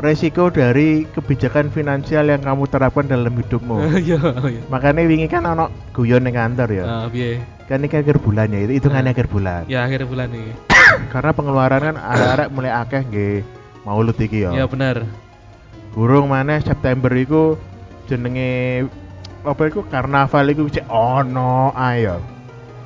resiko 0.00 0.48
dari 0.48 1.04
kebijakan 1.12 1.68
finansial 1.68 2.24
yang 2.30 2.40
kamu 2.40 2.64
terapkan 2.70 3.06
dalam 3.06 3.34
hidupmu. 3.36 3.76
Iya, 4.00 4.20
iya. 4.48 4.62
Makanya 4.72 5.04
wingi 5.04 5.28
kan 5.28 5.44
ono 5.44 5.68
guyon 5.92 6.24
ning 6.24 6.34
kantor 6.34 6.68
ya. 6.72 6.84
Ah, 6.88 7.06
piye? 7.10 7.42
Kan 7.68 7.86
ini 7.86 7.92
akhir 7.92 8.18
bulan 8.18 8.50
ya, 8.50 8.66
itu 8.66 8.72
hitungannya 8.82 9.14
akhir 9.14 9.28
bulan. 9.30 9.62
Ya 9.70 9.86
akhir 9.86 10.08
bulan 10.08 10.32
ini. 10.34 10.56
Karena 11.12 11.30
pengeluaran 11.30 11.80
kan 11.92 11.96
arek-arek 12.00 12.48
mulai 12.50 12.72
akeh 12.74 13.02
nggih 13.06 13.36
maulud 13.86 14.16
iki 14.18 14.42
ya. 14.48 14.50
Ya 14.56 14.64
benar. 14.66 15.06
Burung 15.94 16.30
mana 16.30 16.58
September 16.62 17.10
iku 17.14 17.58
jenenge 18.10 18.86
apa 19.40 19.62
iku 19.66 19.80
karnaval 19.88 20.44
iku 20.48 20.68
cek 20.68 20.84
ono 20.86 21.72
ayo. 21.72 22.20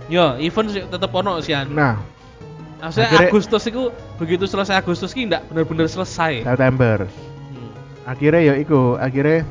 Yo, 0.06 0.36
event 0.38 0.68
sih 0.70 0.82
tetep 0.84 1.10
ono 1.10 1.40
sih. 1.40 1.56
Nah, 1.72 1.98
Maksudnya 2.78 3.08
akhirnya- 3.08 3.30
Agustus 3.32 3.62
itu 3.64 3.82
begitu 4.20 4.44
selesai 4.44 4.76
Agustus 4.76 5.16
ki 5.16 5.26
ndak 5.26 5.48
benar-benar 5.48 5.88
selesai. 5.88 6.44
September. 6.44 7.08
Hmm. 7.08 7.70
Akhirnya 8.04 8.52
ya 8.52 8.54
iku, 8.60 9.00
akhirnya 9.00 9.48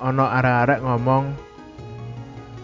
ono 0.00 0.24
arek-arek 0.24 0.78
ngomong 0.80 1.24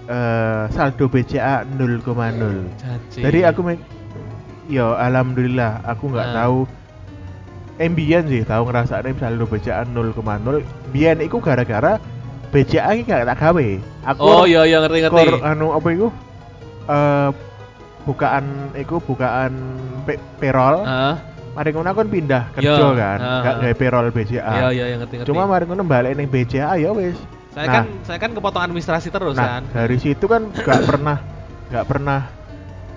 eh 0.07 0.63
saldo 0.71 1.11
BCA 1.11 1.67
0,0. 1.67 2.71
Janji. 2.79 3.21
Jadi 3.27 3.39
aku 3.43 3.61
ya 4.71 4.95
alhamdulillah 4.95 5.83
aku 5.83 6.15
nggak 6.15 6.29
Nah. 6.31 6.37
tahu 6.47 6.59
Embian 7.77 8.25
sih 8.25 8.41
tahu 8.41 8.73
ngerasane 8.73 9.13
saldo 9.21 9.45
BCA 9.45 9.85
0,0. 9.85 10.63
Biyen 10.97 11.21
iku 11.21 11.45
gara-gara 11.45 12.01
BCA 12.49 12.97
iki 12.97 13.05
gak 13.05 13.29
tak 13.29 13.37
gawe. 13.37 13.69
Aku 14.17 14.21
Oh 14.25 14.45
iya 14.49 14.65
iya 14.65 14.81
ngerti 14.81 15.05
ngerti. 15.05 15.13
kor 15.13 15.45
anu 15.45 15.77
apa 15.77 15.89
iku? 15.93 16.09
Eh 16.89 17.29
bukaan 18.09 18.73
iku 18.73 18.97
bukaan 19.05 19.53
pe 20.09 20.17
payroll. 20.41 20.89
Heeh. 20.89 21.15
Mari 21.53 21.69
ngono 21.77 21.89
aku 21.93 22.01
kan 22.05 22.09
pindah 22.13 22.43
kerja 22.53 22.69
Iya, 22.77 22.89
kan, 22.97 23.19
ah, 23.21 23.41
gak 23.45 23.55
gawe 23.61 23.75
payroll 23.77 24.09
BCA. 24.09 24.41
Iya 24.41 24.69
iya 24.73 24.85
iya, 24.89 24.97
ngerti 24.97 25.15
ngerti. 25.21 25.29
Cuma 25.29 25.45
mari 25.45 25.69
ngono 25.69 25.85
balik 25.85 26.17
ning 26.17 26.33
BCA 26.33 26.81
ya 26.81 26.97
wis. 26.97 27.21
saya 27.57 27.73
nah, 27.73 27.75
kan 27.81 27.85
saya 28.05 28.19
kan 28.21 28.31
kepotong 28.37 28.63
administrasi 28.69 29.09
terus 29.09 29.33
nah, 29.33 29.49
kan. 29.49 29.63
dari 29.73 29.97
situ 29.97 30.29
kan 30.29 30.53
gak 30.53 30.85
pernah 30.85 31.17
gak 31.73 31.89
pernah 31.89 32.29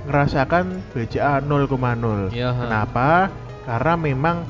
ngerasakan 0.07 0.83
BCA 0.95 1.39
0,0. 1.43 2.31
Iya. 2.31 2.51
Kenapa? 2.55 3.31
Karena 3.63 3.93
memang 3.95 4.43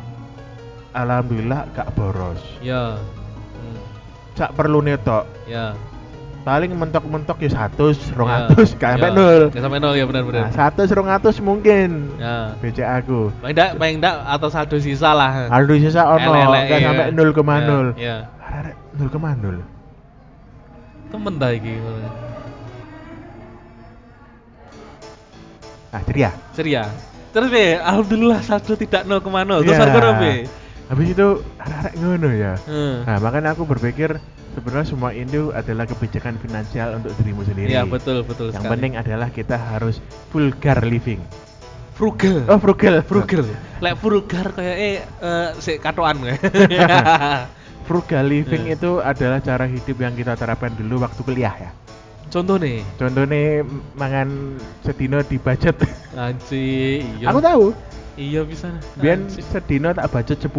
alhamdulillah 0.93 1.69
gak 1.77 1.93
boros. 1.93 2.41
Iya. 2.61 2.97
Hmm. 3.59 3.77
Sak 4.33 4.55
perlu 4.55 4.79
netok. 4.79 5.27
Ya. 5.45 5.75
Paling 6.39 6.71
mentok-mentok 6.71 7.35
ya 7.43 7.51
100, 7.67 8.15
200, 8.15 8.71
Ya. 8.73 8.79
gak 8.79 8.89
sampai 8.95 9.11
Ya. 9.11 9.17
nol. 9.19 9.39
Gak 9.51 9.59
sampai 9.61 9.79
nol 9.83 9.93
ya 9.93 10.05
benar 10.07 10.23
benar. 10.23 10.41
Nah, 10.47 10.51
100, 10.55 10.87
200 10.87 11.35
mungkin 11.43 12.15
Ya. 12.15 12.55
BCA 12.57 13.03
aku. 13.03 13.29
Paling 13.43 13.53
enggak 13.53 13.69
paling 13.75 13.95
enggak 13.99 14.15
atau 14.23 14.47
saldo 14.47 14.77
sisa 14.79 15.11
lah. 15.11 15.51
Aldo 15.51 15.75
sisa 15.75 16.07
ono, 16.07 16.31
gak 16.31 16.71
iya. 16.71 16.87
sampai 16.87 17.05
0,0. 17.11 17.93
Ya. 17.99 18.31
Arek 18.39 18.75
0,0. 18.97 19.61
Temen 21.11 21.33
dah 21.37 21.51
iki. 21.51 21.75
Nah, 25.89 26.01
ceria. 26.05 26.29
Ceria. 26.53 26.83
Terus 27.29 27.49
be, 27.49 27.77
alhamdulillah 27.77 28.41
saldo 28.41 28.73
tidak 28.73 29.05
0,0. 29.05 29.61
Terus 29.61 29.75
Iya. 29.77 29.85
harga 29.85 30.11
be. 30.17 30.33
Habis 30.89 31.13
itu 31.13 31.27
arek-arek 31.55 31.93
ngono 31.95 32.29
ya. 32.29 32.53
Hmm. 32.65 33.05
Nah, 33.05 33.17
makanya 33.19 33.53
aku 33.53 33.61
berpikir 33.63 34.17
sebenarnya 34.51 34.87
semua 34.87 35.13
itu 35.13 35.53
adalah 35.53 35.85
kebijakan 35.85 36.35
finansial 36.35 36.97
untuk 36.97 37.13
dirimu 37.15 37.45
sendiri. 37.45 37.69
Iya 37.69 37.85
betul 37.85 38.25
betul 38.25 38.49
Yang 38.49 38.65
sekali. 38.65 38.73
penting 38.73 38.93
adalah 38.97 39.29
kita 39.29 39.55
harus 39.55 40.01
vulgar 40.27 40.81
living. 40.81 41.21
frugal. 41.93 42.47
Oh, 42.47 42.55
frugal, 42.55 43.03
frugal. 43.03 43.43
Lek 43.77 43.99
vulgar 43.99 44.49
kayak 44.49 44.77
eh 44.79 44.95
eh 45.03 45.47
sik 45.59 45.83
katoan 45.83 46.23
frugal 47.87 48.23
living 48.23 48.65
Iya. 48.65 48.75
itu 48.75 48.91
adalah 48.99 49.39
cara 49.39 49.65
hidup 49.65 49.99
yang 49.99 50.13
kita 50.13 50.33
terapkan 50.33 50.71
dulu 50.71 51.01
waktu 51.01 51.21
kuliah 51.21 51.51
ya. 51.51 51.71
contoh 52.29 52.55
nih 52.55 52.85
Contohnya 52.95 53.65
mangan 53.95 54.29
sedino 54.79 55.19
di 55.21 55.35
budget. 55.35 55.75
anji 56.15 57.01
iya 57.17 57.27
Aku 57.27 57.41
tahu. 57.41 57.73
Iya 58.19 58.41
bisa 58.43 58.67
Biyen 58.95 59.25
Anjing. 59.25 59.39
sedino 59.41 59.89
tak 59.89 60.11
budget 60.11 60.37
10. 60.37 60.51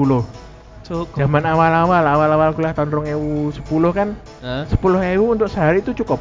cukup 0.83 1.15
Zaman 1.15 1.45
awal-awal, 1.45 2.03
awal-awal 2.03 2.51
kuliah 2.51 2.73
tahun 2.73 2.89
2010 2.91 3.61
kan 3.93 4.09
Hah? 4.41 4.65
10.000 4.67 4.81
untuk 5.21 5.47
sehari 5.47 5.79
itu 5.79 5.93
cukup. 5.95 6.19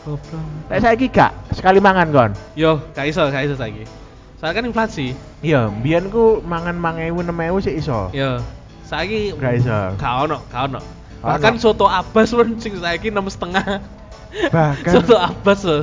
goblok 0.00 0.46
Lek 0.66 0.78
saiki 0.80 1.06
gak 1.08 1.34
sekali 1.50 1.76
mangan 1.78 2.08
kon. 2.08 2.30
yo 2.54 2.78
gak 2.92 3.06
iso 3.06 3.26
gak 3.26 3.44
iso 3.44 3.54
saiki 3.54 3.82
soalnya 4.36 4.54
kan 4.54 4.64
inflasi 4.64 5.12
Iya, 5.40 5.66
mbiyen 5.66 6.06
ku 6.06 6.38
mangan 6.40 6.78
5.000 6.78 7.26
6.000 7.26 7.60
sih 7.60 7.74
iso. 7.76 8.00
yo 8.12 8.38
saiki 8.82 9.34
Gak 9.34 9.52
iso. 9.58 9.78
gak 9.96 10.14
ono 10.22 10.38
gak 10.46 10.62
ono 10.66 10.80
bahkan 11.18 11.58
soto 11.58 11.84
abas 11.84 12.30
pun 12.30 12.54
sing 12.56 12.78
saiki 12.78 13.10
enam 13.10 13.26
setengah 13.26 13.82
Bahkan 14.46 14.92
soto 14.94 15.16
abas 15.16 15.60
loh 15.60 15.82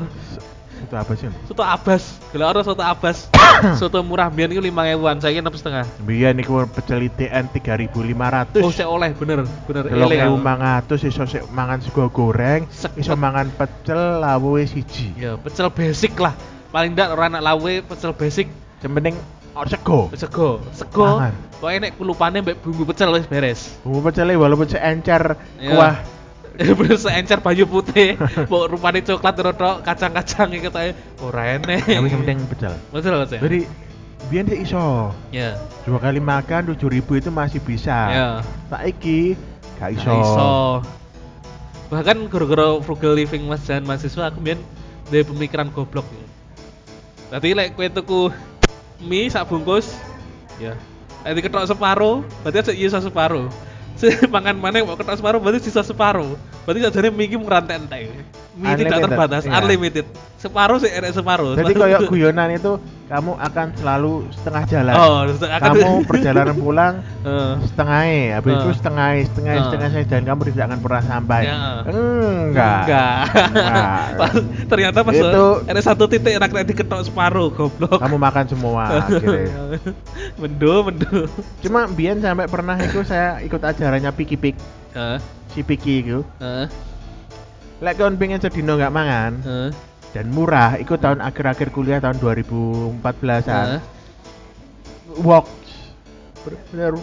itu 0.84 0.96
apa 0.96 1.12
sih? 1.16 1.28
soto 1.46 1.64
abas 1.64 2.04
kalau 2.30 2.46
orang 2.48 2.64
soto 2.64 2.84
abas 2.84 3.18
soto 3.80 4.00
murah 4.02 4.28
biar 4.28 4.52
itu 4.52 4.60
lima 4.60 4.84
ribuan 4.84 5.18
saya 5.18 5.40
enam 5.40 5.52
setengah. 5.52 5.88
Mbiyen 6.00 6.36
iku 6.38 6.68
pecel 6.68 7.04
itean 7.04 7.48
3.500. 7.48 8.60
oh 8.60 8.70
saya 8.70 8.88
oleh. 8.88 9.12
Bener 9.16 9.48
bener. 9.66 9.84
Eling 9.88 10.20
ewu 10.26 10.36
aku. 10.36 10.42
mangatus 10.42 11.02
iso 11.04 11.24
sik 11.24 11.48
mangan 11.50 11.80
sego 11.80 12.10
goreng, 12.10 12.68
Sek- 12.68 12.96
iso 12.96 13.14
mangan 13.14 13.48
pecel 13.50 14.20
lawuhe 14.20 14.64
siji. 14.64 15.16
ya 15.16 15.36
pecel 15.36 15.70
basic 15.70 16.14
lah. 16.18 16.34
Paling 16.70 16.94
ndak 16.94 17.14
orang 17.14 17.38
anak 17.38 17.44
lawe 17.46 17.74
pecel 17.86 18.12
basic. 18.12 18.50
Cementing 18.82 19.16
or 19.54 19.70
sego. 19.70 20.10
sego. 20.14 20.60
Sego. 20.74 21.22
Pokoknya 21.58 21.88
nek 21.88 21.94
kulupane 21.96 22.42
mbak 22.42 22.60
bumbu 22.60 22.84
pecel 22.84 23.14
wis 23.14 23.24
beres. 23.24 23.80
Bumbu 23.82 24.04
pecelnya 24.04 24.36
walaupun 24.36 24.68
seencer 24.68 25.38
Iya. 25.56 25.70
kuah 25.72 25.96
bener 26.80 26.98
seencer 26.98 27.42
banyu 27.42 27.66
putih 27.66 28.14
mau 28.52 28.70
rupane 28.70 29.02
coklat 29.02 29.36
rotok 29.42 29.82
kacang-kacang 29.82 30.54
gitu 30.54 30.70
aja 30.74 30.94
ora 31.22 31.58
enek 31.58 31.82
tapi 31.82 32.08
yang 32.10 32.22
penting 32.22 32.40
pecel. 32.46 32.74
betul 32.94 33.18
betul 33.18 33.40
Jadi 33.42 33.60
biyen 34.30 34.46
sih 34.48 34.60
iso. 34.64 35.12
ya 35.34 35.58
Dua 35.84 36.00
kali 36.00 36.24
makan 36.24 36.72
7000 36.78 37.04
itu 37.20 37.30
masih 37.34 37.60
bisa. 37.60 37.98
ya 38.14 38.28
Saiki 38.70 39.36
gak 39.82 39.98
iso. 39.98 40.08
Gak 40.08 40.22
iso. 40.24 40.54
Bahkan 41.92 42.18
gara-gara 42.32 42.80
frugal 42.82 43.14
living 43.14 43.46
mas 43.46 43.62
dan 43.68 43.84
mahasiswa 43.84 44.32
aku 44.32 44.40
biyen 44.40 44.62
dari 45.12 45.28
pemikiran 45.28 45.68
goblok 45.70 46.08
ya. 46.10 46.26
Tadi 47.34 47.54
lek 47.54 47.74
kue 47.76 47.90
tuku 47.90 48.30
mie 49.04 49.28
sak 49.28 49.50
bungkus 49.50 49.94
ya. 50.58 50.78
Lek 51.28 51.44
diketok 51.44 51.68
separo, 51.68 52.22
berarti 52.42 52.58
aja 52.64 52.74
iya 52.74 52.88
separo. 52.94 53.50
Si 54.20 54.28
mangan 54.28 54.60
mana 54.60 54.84
mau 54.84 55.00
ketok 55.00 55.16
separo 55.16 55.40
berarti 55.40 55.72
sisa 55.72 55.80
separo. 55.80 56.36
Berarti 56.64 56.80
sajane 56.80 57.10
mie 57.12 57.26
iki 57.28 57.36
murah 57.36 57.60
entek. 57.60 58.08
Mie 58.54 58.78
tidak 58.78 59.10
terbatas, 59.10 59.44
iya. 59.44 59.58
unlimited. 59.60 60.06
Separo 60.38 60.76
sih 60.78 60.92
enek 60.92 61.16
separo. 61.16 61.56
Jadi 61.56 61.72
kayak 61.74 62.06
guyonan 62.06 62.52
itu 62.52 62.76
kamu 63.08 63.40
akan 63.40 63.68
selalu 63.80 64.28
setengah 64.30 64.64
jalan. 64.68 64.94
Oh, 64.94 65.24
akan 65.26 65.70
kamu 65.72 65.90
perjalanan 66.12 66.56
pulang 66.56 66.94
Heeh. 67.24 67.54
setengahnya, 67.66 68.24
habis 68.38 68.52
itu 68.54 68.70
Eh. 68.70 68.76
setengah 68.76 69.08
setengah 69.24 69.54
Eh. 69.56 69.64
setengah 69.66 69.90
dan 70.06 70.22
kamu 70.28 70.42
tidak 70.52 70.64
akan 70.68 70.80
pernah 70.84 71.02
sampai. 71.02 71.42
Ya. 71.44 71.56
Enggak. 71.88 72.80
Enggak. 72.84 73.22
Enggak. 73.50 73.98
Ternyata 74.72 74.98
pas 75.02 75.14
Itu- 75.16 75.58
ada 75.64 75.82
satu 75.82 76.04
titik 76.06 76.34
enak 76.36 76.50
nek 76.52 76.66
diketok 76.70 77.02
separuh 77.08 77.48
goblok. 77.50 77.98
Kamu 77.98 78.16
makan 78.20 78.46
semua 78.46 78.84
akhirnya. 79.02 79.80
mendo, 80.38 80.74
mendo. 80.86 81.26
Cuma 81.64 81.88
Bian 81.88 82.20
sampai 82.20 82.46
pernah 82.46 82.76
itu 82.78 83.00
saya 83.02 83.40
ikut 83.42 83.60
acaranya 83.60 84.12
Piki 84.12 84.36
Pik, 84.36 84.56
Heeh. 84.94 85.18
Si 85.54 85.62
Piki 85.62 86.02
itu. 86.02 86.20
Heeh. 86.42 86.68
Lek 87.80 87.96
kon 87.96 88.16
pengen 88.16 88.40
sedino 88.40 88.74
nggak 88.74 88.94
mangan 88.94 89.32
Heeh. 89.44 89.70
dan 90.12 90.26
murah, 90.30 90.78
ikut 90.78 90.98
tahun 90.98 91.20
akhir-akhir 91.20 91.70
kuliah 91.70 92.00
tahun 92.00 92.18
2014an. 92.18 93.68
Heeh. 93.78 93.82
Walk 95.22 95.46
benar 96.44 96.98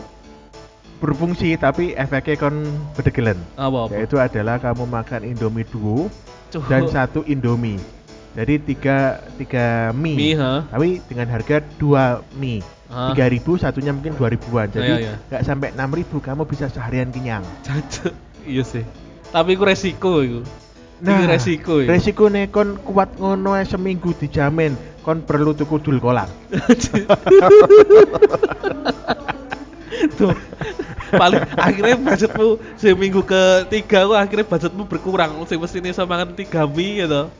berfungsi 1.00 1.56
tapi 1.56 1.96
efeknya 1.96 2.36
kon 2.36 2.56
bedegelen. 2.92 3.38
Apa 3.56 3.88
apa? 3.88 3.92
Yaitu 3.96 4.20
adalah 4.20 4.60
kamu 4.60 4.84
makan 4.84 5.20
Indomie 5.24 5.64
duo 5.64 6.10
Cuh. 6.50 6.64
dan 6.68 6.84
satu 6.86 7.24
Indomie. 7.24 7.80
Jadi 8.30 8.62
tiga 8.62 9.18
tiga 9.34 9.90
mie, 9.90 10.14
Mie, 10.14 10.34
ha? 10.38 10.62
tapi 10.70 11.02
dengan 11.10 11.26
harga 11.34 11.58
dua 11.82 12.22
mie. 12.38 12.62
Tiga 12.90 13.26
ribu, 13.26 13.54
satunya 13.54 13.90
mungkin 13.90 14.14
dua 14.14 14.30
ribuan. 14.30 14.66
Jadi 14.70 14.86
Iya, 14.86 14.98
iya. 14.98 15.14
nggak 15.30 15.42
sampai 15.42 15.70
enam 15.74 15.90
ribu, 15.90 16.18
kamu 16.18 16.42
bisa 16.46 16.66
seharian 16.66 17.10
kenyang. 17.10 17.42
Iya 18.46 18.64
sih. 18.64 18.84
Tapi 19.30 19.54
itu 19.54 19.62
resiko 19.64 20.22
itu. 20.22 20.40
Ini 21.00 21.24
resiko 21.24 21.80
ya. 21.80 21.88
resiko 21.96 22.28
nih 22.28 22.52
kon 22.52 22.76
kuat 22.84 23.16
ngono 23.16 23.56
seminggu 23.64 24.12
dijamin 24.20 24.76
kon 25.00 25.24
perlu 25.24 25.56
tuku 25.56 25.80
dul 25.80 25.96
kolang. 25.96 26.28
Tuh. 30.20 30.36
Paling 31.10 31.42
akhirnya 31.58 31.96
budgetmu 31.98 32.60
seminggu 32.78 33.24
ketiga 33.26 34.06
kok 34.06 34.18
akhirnya 34.20 34.46
budgetmu 34.46 34.84
berkurang. 34.86 35.32
Sing 35.48 35.58
ini 35.58 35.90
sama 35.96 36.20
makan 36.20 36.36
tiga 36.36 36.68
mie 36.68 37.02
gitu. 37.02 37.32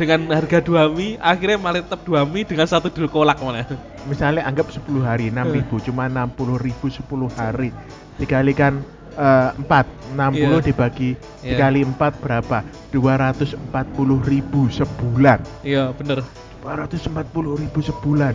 Dengan 0.00 0.32
harga 0.32 0.64
dua 0.64 0.88
mie, 0.88 1.20
akhirnya 1.20 1.60
malah 1.60 1.84
tetap 1.84 2.00
dua 2.08 2.24
mie 2.24 2.48
dengan 2.48 2.64
satu 2.64 2.88
dul 2.88 3.12
kolak 3.12 3.36
malah. 3.44 3.68
Misalnya 4.08 4.48
anggap 4.48 4.72
10 4.72 5.04
hari 5.04 5.28
Eh. 5.28 5.36
6 5.36 5.52
ribu, 5.52 5.76
cuma 5.84 6.08
60 6.08 6.56
ribu 6.56 6.88
10 6.88 7.28
hari 7.36 7.68
dikalikan 8.16 8.80
eh, 9.14 9.50
4 9.56 9.86
60 10.14 10.36
Iya. 10.36 10.58
dibagi 10.62 11.10
Iya. 11.42 11.56
dikali 11.56 11.80
4 11.86 12.12
berapa? 12.18 12.58
240 12.90 14.18
ribu 14.26 14.66
sebulan. 14.70 15.38
Iya, 15.62 15.94
bener. 15.94 16.26
240 16.62 17.56
ribu 17.56 17.78
sebulan. 17.80 18.34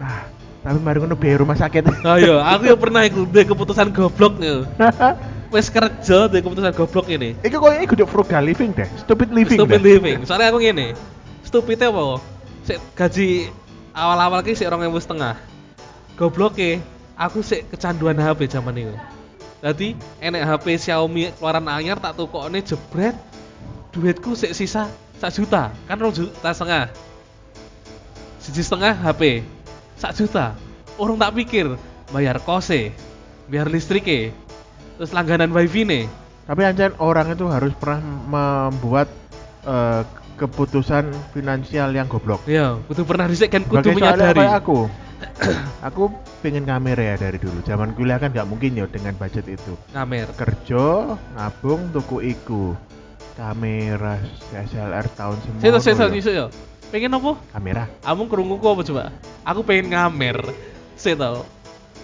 Nah, 0.00 0.26
tapi 0.66 0.78
mari 0.82 0.98
ngono 0.98 1.14
biaya 1.14 1.42
rumah 1.42 1.54
sakit. 1.54 2.02
Ayo, 2.02 2.42
aku 2.52 2.62
yang 2.70 2.80
pernah 2.80 3.06
ikut 3.06 3.30
keputusan 3.30 3.94
goblok 3.94 4.40
nih. 4.40 4.66
Wes 5.52 5.68
kerja 5.68 6.32
deh 6.32 6.40
keputusan 6.40 6.72
goblok 6.72 7.12
ini. 7.12 7.36
Iku 7.44 7.60
koyo 7.60 7.76
iku 7.84 7.92
udah 7.92 8.08
frugal 8.08 8.40
living 8.40 8.72
deh, 8.72 8.88
stupid 8.96 9.28
living. 9.36 9.60
Stupid 9.60 9.84
deh. 9.84 10.00
living. 10.00 10.18
Soalnya 10.24 10.48
aku 10.48 10.64
gini. 10.64 10.96
Stupidnya 11.44 11.92
apa? 11.92 12.16
kok? 12.16 12.20
Sik 12.64 12.78
gaji 12.96 13.28
awal-awal 13.92 14.40
ki 14.40 14.56
sik 14.56 14.72
2000 14.72 14.96
setengah. 14.96 15.34
Goblok 16.16 16.56
aku 17.20 17.44
sik 17.44 17.68
kecanduan 17.68 18.16
HP 18.16 18.48
zaman 18.48 18.80
itu. 18.80 18.94
Jadi 19.62 19.94
enek 20.18 20.42
HP 20.42 20.74
Xiaomi 20.74 21.30
keluaran 21.38 21.62
anyar 21.70 21.94
tak 22.02 22.18
tukokne 22.18 22.58
jebret. 22.66 23.14
Duitku 23.94 24.34
sik 24.34 24.58
sisa 24.58 24.90
1 25.22 25.38
juta, 25.38 25.70
kan 25.86 25.94
2 25.94 26.10
juta 26.18 26.50
setengah. 26.50 26.90
Siji 28.42 28.58
setengah 28.66 28.90
HP. 28.90 29.46
1 30.02 30.18
juta. 30.18 30.58
Orang 30.98 31.14
tak 31.14 31.38
pikir 31.38 31.78
bayar 32.10 32.42
kose, 32.42 32.90
bayar 33.46 33.70
listrike, 33.70 34.34
terus 34.98 35.14
langganan 35.14 35.54
wifi 35.54 35.86
nih. 35.86 36.10
Tapi 36.42 36.66
ancan 36.66 36.98
orang 36.98 37.30
itu 37.30 37.46
harus 37.46 37.70
pernah 37.78 38.02
membuat 38.02 39.06
eh, 39.62 40.02
keputusan 40.42 41.14
finansial 41.30 41.94
yang 41.94 42.10
goblok. 42.10 42.42
Iya, 42.50 42.82
kudu 42.90 43.06
pernah 43.06 43.30
dhisik 43.30 43.54
kan 43.54 43.62
kudu 43.62 43.94
menyadari. 43.94 44.42
aku. 44.42 44.90
aku 45.86 46.12
pengen 46.40 46.64
kamera 46.66 47.14
ya 47.14 47.16
dari 47.18 47.38
dulu. 47.38 47.62
Zaman 47.64 47.94
kuliah 47.94 48.18
kan 48.18 48.30
nggak 48.30 48.48
mungkin 48.48 48.78
ya 48.78 48.86
dengan 48.90 49.14
budget 49.16 49.46
itu. 49.48 49.72
Ngamer. 49.94 50.28
Kerja, 50.36 51.16
nabung, 51.34 51.90
tuku 51.94 52.34
iku. 52.34 52.76
Kamera 53.32 54.20
SLR 54.52 55.06
tahun 55.16 55.36
semua. 55.40 55.60
Saya 55.60 55.80
saya 55.80 55.94
saya 55.96 56.20
saya. 56.20 56.44
Pengen 56.92 57.16
apa? 57.16 57.40
Kamera. 57.56 57.88
Kamu 58.04 58.28
kerunguku 58.28 58.66
apa 58.68 58.82
coba? 58.84 59.04
Aku 59.48 59.64
pengen 59.64 59.96
ngamer. 59.96 60.52
Saya 61.00 61.16
tahu. 61.16 61.40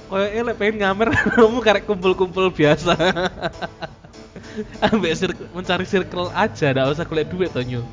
Kayak 0.08 0.30
elek 0.40 0.56
pengen 0.56 0.76
ngamer, 0.80 1.08
kamu 1.36 1.60
karek 1.60 1.84
kumpul-kumpul 1.84 2.48
biasa. 2.48 2.96
Ambek 4.88 5.12
mencari 5.52 5.84
circle 5.84 6.32
aja, 6.32 6.72
ndak 6.72 6.96
usah 6.96 7.04
golek 7.04 7.28
duit 7.28 7.52
toh 7.52 7.60
nyu. 7.60 7.84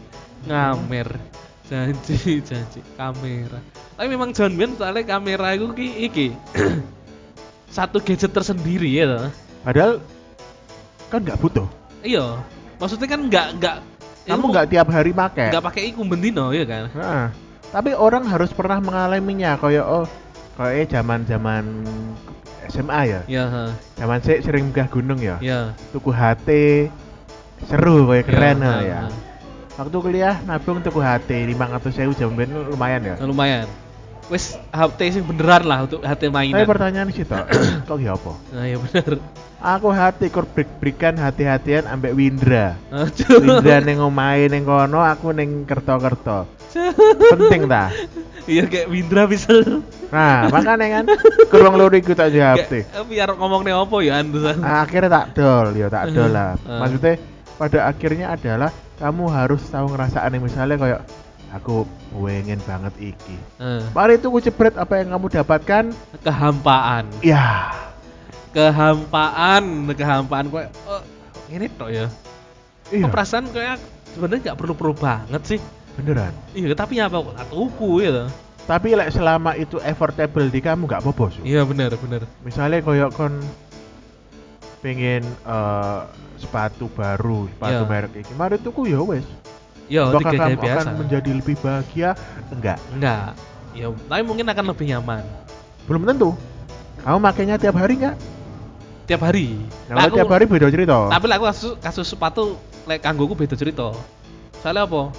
Ngamer. 0.47 1.35
Janji, 1.66 2.39
janji 2.49 2.80
kamera. 2.93 3.59
Tapi 3.97 4.07
memang 4.11 4.30
John 4.36 4.53
Ben 4.53 4.78
soalnya 4.78 5.03
kamera 5.07 5.57
itu 5.57 5.72
ki 5.74 5.88
iki. 6.05 6.28
Satu 7.76 7.97
gadget 7.99 8.32
tersendiri 8.32 8.88
ya 8.88 9.05
toh. 9.09 9.30
Padahal 9.66 9.93
kan 11.09 11.20
nggak 11.26 11.39
butuh. 11.41 11.68
Iya. 12.05 12.39
Maksudnya 12.78 13.07
kan 13.09 13.22
nggak 13.28 13.47
nggak 13.59 13.78
Kamu 14.26 14.45
nggak 14.49 14.68
tiap 14.74 14.88
hari 14.89 15.13
pakai. 15.13 15.53
nggak 15.53 15.66
pakai 15.66 15.84
iku 15.93 16.01
bendino 16.01 16.49
ya 16.49 16.66
kan? 16.66 16.89
Nah, 16.97 17.30
tapi 17.70 17.93
orang 17.93 18.26
harus 18.26 18.49
pernah 18.49 18.82
mengalaminya 18.82 19.53
kayak 19.61 19.86
oh 19.86 20.05
kayak 20.57 20.89
zaman 20.89 21.26
zaman 21.30 21.63
SMA 22.70 23.01
ya. 23.05 23.22
Ya, 23.30 23.45
ha. 23.45 23.66
Zaman 24.01 24.20
saya 24.26 24.41
sering 24.41 24.74
megah 24.74 24.89
gunung 24.89 25.22
ya. 25.22 25.38
ya. 25.41 25.78
Tuku 25.93 26.09
HT 26.09 26.49
seru 27.70 28.09
kayak 28.09 28.26
keren 28.26 28.57
lah 28.66 28.82
ya. 28.82 29.01
Waktu 29.76 29.97
kuliah 29.99 30.39
nabung 30.47 30.80
tuku 30.80 31.03
HT 31.03 31.51
500 31.51 31.91
sewu 31.91 32.11
jam 32.15 32.32
ben 32.32 32.47
lumayan 32.47 33.01
ya. 33.03 33.15
Nah, 33.19 33.28
lumayan. 33.28 33.67
wis 34.26 34.57
HT 34.73 34.99
sing 35.13 35.23
beneran 35.28 35.67
lah 35.69 35.86
untuk 35.86 36.01
HT 36.01 36.32
Tapi 36.32 36.34
mainan. 36.34 36.65
pertanyaan 36.65 37.13
sih 37.13 37.28
toh, 37.28 37.43
kok 37.88 37.99
ya 38.01 38.17
apa? 38.17 38.34
Nah, 38.55 38.65
ya 38.65 38.78
bener. 38.82 39.21
Aku 39.61 39.89
hati 39.89 40.30
kur 40.30 40.45
berikan 40.49 41.17
hati-hatian 41.17 41.86
ambek 41.86 42.13
Windra. 42.13 42.78
Windra 43.30 43.82
neng 43.82 43.97
omahe 44.01 44.45
neng 44.49 44.65
kono, 44.65 45.01
aku 45.01 45.30
neng 45.34 45.65
kerto-kerto. 45.65 46.45
Penting 47.34 47.65
ta? 47.69 47.89
Iya 48.45 48.69
kayak 48.69 48.88
Windra 48.93 49.26
bisa. 49.26 49.49
Nah, 50.13 50.49
makanya 50.53 51.01
kan 51.01 51.05
kurang 51.53 51.82
lori 51.82 51.99
iku 52.01 52.13
tak 52.13 52.30
jawab 52.30 52.65
Kayak, 52.69 52.93
eh, 52.93 53.05
biar 53.09 53.30
ngomongnya 53.34 53.78
apa 53.82 53.95
ya 54.05 54.21
Andusan. 54.21 54.61
Akhirnya 54.61 55.09
tak 55.09 55.26
dol, 55.34 55.67
ya 55.73 55.88
tak 55.89 56.13
dol 56.13 56.30
lah. 56.30 56.53
Eh. 56.61 56.80
Maksudnya 56.82 57.13
pada 57.57 57.80
akhirnya 57.89 58.26
adalah 58.38 58.69
kamu 58.96 59.24
harus 59.28 59.62
tahu 59.68 59.91
ngerasaan 59.91 60.39
misalnya 60.39 60.76
kayak 60.76 61.02
aku 61.52 61.84
pengen 62.12 62.60
banget 62.64 63.16
iki. 63.16 63.36
Eh, 63.60 63.84
Mari 63.91 64.20
itu 64.20 64.28
ku 64.28 64.39
jebret 64.39 64.76
apa 64.76 65.00
yang 65.00 65.16
kamu 65.16 65.28
dapatkan? 65.32 65.84
kehampaan. 66.24 67.08
Ya, 67.20 67.72
Kehampaan, 68.56 69.84
kehampaan 69.91 70.48
kok 70.48 70.72
oh, 70.88 71.04
ini 71.52 71.68
tok 71.76 71.91
ya. 71.91 72.08
iya, 72.88 73.06
perasaan 73.12 73.52
kayak 73.52 73.84
sebenarnya 74.16 74.52
nggak 74.52 74.58
perlu-perlu 74.58 74.96
banget 74.96 75.41
sih. 75.43 75.60
beneran. 75.96 76.32
Iya, 76.52 76.72
tapi 76.76 77.00
apa 77.00 77.20
kok 77.20 77.36
tak 77.36 77.48
tuku 77.52 78.04
ya 78.04 78.12
toh. 78.12 78.28
Tapi 78.66 78.98
like, 78.98 79.14
selama 79.14 79.54
itu 79.56 79.78
affordable 79.78 80.50
di 80.50 80.58
kamu 80.58 80.89
gak 80.89 81.06
apa-apa. 81.06 81.38
Iya 81.46 81.62
bener 81.64 81.93
bener. 82.02 82.26
Misalnya 82.41 82.82
koyok 82.82 83.12
kon 83.14 83.38
pengen 84.80 85.23
eh, 85.23 85.99
sepatu 86.36 86.91
baru, 86.91 87.47
sepatu 87.51 87.84
Iya. 87.84 87.89
merek 87.89 88.13
iki. 88.19 88.34
Mari 88.36 88.57
tuku 88.59 88.91
ya 88.91 88.99
wes. 89.01 89.26
Yo 89.86 90.09
Apakah 90.09 90.34
kamu 90.34 90.57
biasa. 90.57 90.80
akan 90.82 90.88
menjadi 90.97 91.30
lebih 91.30 91.55
bahagia? 91.61 92.17
Enggak, 92.49 92.82
Enggak. 92.89 93.38
Ya, 93.76 93.91
tapi 93.91 94.23
mungkin 94.23 94.47
akan 94.47 94.65
lebih 94.71 94.86
nyaman 94.88 95.21
belum 95.86 96.07
tentu. 96.09 96.32
Kamu 97.03 97.19
makainya 97.21 97.59
tiap 97.59 97.76
hari 97.78 97.99
enggak? 98.01 98.17
tiap 99.05 99.21
hari. 99.21 99.53
Nah, 99.86 100.09
kalau 100.09 100.17
tiap 100.17 100.32
hari 100.34 100.49
beda 100.49 100.65
cerita. 100.73 101.13
Tapi 101.13 101.26
aku 101.30 101.45
kasus, 101.45 101.73
kasus 101.78 102.07
sepatu 102.09 102.57
lek 102.89 103.05
kanggoku 103.05 103.38
beda 103.38 103.53
cerita. 103.53 103.93
Soalnya 104.65 104.89
apa? 104.89 105.13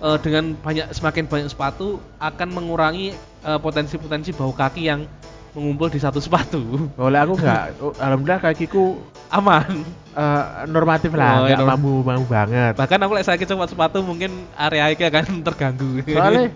Eh, 0.00 0.16
dengan 0.24 0.56
banyak 0.56 0.88
semakin 0.96 1.28
banyak 1.28 1.52
sepatu 1.52 2.00
akan 2.16 2.48
mengurangi 2.48 3.12
eh, 3.44 3.58
potensi-potensi 3.60 4.32
bau 4.32 4.56
kaki 4.56 4.88
yang 4.88 5.04
mengumpul 5.50 5.90
di 5.90 5.98
satu 5.98 6.22
sepatu. 6.22 6.90
Oleh 6.94 7.18
aku 7.18 7.34
enggak, 7.38 7.74
Oh, 7.82 7.90
alhamdulillah 7.98 8.40
kakiku 8.40 8.98
Aman. 9.30 9.82
eh, 10.10 10.44
normatif 10.66 11.14
lah, 11.14 11.42
Oh, 11.42 11.46
iya, 11.46 11.58
mampu 11.58 12.02
mampu 12.02 12.26
banget. 12.26 12.74
Bahkan 12.74 12.98
aku 13.02 13.12
lek 13.14 13.26
sakit 13.26 13.46
copot 13.46 13.68
sepatu 13.70 13.98
mungkin 14.02 14.30
area 14.54 14.90
iki 14.90 15.06
akan 15.06 15.24
terganggu. 15.46 16.02
Soalnya 16.06 16.50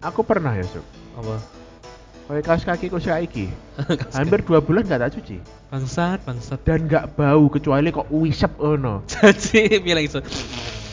aku 0.00 0.20
pernah 0.24 0.56
ya, 0.56 0.64
Sob. 0.64 0.84
apa? 1.16 1.36
Kayak 2.22 2.44
kaos 2.48 2.64
kakiku 2.64 2.96
saiki, 2.96 3.52
hampir 4.16 4.40
dua 4.46 4.64
bulan 4.64 4.88
nggak 4.88 5.00
tak 5.04 5.10
cuci 5.20 5.36
bangsat, 5.68 6.24
bangsat. 6.24 6.64
dan 6.64 6.88
nggak 6.88 7.12
bau 7.12 7.44
kecuali 7.52 7.92
kok 7.92 8.08
wisep 8.08 8.56
ono. 8.56 9.04
Jadi 9.10 9.80
bilang 9.84 10.00
iso. 10.00 10.24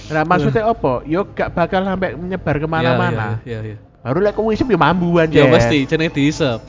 Nah 0.10 0.26
maksudnya 0.26 0.68
apa? 0.68 1.06
Yo 1.06 1.24
gak 1.32 1.54
bakal 1.54 1.86
sampai 1.86 2.18
menyebar 2.18 2.60
ke 2.60 2.68
mana-mana. 2.68 3.40
Iya, 3.46 3.62
iya. 3.62 3.76
iya. 3.76 3.78
Baru 4.04 4.20
lek 4.20 4.36
wisep 4.36 4.68
ya 4.68 4.80
mambu 4.80 5.16
aja. 5.16 5.32
Ya 5.32 5.46
pasti 5.48 5.86
jenenge 5.86 6.12
diisep. 6.18 6.60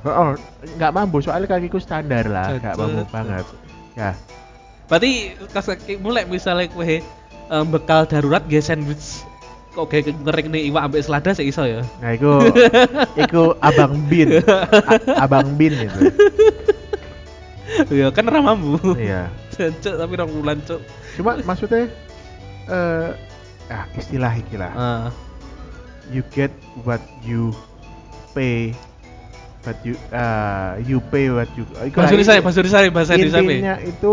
Oh, 0.00 0.30
nggak 0.76 0.92
mambu 0.92 1.18
soalnya 1.18 1.48
kakiku 1.48 1.76
standar 1.76 2.24
lah, 2.24 2.54
nggak 2.54 2.74
cocok. 2.74 3.06
banget. 3.10 3.44
Ya, 3.92 4.14
Berarti 4.86 5.10
kas 5.50 5.66
kaki 5.66 5.98
mulai 5.98 6.22
misalnya 6.24 6.70
kue 6.70 7.02
em, 7.44 7.64
bekal 7.66 8.04
darurat 8.04 8.40
ge 8.46 8.58
sandwich 8.58 9.26
kok 9.68 9.86
kayak 9.86 10.10
ngering 10.16 10.48
nih 10.48 10.62
iwak 10.70 10.86
ambek 10.86 11.02
selada 11.02 11.30
sih 11.32 11.46
iso 11.46 11.62
ya. 11.62 11.82
nah 12.00 12.10
itu, 12.10 12.30
itu 13.22 13.42
abang 13.58 13.94
bin, 14.06 14.38
A- 14.40 15.20
abang 15.20 15.54
bin 15.54 15.74
itu. 15.76 16.02
Iya 17.90 18.08
kan 18.10 18.26
ora 18.26 18.40
mambu. 18.40 18.96
Iya. 18.96 19.28
Cuk 19.82 19.94
tapi 19.94 20.12
rong 20.14 20.32
bulan 20.32 20.58
cuk. 20.62 20.80
Cuma 21.14 21.36
maksudnya, 21.42 21.90
eh, 22.66 23.08
ah 23.68 23.84
istilah 23.92 24.32
ikilah. 24.36 24.72
Ah, 24.72 25.06
You 26.08 26.24
get 26.32 26.48
what 26.82 27.02
you 27.20 27.52
pay, 28.32 28.72
but 29.68 29.76
you, 29.84 29.94
ah 30.10 30.80
you 30.80 30.96
pay 31.12 31.28
what 31.28 31.52
you. 31.52 31.68
Iku 31.84 32.00
bahasa 32.00 32.16
Indonesia, 32.16 32.40
bahasa 32.40 32.58
Indonesia, 32.64 32.88
bahasa 32.88 33.12
Indonesia. 33.12 33.40
intinya 33.44 33.74
itu 33.84 34.12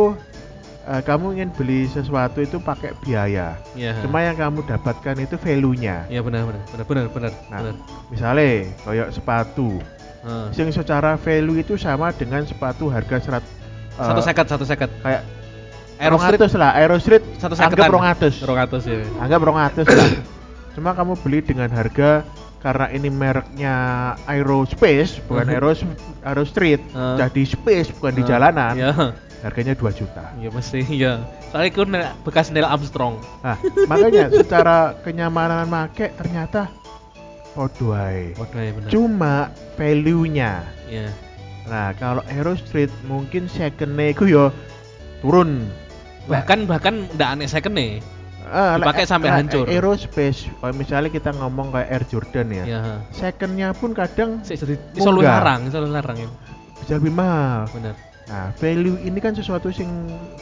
eh, 0.83 1.01
kamu 1.01 1.25
ingin 1.39 1.49
beli 1.55 1.87
sesuatu 1.87 2.43
itu 2.43 2.59
pakai 2.59 2.91
biaya. 2.99 3.55
Iya. 3.71 3.95
Cuma 4.03 4.19
yang 4.19 4.35
kamu 4.35 4.67
dapatkan 4.67 5.15
itu 5.23 5.39
value-nya. 5.39 6.11
Iya 6.11 6.19
benar 6.19 6.43
benar 6.43 6.59
benar 6.67 6.83
benar 6.83 7.05
benar. 7.07 7.31
Nah, 7.47 7.59
benar. 7.63 7.75
Misalnya 8.11 8.47
kayak 8.83 9.07
sepatu, 9.15 9.79
Ah. 10.25 10.49
yang 10.57 10.73
secara 10.73 11.15
value 11.15 11.61
itu 11.61 11.77
sama 11.77 12.09
dengan 12.11 12.41
sepatu 12.43 12.89
harga 12.89 13.21
serat 13.21 13.45
eh, 13.95 14.03
Satu 14.03 14.21
seket, 14.25 14.45
satu 14.49 14.65
seket. 14.67 14.89
kayak 14.99 15.21
Aero 15.95 16.19
Street 16.19 16.35
rongatus 16.35 16.53
lah, 16.59 16.71
Aero 16.75 16.97
Street 16.99 17.23
satu 17.39 17.55
anggap 17.55 17.87
rongatus. 17.87 18.35
Rongatus 18.43 18.83
ya. 18.83 18.99
Anggap 19.21 19.39
rongatus 19.39 19.87
lah. 19.87 20.11
Cuma 20.75 20.91
kamu 20.91 21.15
beli 21.23 21.39
dengan 21.39 21.71
harga 21.71 22.27
karena 22.65 22.89
ini 22.89 23.13
mereknya 23.13 23.75
Aerospace 24.25 25.21
bukan 25.29 25.45
Mhm. 25.45 25.53
Aero 25.53 25.69
Aero 26.25 26.43
Street, 26.49 26.81
Ah. 26.97 27.13
jadi 27.13 27.45
space 27.45 27.93
bukan 27.93 28.17
di 28.17 28.23
Ah, 28.25 28.27
jalanan. 28.33 28.73
Iya. 28.73 28.91
Harganya 29.45 29.77
2 29.77 29.93
juta. 29.93 30.33
Iya 30.41 30.49
pasti 30.49 30.81
iya. 30.89 31.21
Soalnya 31.53 31.69
itu 31.69 31.81
bekas 32.25 32.49
Neil 32.49 32.65
Armstrong. 32.65 33.21
Nah, 33.45 33.61
makanya 33.85 34.33
secara 34.33 34.97
kenyamanan 35.05 35.69
make 35.69 36.09
ternyata 36.17 36.73
ya 38.57 38.71
benar. 38.73 38.89
Cuma 38.89 39.35
value-nya. 39.77 40.65
Iya. 40.89 41.13
Nah, 41.69 41.93
kalau 42.01 42.25
Aero 42.25 42.57
Street 42.57 42.89
mungkin 43.05 43.45
second-nya 43.45 44.17
iku 44.17 44.25
yo 44.25 44.49
turun. 45.21 45.69
Bahkan 46.25 46.65
bahkan 46.65 47.05
ndak 47.13 47.29
aneh 47.37 47.45
second 47.45 47.77
nih. 47.77 48.01
Ah, 48.45 48.77
Dipakai 48.77 49.05
sampai 49.09 49.29
lek 49.29 49.37
hancur. 49.41 49.65
Aerospace, 49.65 50.49
kalau 50.61 50.73
misalnya 50.77 51.09
kita 51.09 51.33
ngomong 51.33 51.73
kayak 51.73 51.89
Air 51.89 52.03
Jordan 52.05 52.47
ya. 52.53 52.63
Iya. 52.65 52.79
Second-nya 53.09 53.73
pun 53.73 53.97
kadang 53.97 54.41
Munggah. 54.95 55.41
larang, 55.41 55.61
iso 55.65 55.77
lu 55.81 55.89
larang 55.89 56.17
ya. 56.17 56.29
bisa 56.81 57.01
lebih 57.01 57.13
mahal. 57.15 57.65
Benar. 57.73 57.95
Nah, 58.25 58.49
value 58.57 58.97
ini 59.01 59.17
kan 59.21 59.33
sesuatu 59.33 59.69
sing 59.69 59.89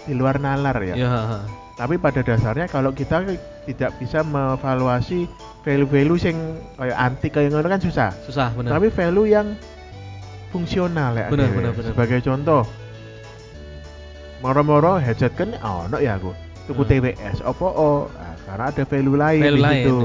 di 0.03 0.15
luar 0.15 0.39
nalar 0.39 0.75
ya. 0.83 0.95
Heeh. 0.95 1.43
Tapi 1.73 1.97
pada 1.97 2.21
dasarnya 2.21 2.69
kalau 2.69 2.93
kita 2.93 3.25
tidak 3.65 3.91
bisa 3.97 4.21
mengevaluasi 4.21 5.25
value-value 5.65 6.19
sing 6.19 6.35
kayak 6.77 6.97
antik 6.99 7.31
kayak 7.33 7.49
ngono 7.49 7.65
kan 7.65 7.81
susah. 7.81 8.11
Susah 8.27 8.51
benar. 8.53 8.77
Tapi 8.77 8.87
value 8.93 9.27
yang 9.31 9.47
fungsional 10.53 11.17
ya. 11.17 11.27
Benar, 11.33 11.49
benar, 11.49 11.71
benar. 11.73 11.91
Sebagai 11.95 12.19
contoh, 12.21 12.61
moro-moro 14.39 14.99
headset 14.99 15.33
kan 15.33 15.55
ono 15.59 15.97
ya 15.97 16.19
aku. 16.19 16.31
Tuku 16.63 16.81
Hmm. 16.83 16.89
TWS, 16.89 17.37
opo 17.43 17.67
oh, 17.67 17.99
Nah, 18.07 18.33
karena 18.47 18.65
ada 18.71 18.83
value 18.87 19.17
lain 19.19 19.41
Value 19.43 19.59
di 19.59 19.63
lain, 19.63 19.83
situ. 19.83 19.99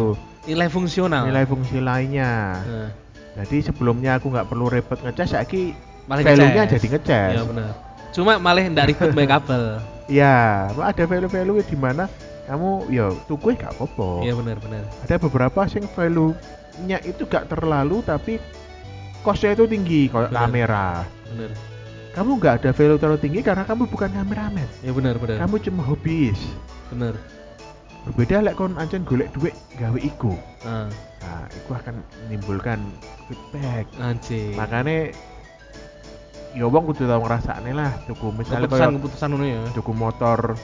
Nilai 0.49 0.69
fungsional. 0.73 1.23
Nilai 1.29 1.45
fungsi 1.47 1.79
lainnya. 1.79 2.33
Nah, 2.65 2.91
Jadi 3.39 3.71
sebelumnya 3.71 4.19
aku 4.19 4.35
nggak 4.35 4.51
perlu 4.51 4.67
repot 4.67 4.99
ngecas, 4.99 5.31
saiki 5.39 5.71
malah 6.11 6.27
value-nya 6.27 6.67
jadi 6.67 6.87
ngecas. 6.99 7.33
Benar. 7.47 7.71
Cuma 8.11 8.33
malah 8.43 8.67
ndak 8.67 8.91
ribet 8.91 9.15
pakai 9.15 9.31
kabel. 9.31 9.65
Iya, 10.09 10.73
ada 10.73 11.05
value-value 11.05 11.61
di 11.69 11.77
mana 11.77 12.09
kamu 12.49 12.89
ya 12.89 13.13
tuku 13.29 13.53
gak 13.53 13.77
apa-apa. 13.77 14.25
Iya 14.25 14.33
benar 14.41 14.57
benar. 14.57 14.83
Ada 15.05 15.21
beberapa 15.21 15.69
sing 15.69 15.85
value-nya 15.93 17.05
itu 17.05 17.29
gak 17.29 17.53
terlalu 17.53 18.01
tapi 18.01 18.41
costnya 19.21 19.53
itu 19.53 19.69
tinggi 19.69 20.09
kayak 20.09 20.33
Benar. 20.33 20.41
kamera. 20.49 20.89
Benar. 21.29 21.51
Kamu 22.19 22.35
gak 22.43 22.67
ada 22.67 22.71
value 22.75 22.99
terlalu 22.99 23.21
tinggi 23.23 23.41
karena 23.47 23.63
kamu 23.63 23.87
bukan 23.87 24.11
kameramen. 24.11 24.67
Iya 24.83 24.91
benar 24.91 25.15
benar. 25.23 25.39
Kamu 25.39 25.55
cuma 25.63 25.87
hobis. 25.87 26.35
Benar. 26.91 27.15
Berbeda 28.11 28.43
lek 28.43 28.59
kon 28.59 28.75
ancen 28.75 29.07
golek 29.07 29.31
duit 29.31 29.55
gawe 29.79 29.99
iku. 30.03 30.35
Ah, 30.67 30.91
Nah, 31.19 31.45
itu 31.51 31.71
akan 31.71 31.95
menimbulkan 32.27 32.79
feedback. 33.31 33.87
anjing. 34.03 34.55
Makanya 34.59 35.15
ya 36.59 36.67
wong 36.67 36.91
kudu 36.91 37.07
tau 37.07 37.23
ngrasakne 37.23 37.71
lah 37.71 37.93
tuku 38.09 38.35
misalnya 38.35 38.67
keputusan 38.67 38.99
keputusan 38.99 39.29
ngono 39.31 39.47
ya. 39.47 39.61
tuku 39.77 39.93
motor 39.95 40.59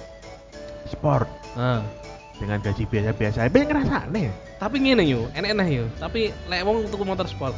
sport 0.89 1.29
Ah. 1.55 1.85
dengan 2.41 2.59
gaji 2.65 2.83
biasa-biasa 2.89 3.47
pengen 3.47 3.69
ngrasakne. 3.71 4.25
Tapi 4.59 4.77
ngene 4.83 5.05
yo, 5.07 5.31
enek-enek 5.39 5.69
yo. 5.71 5.85
Tapi 6.03 6.35
lek 6.51 6.67
wong 6.67 6.89
tuku 6.91 7.05
motor 7.07 7.27
sport, 7.31 7.55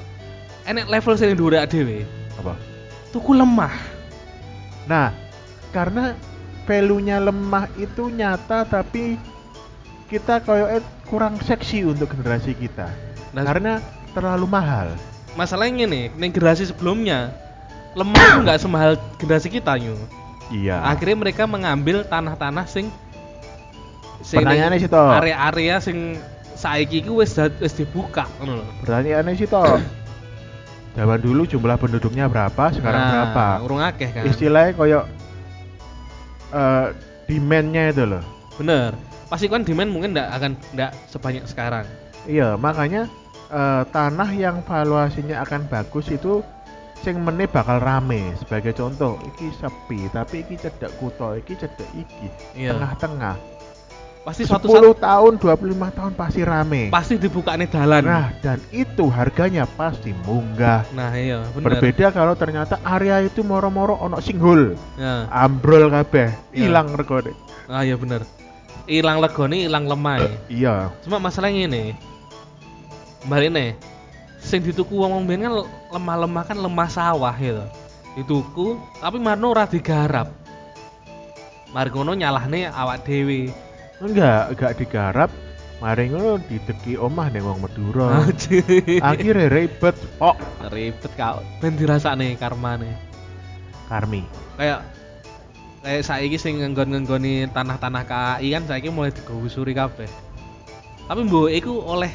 enek 0.69 0.85
level 0.85 1.15
sing 1.17 1.33
dhuwur 1.33 1.57
dhewe. 1.65 2.05
Apa? 2.37 2.76
Tuku 3.17 3.33
lemah. 3.33 3.73
Nah, 4.85 5.09
karena 5.73 6.13
value-nya 6.69 7.17
lemah 7.17 7.65
itu 7.81 8.13
nyata 8.13 8.69
tapi 8.69 9.17
kita 10.13 10.45
kayak 10.45 10.85
kurang 11.09 11.41
seksi 11.41 11.89
untuk 11.89 12.13
generasi 12.13 12.53
kita. 12.53 12.93
Nah, 13.33 13.41
karena 13.41 13.81
terlalu 14.13 14.45
mahal. 14.45 14.93
masalahnya 15.33 15.85
ngene, 15.85 16.13
ning 16.17 16.33
generasi 16.33 16.69
sebelumnya 16.69 17.33
lemah 17.97 18.21
itu 18.21 18.39
nggak 18.45 18.61
semahal 18.61 19.01
generasi 19.17 19.49
kita 19.49 19.81
yo. 19.81 19.97
Iya. 20.53 20.81
Akhirnya 20.85 21.17
mereka 21.17 21.49
mengambil 21.49 22.05
tanah-tanah 22.05 22.69
sing 22.69 22.93
sing 24.25 24.45
sih, 24.45 24.89
toh. 24.89 25.13
area-area 25.13 25.81
sing 25.81 26.21
saiki 26.57 27.05
iku 27.05 27.21
wis 27.21 27.37
wis 27.37 27.73
dibuka 27.77 28.29
ngono 28.41 28.61
lho. 28.61 28.67
Pertanyaannya 28.85 29.33
sih 29.41 29.49
toh. 29.49 29.81
Zaman 30.97 31.21
dulu 31.21 31.45
jumlah 31.45 31.77
penduduknya 31.77 32.25
berapa, 32.25 32.73
sekarang 32.73 33.03
Nah, 33.05 33.13
berapa? 33.13 33.47
Urung 33.69 33.85
akeh 33.85 34.09
kan. 34.17 34.25
Istilahnya 34.25 34.73
koyo 34.73 35.01
eh 36.57 36.87
demand-nya 37.29 37.93
itu 37.93 38.09
loh. 38.09 38.25
Bener. 38.57 38.97
Pasti 39.29 39.51
kan 39.51 39.61
demand 39.61 39.93
mungkin 39.93 40.17
ndak 40.17 40.29
akan 40.41 40.53
ndak 40.73 40.97
sebanyak 41.13 41.45
sekarang. 41.45 41.85
Iya, 42.25 42.57
makanya 42.57 43.13
eh, 43.53 43.83
tanah 43.93 44.31
yang 44.33 44.65
valuasinya 44.65 45.45
akan 45.45 45.69
bagus 45.69 46.09
itu 46.09 46.41
sing 47.05 47.21
meneh 47.21 47.45
bakal 47.45 47.77
rame. 47.77 48.33
Sebagai 48.41 48.73
contoh, 48.73 49.21
iki 49.29 49.53
sepi, 49.61 50.09
tapi 50.17 50.49
iki 50.49 50.57
cedek 50.57 50.97
kuto, 50.97 51.37
iki 51.37 51.61
cedek 51.61 51.89
iki, 51.93 52.27
Iya. 52.57 52.73
Pasti 54.27 54.43
suatu 54.43 54.67
10 54.67 54.91
saat 54.91 55.07
tahun, 55.07 55.33
25 55.39 55.87
tahun 55.95 56.13
pasti 56.19 56.43
rame. 56.43 56.91
pasti 56.91 57.15
dibukane 57.15 57.71
dalan. 57.71 58.03
Nah, 58.03 58.35
dan 58.43 58.59
itu 58.75 59.07
harganya 59.07 59.71
pasti 59.79 60.11
munggah. 60.27 60.83
Nah, 60.99 61.15
iya, 61.15 61.47
bener. 61.55 61.79
Berbeda 61.79 62.11
kalau 62.11 62.35
ternyata 62.35 62.83
area 62.83 63.23
itu 63.23 63.47
moro-moro 63.47 63.95
ono 63.95 64.19
singhul, 64.19 64.75
Ya. 64.99 65.31
ambrol 65.31 65.95
kabeh, 65.95 66.35
hilang 66.51 66.91
regane. 66.99 67.39
Ah, 67.71 67.87
iya 67.87 67.95
bener. 67.95 68.27
Ilang 68.91 69.23
legone, 69.23 69.63
ilang 69.63 69.87
lemah. 69.87 70.19
ya. 70.19 70.31
Iya. 70.51 70.75
Cuma 71.07 71.23
masalahnya 71.23 71.71
ini. 71.71 71.85
Balik 73.31 73.55
nih. 73.55 73.71
Sing 74.43 74.63
dituku 74.63 74.95
wong-wong 74.95 75.27
biyen 75.27 75.47
kan 75.47 75.55
lemah-lemah 75.95 76.43
kan 76.47 76.59
lemah 76.59 76.91
sawah 76.91 77.35
gitu. 77.39 77.63
Dituku 78.19 78.79
tapi 78.99 79.23
marno 79.23 79.55
ora 79.55 79.71
digarap. 79.71 80.31
Mari 81.71 81.91
ngono 81.95 82.15
nyalahne 82.15 82.71
awak 82.71 83.03
dhewe. 83.07 83.51
Enggak, 84.01 84.53
enggak 84.53 84.73
digarap. 84.77 85.31
Mari 85.77 86.09
ngono 86.09 86.41
dideki 86.41 86.97
omah 86.97 87.29
ning 87.29 87.45
wong 87.45 87.61
Madura. 87.61 88.25
Akhirnya 89.05 89.53
ribet. 89.53 89.97
Oh, 90.25 90.33
ribet 90.73 91.13
kau. 91.21 91.45
Ben 91.61 91.77
dirasakne 91.77 92.33
karmane. 92.41 92.97
Karmi. 93.93 94.25
Kayak 94.57 94.89
kayak 95.85 96.03
saiki 96.03 96.41
sing 96.41 96.65
ngenggon-ngenggoni 96.65 97.53
tanah-tanah 97.53 98.03
KAI 98.09 98.49
kan 98.57 98.65
saiki 98.65 98.89
mulai 98.89 99.13
digusuri 99.13 99.77
kabeh. 99.77 100.09
Tapi 101.07 101.21
mbok 101.29 101.53
iku 101.53 101.85
oleh 101.85 102.11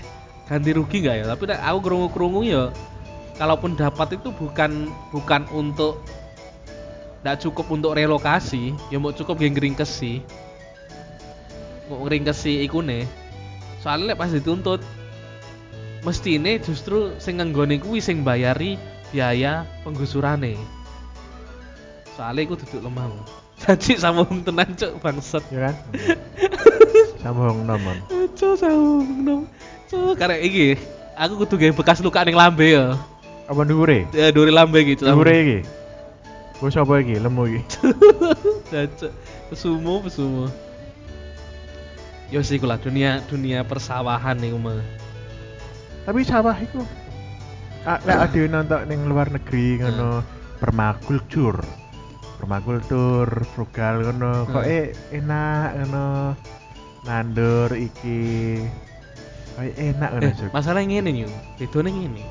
ganti 0.50 0.74
rugi 0.74 1.06
nggak 1.06 1.16
ya? 1.22 1.26
Tapi 1.30 1.44
aku 1.54 1.80
krungu-krungu 1.86 2.42
ya 2.44 2.74
kalaupun 3.38 3.78
dapat 3.78 4.18
itu 4.18 4.34
bukan 4.34 4.90
bukan 5.14 5.46
untuk 5.54 6.02
nggak 7.22 7.46
cukup 7.46 7.70
untuk 7.70 7.94
relokasi, 7.94 8.74
ya 8.90 8.98
mau 8.98 9.14
cukup 9.14 9.38
geng 9.38 9.54
ngringkesi. 9.54 10.26
Ngringkesi 12.00 12.64
iku 12.64 12.80
nih. 12.80 13.04
Soalnya 13.82 14.14
pas 14.14 14.30
dituntut 14.30 14.80
mestine 16.02 16.58
justru 16.62 17.14
sing 17.22 17.38
ngenggoni 17.38 17.82
kuwi 17.82 18.02
sing 18.02 18.22
bayari 18.22 18.78
biaya 19.12 19.68
penggusurane. 19.84 20.56
Soalnya 22.16 22.42
iku 22.46 22.56
duduk 22.56 22.82
lemah. 22.86 23.10
Jadi 23.62 24.00
sambung 24.00 24.42
tenan 24.42 24.74
cuk 24.74 24.98
bangsat. 25.02 25.44
Ya 25.54 25.70
kan? 25.70 25.76
Sambung 27.22 27.70
nomor. 27.70 27.98
Cuk 28.34 28.58
sambung 28.58 29.10
nom. 29.22 29.42
Cuk 29.86 30.18
karek 30.18 30.42
iki 30.42 30.68
aku 31.14 31.46
kudu 31.46 31.62
gawe 31.62 31.74
bekas 31.78 32.02
luka 32.02 32.26
ning 32.26 32.34
lambe 32.34 32.74
ya. 32.74 32.98
Apa 33.46 33.62
dhuwure? 33.62 34.10
Ya 34.16 34.34
duri 34.34 34.50
lambe 34.50 34.82
gitu. 34.82 35.06
Dhuwure 35.06 35.36
iki. 35.38 35.60
Wes 36.66 36.78
apa 36.78 36.94
iki? 37.06 37.22
Lemu 37.22 37.44
iki. 37.46 37.62
Cuk. 38.98 39.14
Pesumo 39.54 40.02
pesumo. 40.02 40.50
Yo 42.32 42.40
sih 42.40 42.64
lah 42.64 42.80
dunia 42.80 43.20
dunia 43.28 43.68
persawahan 43.68 44.40
nih 44.40 44.56
mah. 44.56 44.80
Tapi 46.08 46.24
sawah 46.24 46.56
ah, 47.84 48.00
lek 48.08 48.18
ada 48.24 48.42
nonton 48.48 48.82
ning 48.88 49.04
luar 49.04 49.28
negeri 49.28 49.84
ngono 49.84 50.24
permakultur. 50.64 51.60
Permakultur 52.40 53.28
frugal 53.52 54.00
ngono 54.08 54.48
kok 54.48 54.64
eh 54.64 54.96
enak 55.12 55.70
ngono 55.84 56.08
nandur 57.04 57.70
iki 57.76 58.64
kayak 59.60 59.76
enak 59.76 60.10
ngono 60.16 60.28
Eh, 60.32 60.52
masalah 60.56 60.88
ngene 60.88 61.12
yo. 61.12 61.30
Bedone 61.60 61.92
ngene. 61.92 62.24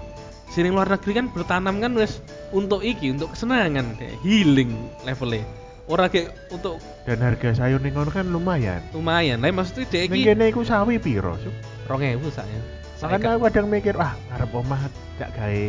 Sini 0.49 0.73
luar 0.73 0.89
negeri 0.89 1.13
kan 1.13 1.29
bertanam 1.29 1.77
kan 1.77 1.93
wes 1.93 2.25
untuk 2.57 2.81
iki, 2.83 3.13
untuk 3.13 3.37
kesenangan, 3.37 4.01
healing 4.25 4.75
levelnya. 5.05 5.60
Ora 5.91 6.07
kayak 6.07 6.31
untuk 6.55 6.79
Dan 7.03 7.19
harga 7.19 7.51
sayur 7.51 7.83
ning 7.83 7.91
kono 7.91 8.15
kan 8.15 8.31
lumayan. 8.31 8.79
lumayan. 8.95 9.43
Lah 9.43 9.51
maksudnya 9.51 9.91
dek 9.91 10.07
Ning 10.07 10.23
iki 10.23 10.29
kene 10.31 10.45
iku 10.47 10.63
sawi 10.63 11.03
piro, 11.03 11.35
Juk? 11.43 11.51
2000 11.91 12.31
saya. 12.31 12.61
Makanya 13.03 13.35
aku 13.35 13.51
kadang 13.51 13.67
mikir, 13.67 13.99
wah 13.99 14.15
ngarep 14.31 14.55
omah 14.55 14.87
gak 15.19 15.35
gawe 15.35 15.63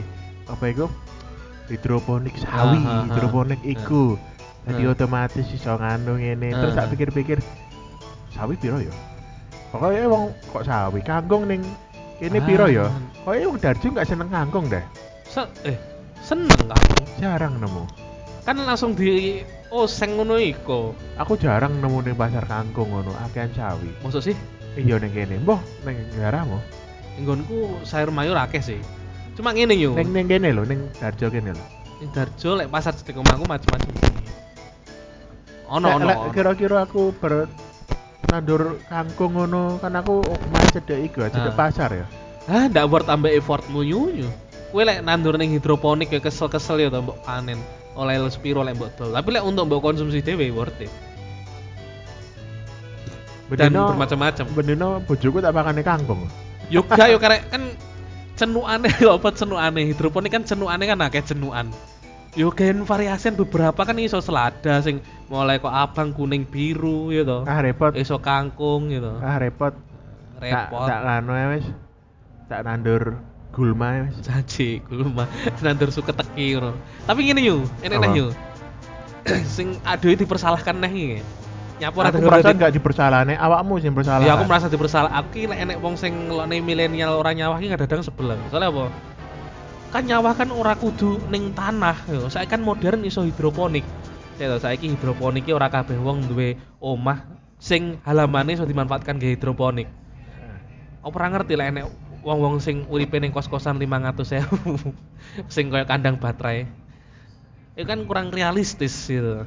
apa 0.45 0.63
iku? 0.69 0.85
Hidroponik 1.71 2.35
sawi, 2.37 2.77
Ah, 2.77 2.85
ah, 2.85 2.93
ah. 2.93 3.03
hidroponik 3.07 3.61
iku. 3.63 4.19
Jadi 4.61 4.81
Ah. 4.85 4.91
otomatis 4.93 5.47
iso 5.49 5.73
ngandung 5.73 6.21
ini. 6.21 6.51
Terus 6.51 6.75
Ah. 6.75 6.85
tak 6.85 6.93
pikir-pikir, 6.93 7.39
sawi 8.29 8.53
piro 8.55 8.77
ya? 8.77 8.93
Pokoknya 9.71 10.05
wong 10.05 10.23
kok 10.51 10.67
sawi, 10.67 10.99
kangkung 11.01 11.47
ning 11.47 11.63
kene 12.19 12.43
piro 12.43 12.67
ya? 12.67 12.85
Ah. 12.85 12.93
Kok 13.25 13.33
wong 13.47 13.57
Darjo 13.57 13.87
gak 13.89 14.05
seneng 14.05 14.29
kangkung 14.29 14.67
deh. 14.67 14.83
Se 15.25 15.41
eh 15.65 15.79
seneng 16.19 16.61
aku. 16.67 16.93
Jarang 17.17 17.57
nemu. 17.57 17.87
Kan 18.43 18.59
langsung 18.59 18.91
di 18.91 19.41
oh 19.71 19.87
seng 19.87 20.19
ngono 20.19 20.35
iku. 20.37 20.91
Aku 21.17 21.39
jarang 21.39 21.79
nemu 21.79 22.03
ning 22.03 22.15
pasar 22.19 22.43
kangkung 22.45 22.91
ngono, 22.91 23.15
akehan 23.25 23.49
sawi. 23.55 23.89
Maksud 24.03 24.21
sih 24.21 24.37
Iya 24.79 24.99
ning 25.03 25.11
kene. 25.11 25.35
Mbah 25.43 25.59
ning 25.83 25.97
daerahmu. 26.15 26.59
nggonku 27.19 27.83
sayur 27.83 28.07
mayur 28.07 28.39
akeh 28.39 28.63
sih. 28.63 28.79
Cuma 29.35 29.51
ngene 29.51 29.75
yo. 29.75 29.91
Ning 29.95 30.15
ning 30.15 30.27
kene 30.31 30.55
lho, 30.55 30.63
ning 30.63 30.87
Darjo 30.95 31.27
kene 31.27 31.51
lho. 31.51 31.65
Ning 31.99 32.09
Darjo 32.15 32.55
lek 32.55 32.71
pasar 32.71 32.95
cedek 32.95 33.19
omahku 33.19 33.43
macam-macam. 33.47 33.91
Ono 35.71 35.87
ono. 35.91 36.05
lek 36.07 36.19
Kira-kira 36.31 36.87
aku 36.87 37.11
ber 37.15 37.51
nandur 38.31 38.79
kangkung 38.87 39.35
ngono 39.35 39.75
kan 39.83 39.91
aku 39.99 40.23
main 40.55 40.69
cedek 40.71 41.11
iku, 41.11 41.27
cedek 41.27 41.51
Ah. 41.51 41.57
pasar 41.57 41.89
ya. 41.91 42.07
Ah, 42.47 42.71
ndak 42.71 42.87
buat 42.87 43.03
tambah 43.03 43.27
effortmu 43.27 43.83
nyunyu. 43.83 44.27
Kowe 44.71 44.83
lek 44.87 45.03
nandur 45.03 45.35
ning 45.35 45.51
hidroponik 45.51 46.15
ya 46.15 46.23
kesel-kesel 46.23 46.79
ya 46.79 46.87
to 46.87 47.03
mbok 47.03 47.19
panen. 47.27 47.59
Oleh 47.95 48.15
sepiro 48.31 48.63
lek 48.63 48.79
mbok 48.79 48.91
dol. 48.95 49.11
Tapi 49.11 49.29
lek 49.35 49.43
untuk 49.43 49.67
mbok 49.67 49.81
konsumsi 49.83 50.23
dhewe 50.23 50.47
worth 50.51 50.79
it. 50.79 50.91
Dan 53.51 53.75
bermacam-macam. 53.75 54.45
Bendino 54.55 55.03
bojoku 55.03 55.43
tak 55.43 55.51
pakane 55.51 55.83
kangkung. 55.83 56.23
Yo 56.71 56.87
gak 56.87 57.11
yo 57.11 57.19
karek 57.19 57.51
kan 57.51 57.75
cenukane 58.39 58.87
apa 59.19 59.29
cenukane 59.35 59.91
hidroponik 59.91 60.31
kan 60.31 60.43
cenukane 60.47 60.87
kan 60.87 61.03
akeh 61.03 61.19
cenukan. 61.19 61.67
Yo 62.31 62.47
gen 62.55 62.87
variasian 62.87 63.35
beberapa 63.35 63.83
kan 63.83 63.99
iso 63.99 64.23
selada 64.23 64.79
sing 64.79 65.03
mulai 65.27 65.59
kok 65.59 65.75
abang 65.75 66.15
kuning 66.15 66.47
biru 66.47 67.11
ya 67.11 67.27
to. 67.27 67.43
Ah 67.43 67.59
repot. 67.59 67.91
Iso 67.99 68.23
kangkung 68.23 68.87
gitu. 68.87 69.19
Ah 69.19 69.35
repot. 69.35 69.75
Repot. 70.39 70.87
Tak 70.87 71.03
tak 71.03 71.27
ae 71.27 71.45
wis. 71.59 71.67
Tak 72.47 72.63
nandur 72.63 73.19
gulma. 73.51 74.07
Janji, 74.23 74.79
gulma 74.83 75.27
nandur 75.59 75.91
suka 75.91 76.15
teki 76.15 76.57
ngono. 76.57 76.71
Tapi 77.03 77.19
ngene 77.27 77.41
yo, 77.43 77.57
enek 77.83 77.97
Apa? 77.99 78.05
neh 78.07 78.11
yo. 78.15 78.27
sing 79.55 79.77
aduh 79.85 80.15
dipersalahkan 80.15 80.75
neh 80.79 80.91
iki. 80.91 81.19
Nyapu 81.81 81.97
ora 82.01 82.13
Aku 82.13 82.21
merasa 82.21 82.53
di- 82.53 82.61
gak 82.61 82.73
dipersalahne, 82.77 83.33
awakmu 83.41 83.81
sing 83.81 83.93
bersalah. 83.93 84.21
Ya 84.21 84.37
aku 84.37 84.45
merasa 84.45 84.69
dipersalah. 84.69 85.11
Aku 85.17 85.27
ki 85.33 85.49
lek 85.49 85.59
enek 85.65 85.77
wong 85.81 85.97
sing 85.97 86.13
ngelokne 86.29 86.61
milenial 86.61 87.17
ora 87.17 87.33
nyawah 87.33 87.57
ki 87.57 87.73
kadang 87.73 88.05
sebel. 88.05 88.37
Soalnya 88.53 88.69
apa? 88.69 88.85
Kan 89.91 90.07
nyawah 90.07 90.33
kan 90.37 90.49
ora 90.53 90.77
kudu 90.77 91.19
ning 91.33 91.51
tanah 91.57 91.97
yo. 92.07 92.29
Saya 92.29 92.45
kan 92.45 92.61
modern 92.61 93.01
iso 93.03 93.25
hidroponik. 93.25 93.83
Ya 94.37 94.53
saiki 94.57 94.93
hidroponik 94.93 95.45
ki 95.45 95.53
ora 95.57 95.67
kabeh 95.73 95.97
wong 95.97 96.25
duwe 96.29 96.53
omah 96.81 97.25
sing 97.57 97.97
halamane 98.05 98.55
iso 98.55 98.65
dimanfaatkan 98.65 99.17
ge 99.17 99.33
hidroponik. 99.33 99.89
Aku 101.01 101.09
pernah 101.09 101.33
ngerti 101.37 101.57
lah 101.57 101.65
enek 101.73 101.85
wong-wong 102.21 102.61
sing 102.61 102.85
uripe 102.87 103.17
ning 103.17 103.33
kos-kosan 103.33 103.81
500.000 103.81 104.45
sing 105.53 105.73
koyo 105.73 105.85
kandang 105.89 106.21
baterai. 106.21 106.69
Itu 107.73 107.85
kan 107.89 108.05
kurang 108.05 108.29
realistis 108.29 108.93
gitu. 109.09 109.45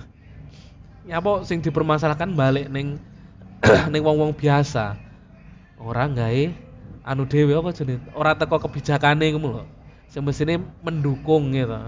Nyapa 1.07 1.47
sing 1.47 1.62
dipermasalahkan 1.62 2.35
balik 2.35 2.66
ning 2.68 2.99
ning 3.93 4.03
wong-wong 4.03 4.35
biasa. 4.35 4.99
Ora 5.79 6.11
gawe 6.11 6.45
anu 7.05 7.22
dhewe 7.29 7.55
apa 7.55 7.70
jenenge? 7.70 8.03
Ora 8.16 8.35
teko 8.35 8.59
kebijakane 8.59 9.35
ngono 9.35 9.49
lho. 9.61 9.64
Sing 10.11 10.22
mesine 10.27 10.59
mendukung 10.83 11.55
gitu. 11.55 11.79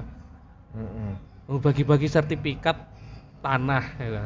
Heeh. 0.76 1.12
Oh, 1.46 1.62
Bagi-bagi 1.62 2.10
sertifikat 2.10 2.74
tanah 3.42 3.84
gitu. 3.98 4.18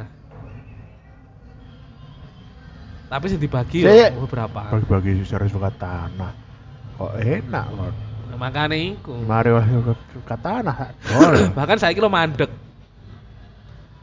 Tapi 3.10 3.24
sing 3.26 3.40
dibagi 3.42 3.82
ya 3.82 4.12
beberapa. 4.14 4.70
Bagi-bagi 4.70 5.24
sertifikat 5.26 5.74
tanah. 5.78 6.49
Kok 7.00 7.16
enak 7.16 7.66
kok. 7.72 7.92
Makane 8.36 8.76
iku. 8.96 9.16
Mari 9.24 9.52
wah 9.52 9.64
sertifikat 9.64 10.40
tanah. 10.40 10.76
Bahkan 11.56 11.76
saya 11.80 11.96
kira 11.96 12.12
mandek. 12.12 12.52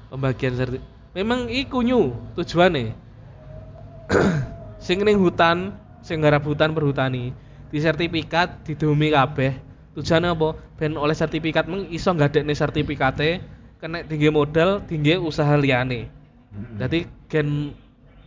Pembagian 0.09 0.57
serti. 0.57 0.81
Memang 1.13 1.45
iku 1.49 1.85
nyu 1.85 2.17
tujuane. 2.33 2.97
sing 4.87 5.03
ning 5.03 5.19
hutan 5.19 5.75
sing 5.99 6.23
garap 6.23 6.47
hutan 6.47 6.71
perhutani 6.71 7.35
di 7.67 7.79
sertifikat 7.83 8.63
didomi 8.63 9.11
kabeh 9.11 9.51
tujuannya 9.99 10.31
apa 10.31 10.49
ben 10.79 10.95
oleh 10.95 11.11
sertifikat 11.11 11.67
meng 11.67 11.91
iso 11.91 12.15
ngadekne 12.15 12.55
sertifikate 12.55 13.43
kena 13.83 14.07
tinggi 14.07 14.31
modal 14.31 14.79
tinggi 14.87 15.19
usaha 15.19 15.59
liyane 15.59 16.07
jadi 16.79 17.03
gen 17.27 17.75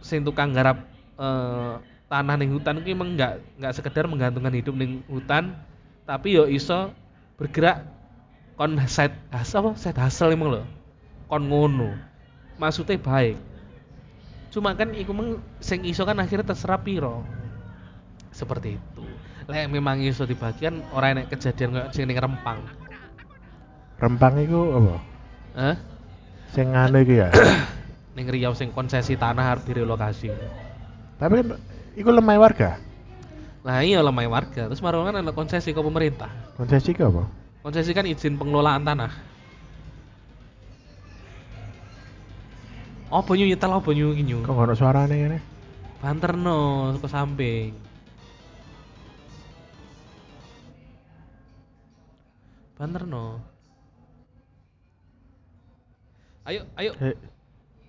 sing 0.04 0.20
tukang 0.20 0.52
garap 0.52 0.84
eh, 1.16 1.74
tanah 2.10 2.34
ning 2.34 2.50
hutan 2.50 2.82
ki 2.82 2.90
emang 2.90 3.14
nggak 3.14 3.38
nggak 3.62 3.72
sekedar 3.78 4.10
menggantungkan 4.10 4.50
hidup 4.50 4.74
ning 4.74 5.06
hutan 5.06 5.54
tapi 6.02 6.34
yo 6.34 6.50
iso 6.50 6.90
bergerak 7.38 7.86
kon 8.58 8.76
side 8.90 9.14
hustle 9.30 9.62
apa? 9.62 9.70
Side 9.78 10.00
hustle 10.02 10.34
emang 10.34 10.58
lho. 10.58 10.62
Kon 11.30 11.46
ngono. 11.46 11.94
Maksudnya 12.58 12.98
baik. 12.98 13.38
Cuma 14.50 14.74
kan 14.74 14.90
iku 14.90 15.14
meng 15.14 15.38
sing 15.62 15.86
iso 15.86 16.02
kan 16.02 16.18
akhirnya 16.18 16.50
terserah 16.50 16.82
piro. 16.82 17.22
Seperti 18.34 18.74
itu. 18.74 19.06
Lek 19.46 19.70
memang 19.70 20.02
iso 20.02 20.26
dibagian 20.26 20.82
orang 20.90 21.22
enek 21.22 21.38
kejadian 21.38 21.78
kayak 21.78 21.94
sing 21.94 22.10
ning 22.10 22.18
Rempang. 22.18 22.58
Rempang 24.02 24.34
itu 24.42 24.58
apa? 24.58 24.94
Hah? 25.54 25.76
Sing 26.50 26.74
anu 26.74 27.06
iki 27.06 27.22
ya. 27.22 27.30
ning 28.18 28.26
Riau 28.26 28.52
sing 28.58 28.74
konsesi 28.74 29.14
tanah 29.14 29.54
harus 29.54 29.64
direlokasi. 29.64 30.34
Tapi 31.16 31.32
kan 31.38 31.48
iku 31.98 32.10
lemah 32.14 32.38
warga. 32.38 32.78
Nah 33.60 33.84
iya 33.84 34.00
lemah 34.00 34.24
warga, 34.30 34.68
terus 34.70 34.80
marung 34.80 35.04
kan 35.04 35.20
ada 35.20 35.32
konsesi 35.34 35.74
ke 35.74 35.80
pemerintah. 35.80 36.30
Konsesi 36.56 36.96
ke 36.96 37.04
apa? 37.04 37.28
Konsesi 37.60 37.92
kan 37.92 38.08
izin 38.08 38.40
pengelolaan 38.40 38.86
tanah. 38.86 39.12
Oh 43.10 43.26
banyu 43.26 43.50
nyetel 43.50 43.74
oh 43.74 43.82
banyu 43.82 44.14
kinyu. 44.14 44.46
Kok 44.46 44.54
ngono 44.54 44.72
suarane 44.78 45.14
ngene? 45.18 45.38
Banterno 46.00 46.94
ke 46.96 47.08
samping. 47.10 47.74
Banterno. 52.80 53.44
Ayo, 56.48 56.64
ayo. 56.80 56.96
Sik. 56.96 57.18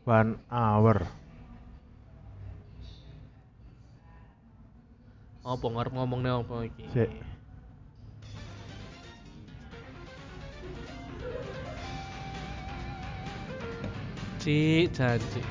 One 0.04 0.36
hour. 0.52 1.21
Apa 5.42 5.66
ngarep 5.66 5.94
ngomongne 5.98 6.30
apa 6.30 6.56
iki? 6.70 6.86
Sik. 6.94 7.10
Cik, 14.42 14.86
janji. 14.94 15.42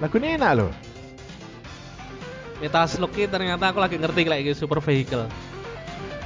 Lagu 0.00 0.16
ini 0.20 0.36
enak 0.36 0.52
loh. 0.60 0.72
Metal 2.60 2.84
Slug 2.88 3.12
ki 3.16 3.28
ternyata 3.28 3.72
aku 3.72 3.80
lagi 3.80 3.96
ngerti 3.96 4.28
kayak 4.28 4.44
gitu 4.52 4.68
super 4.68 4.80
vehicle. 4.84 5.28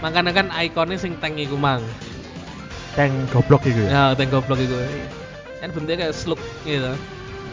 Makanya 0.03 0.35
kan 0.35 0.47
ikonnya 0.51 0.99
sing 0.99 1.15
tank 1.23 1.39
iku 1.39 1.55
mang. 1.55 1.83
Tank 2.99 3.15
goblok 3.31 3.63
itu 3.67 3.87
ya. 3.87 3.91
Ya, 3.91 4.05
tank 4.19 4.35
goblok 4.35 4.59
iku. 4.59 4.75
Kan 5.63 5.71
bentuknya 5.71 6.07
kayak 6.07 6.15
slug 6.19 6.43
gitu. 6.67 6.95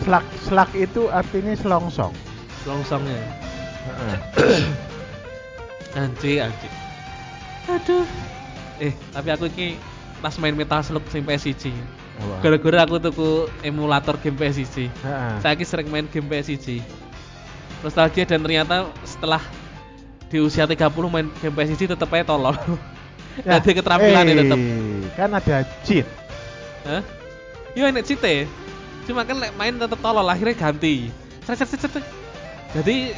Slak 0.05 0.25
slak 0.45 0.69
itu 0.73 1.09
artinya 1.13 1.53
selongsong. 1.53 2.13
Longsongnya. 2.65 3.46
Heeh. 3.87 4.17
Anjir, 5.97 6.45
anjir. 6.45 6.71
Aduh. 7.67 8.05
Eh, 8.77 8.93
tapi 9.09 9.29
aku 9.33 9.49
iki 9.49 9.67
pas 10.21 10.35
main 10.37 10.53
Metal 10.53 10.81
Slug 10.85 11.03
sing 11.09 11.25
PS1. 11.25 11.73
Apa? 12.17 12.35
Gara-gara 12.41 12.79
aku 12.85 12.95
tuku 13.01 13.29
emulator 13.65 14.15
game 14.21 14.37
PS1. 14.37 14.89
Heeh. 14.91 15.33
Saya 15.41 15.63
sering 15.65 15.89
main 15.89 16.05
game 16.09 16.27
PS1. 16.29 16.81
Nostalgia 17.81 18.25
dan 18.25 18.41
ternyata 18.41 18.89
setelah 19.05 19.41
di 20.27 20.37
usia 20.43 20.67
30 20.67 20.91
main 21.07 21.27
game 21.39 21.55
PS1 21.55 21.95
tetep 21.95 22.09
aja 22.13 22.25
tolol. 22.27 22.57
Ya, 23.45 23.61
Jadi 23.61 23.77
keterampilannya 23.77 24.33
eh, 24.33 24.37
tetep. 24.41 24.59
Kan 25.13 25.29
ada 25.29 25.57
cheat. 25.85 26.09
Hah? 26.89 27.05
Iya 27.77 27.93
enek 27.93 28.09
cite. 28.09 28.49
Cuma 29.05 29.21
kan 29.29 29.37
main 29.37 29.77
tetep 29.77 29.99
tolol 30.01 30.25
akhirnya 30.25 30.57
ganti. 30.57 31.13
Jadi 32.73 33.13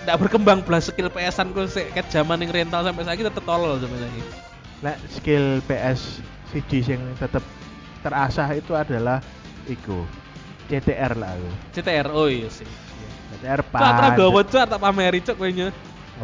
tidak 0.00 0.16
berkembang 0.26 0.64
belas 0.64 0.88
skill 0.88 1.12
PS-an 1.12 1.52
ku 1.52 1.68
sik 1.68 1.92
ket 1.92 2.08
zaman 2.08 2.40
yang 2.40 2.50
rental 2.50 2.80
sampai 2.80 3.04
saiki 3.04 3.22
tetep 3.24 3.44
tolol 3.44 3.76
sampai 3.76 4.00
saiki. 4.00 4.22
Nek 4.80 4.96
skill 5.12 5.46
PS 5.68 6.24
siji 6.50 6.80
sing 6.80 7.00
tetep 7.20 7.44
terasah 8.00 8.48
itu 8.56 8.72
adalah 8.72 9.20
iku 9.68 10.08
CTR 10.72 11.12
lah 11.20 11.36
aku. 11.36 11.50
CTR 11.76 12.08
oh 12.16 12.32
iya 12.32 12.48
sih. 12.48 12.66
CTR 13.36 13.60
pan. 13.68 14.16
gawe 14.16 14.40
cuk 14.42 14.64
tak 14.64 14.80
pameri 14.80 15.20
cuk 15.20 15.36
kowe 15.36 15.50
nya. 15.52 15.68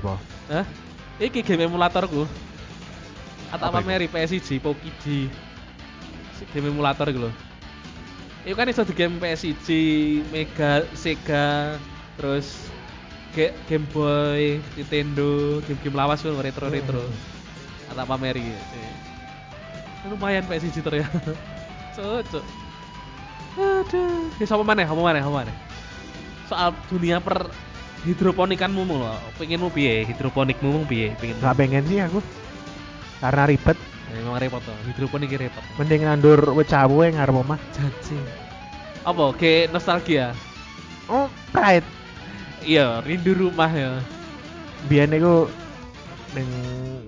Apa? 0.00 0.16
Hah? 0.48 0.64
Iki 1.20 1.44
game 1.44 1.68
emulatorku. 1.68 2.24
Atau 3.52 3.68
pameri 3.70 4.08
PS1 4.08 4.56
Pokiji. 4.58 5.28
Game 6.52 6.72
emulator 6.72 7.08
iku 7.12 7.28
lho. 7.28 7.30
Iku 8.46 8.54
kan 8.54 8.70
iso 8.70 8.86
di 8.86 8.94
game 8.94 9.18
PS1, 9.18 9.66
Mega, 10.30 10.86
Sega, 10.94 11.74
terus 12.14 12.70
Ge- 13.36 13.52
Game 13.68 13.84
Boy, 13.92 14.64
Nintendo, 14.74 15.60
game-game 15.68 15.92
lawas 15.92 16.24
lho 16.24 16.40
retro-retro. 16.40 17.04
Hmm. 17.04 17.92
Atau 17.92 18.04
pameri. 18.08 18.40
sih. 18.48 18.88
Lumayan 20.08 20.48
PS1 20.48 20.80
ternyata. 20.80 21.20
Cocok. 21.96 22.44
Aduh. 23.56 24.32
Ya 24.40 24.46
sama 24.48 24.64
mana? 24.64 24.88
Sama 24.88 25.02
mana? 25.04 25.20
Sama 25.20 25.44
mana? 25.44 25.52
Soal 26.48 26.72
dunia 26.88 27.20
per 27.20 27.52
hidroponikanmu 28.08 28.82
mu 28.88 28.96
lho. 29.04 29.12
Pengenmu 29.36 29.68
piye? 29.68 30.08
Hidroponikmu 30.08 30.68
mu 30.72 30.82
piye? 30.88 31.12
Pengen. 31.20 31.36
Gak 31.42 31.56
pengen 31.60 31.84
sih 31.84 32.00
aku. 32.00 32.24
Karena 33.20 33.44
ribet. 33.48 33.76
Ya, 34.12 34.22
memang 34.22 34.38
repot 34.38 34.62
tuh. 34.62 34.76
Hidroponik 34.86 35.34
repot. 35.34 35.64
Mending 35.76 36.06
nandur 36.06 36.40
wecawu 36.54 37.02
yang 37.04 37.18
ngarep 37.18 37.36
omah. 37.42 37.58
Janji. 37.74 38.16
Apa? 39.02 39.34
Ke 39.34 39.66
nostalgia. 39.72 40.30
Oh, 41.10 41.26
pride. 41.50 41.95
Iya, 42.66 42.98
rindu 43.06 43.32
rumah 43.32 43.70
ya. 43.70 44.02
Biyen 44.90 45.14
iku 45.14 45.46
ning 46.34 46.48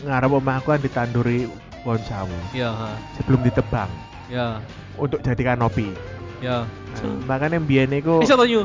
ngarep 0.07 0.31
omahku 0.33 0.71
kan 0.71 0.81
ditanduri 0.81 1.51
pohon 1.83 2.01
sawu 2.07 2.33
Iya, 2.51 2.73
sebelum 3.19 3.45
ditebang 3.45 3.91
ya, 4.31 4.63
untuk 4.97 5.21
jadi 5.21 5.53
kanopi. 5.55 5.93
ya. 6.41 6.65
Nah, 7.03 7.15
makanya 7.27 7.59
biyen 7.61 7.93
iku 7.93 8.23
Bisa 8.23 8.35
to 8.35 8.47
nyu? 8.47 8.65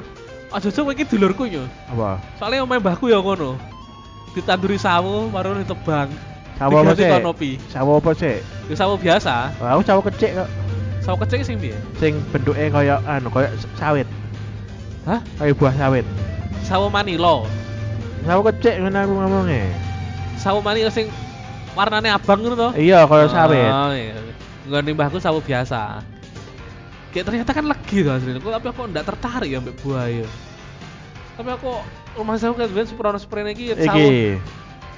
Aja 0.53 0.69
cuk 0.69 0.93
iki 0.93 1.03
dulurku 1.09 1.49
nyu. 1.49 1.65
apa? 1.89 2.21
Soalnya 2.37 2.61
omahe 2.63 2.77
mbahku 2.77 3.09
ya 3.09 3.17
kono. 3.19 3.57
Ditanduri 4.33 4.77
sawu 4.77 5.29
baru 5.29 5.57
ditebang. 5.57 6.09
Sawo 6.57 6.73
apa 6.79 6.93
sih? 6.93 7.09
kanopi. 7.09 7.51
Sawo 7.67 7.97
apa 7.97 8.11
sih? 8.13 8.37
Ya 8.69 8.75
sawu 8.77 8.93
biasa. 8.95 9.49
Aku 9.57 9.81
sawo 9.81 9.99
kecil 10.05 10.45
kok. 10.45 10.49
Sawu 11.01 11.17
kecil 11.25 11.41
sing 11.41 11.57
piye? 11.57 11.73
Sing 11.97 12.21
bentuknya 12.29 12.69
kayak 12.69 12.99
anu, 13.03 13.29
kayak 13.29 13.51
sawit. 13.75 14.05
Hah? 15.03 15.19
Kayak 15.41 15.57
buah 15.57 15.73
sawit. 15.73 16.05
Sawu 16.63 16.87
Manilo. 16.87 17.43
Sawo 18.23 18.39
kecil 18.47 18.87
ngono 18.87 18.97
aku 19.03 19.13
ngomongnya. 19.19 19.67
Sawu 20.39 20.63
Manilo 20.63 20.87
sing 20.87 21.11
warnane 21.75 22.07
abang 22.07 22.39
ngono 22.39 22.55
to? 22.55 22.69
Iya, 22.79 23.03
kayak 23.03 23.29
sawit. 23.29 23.67
Oh 23.67 23.91
iya. 23.91 24.15
Nggak 24.71 24.95
mbahku 24.95 25.19
sawu 25.19 25.43
biasa. 25.43 25.99
Kayak 27.11 27.25
ternyata 27.29 27.51
kan 27.51 27.65
legi 27.67 27.97
tuh 28.01 28.11
aslinya. 28.15 28.39
Kok 28.39 28.51
tapi 28.55 28.67
aku 28.71 28.81
nggak 28.89 29.05
tertarik 29.05 29.49
ya 29.51 29.59
ambek 29.59 29.75
buaya. 29.83 30.25
Tapi 31.35 31.49
aku 31.51 31.71
rumah 32.15 32.39
sawu 32.39 32.55
kan 32.55 32.65
sebenarnya 32.71 32.89
sepuro 32.89 33.19
sprene 33.19 33.51
iki 33.51 33.75
sawu. 33.75 33.83
Iki. 33.83 34.11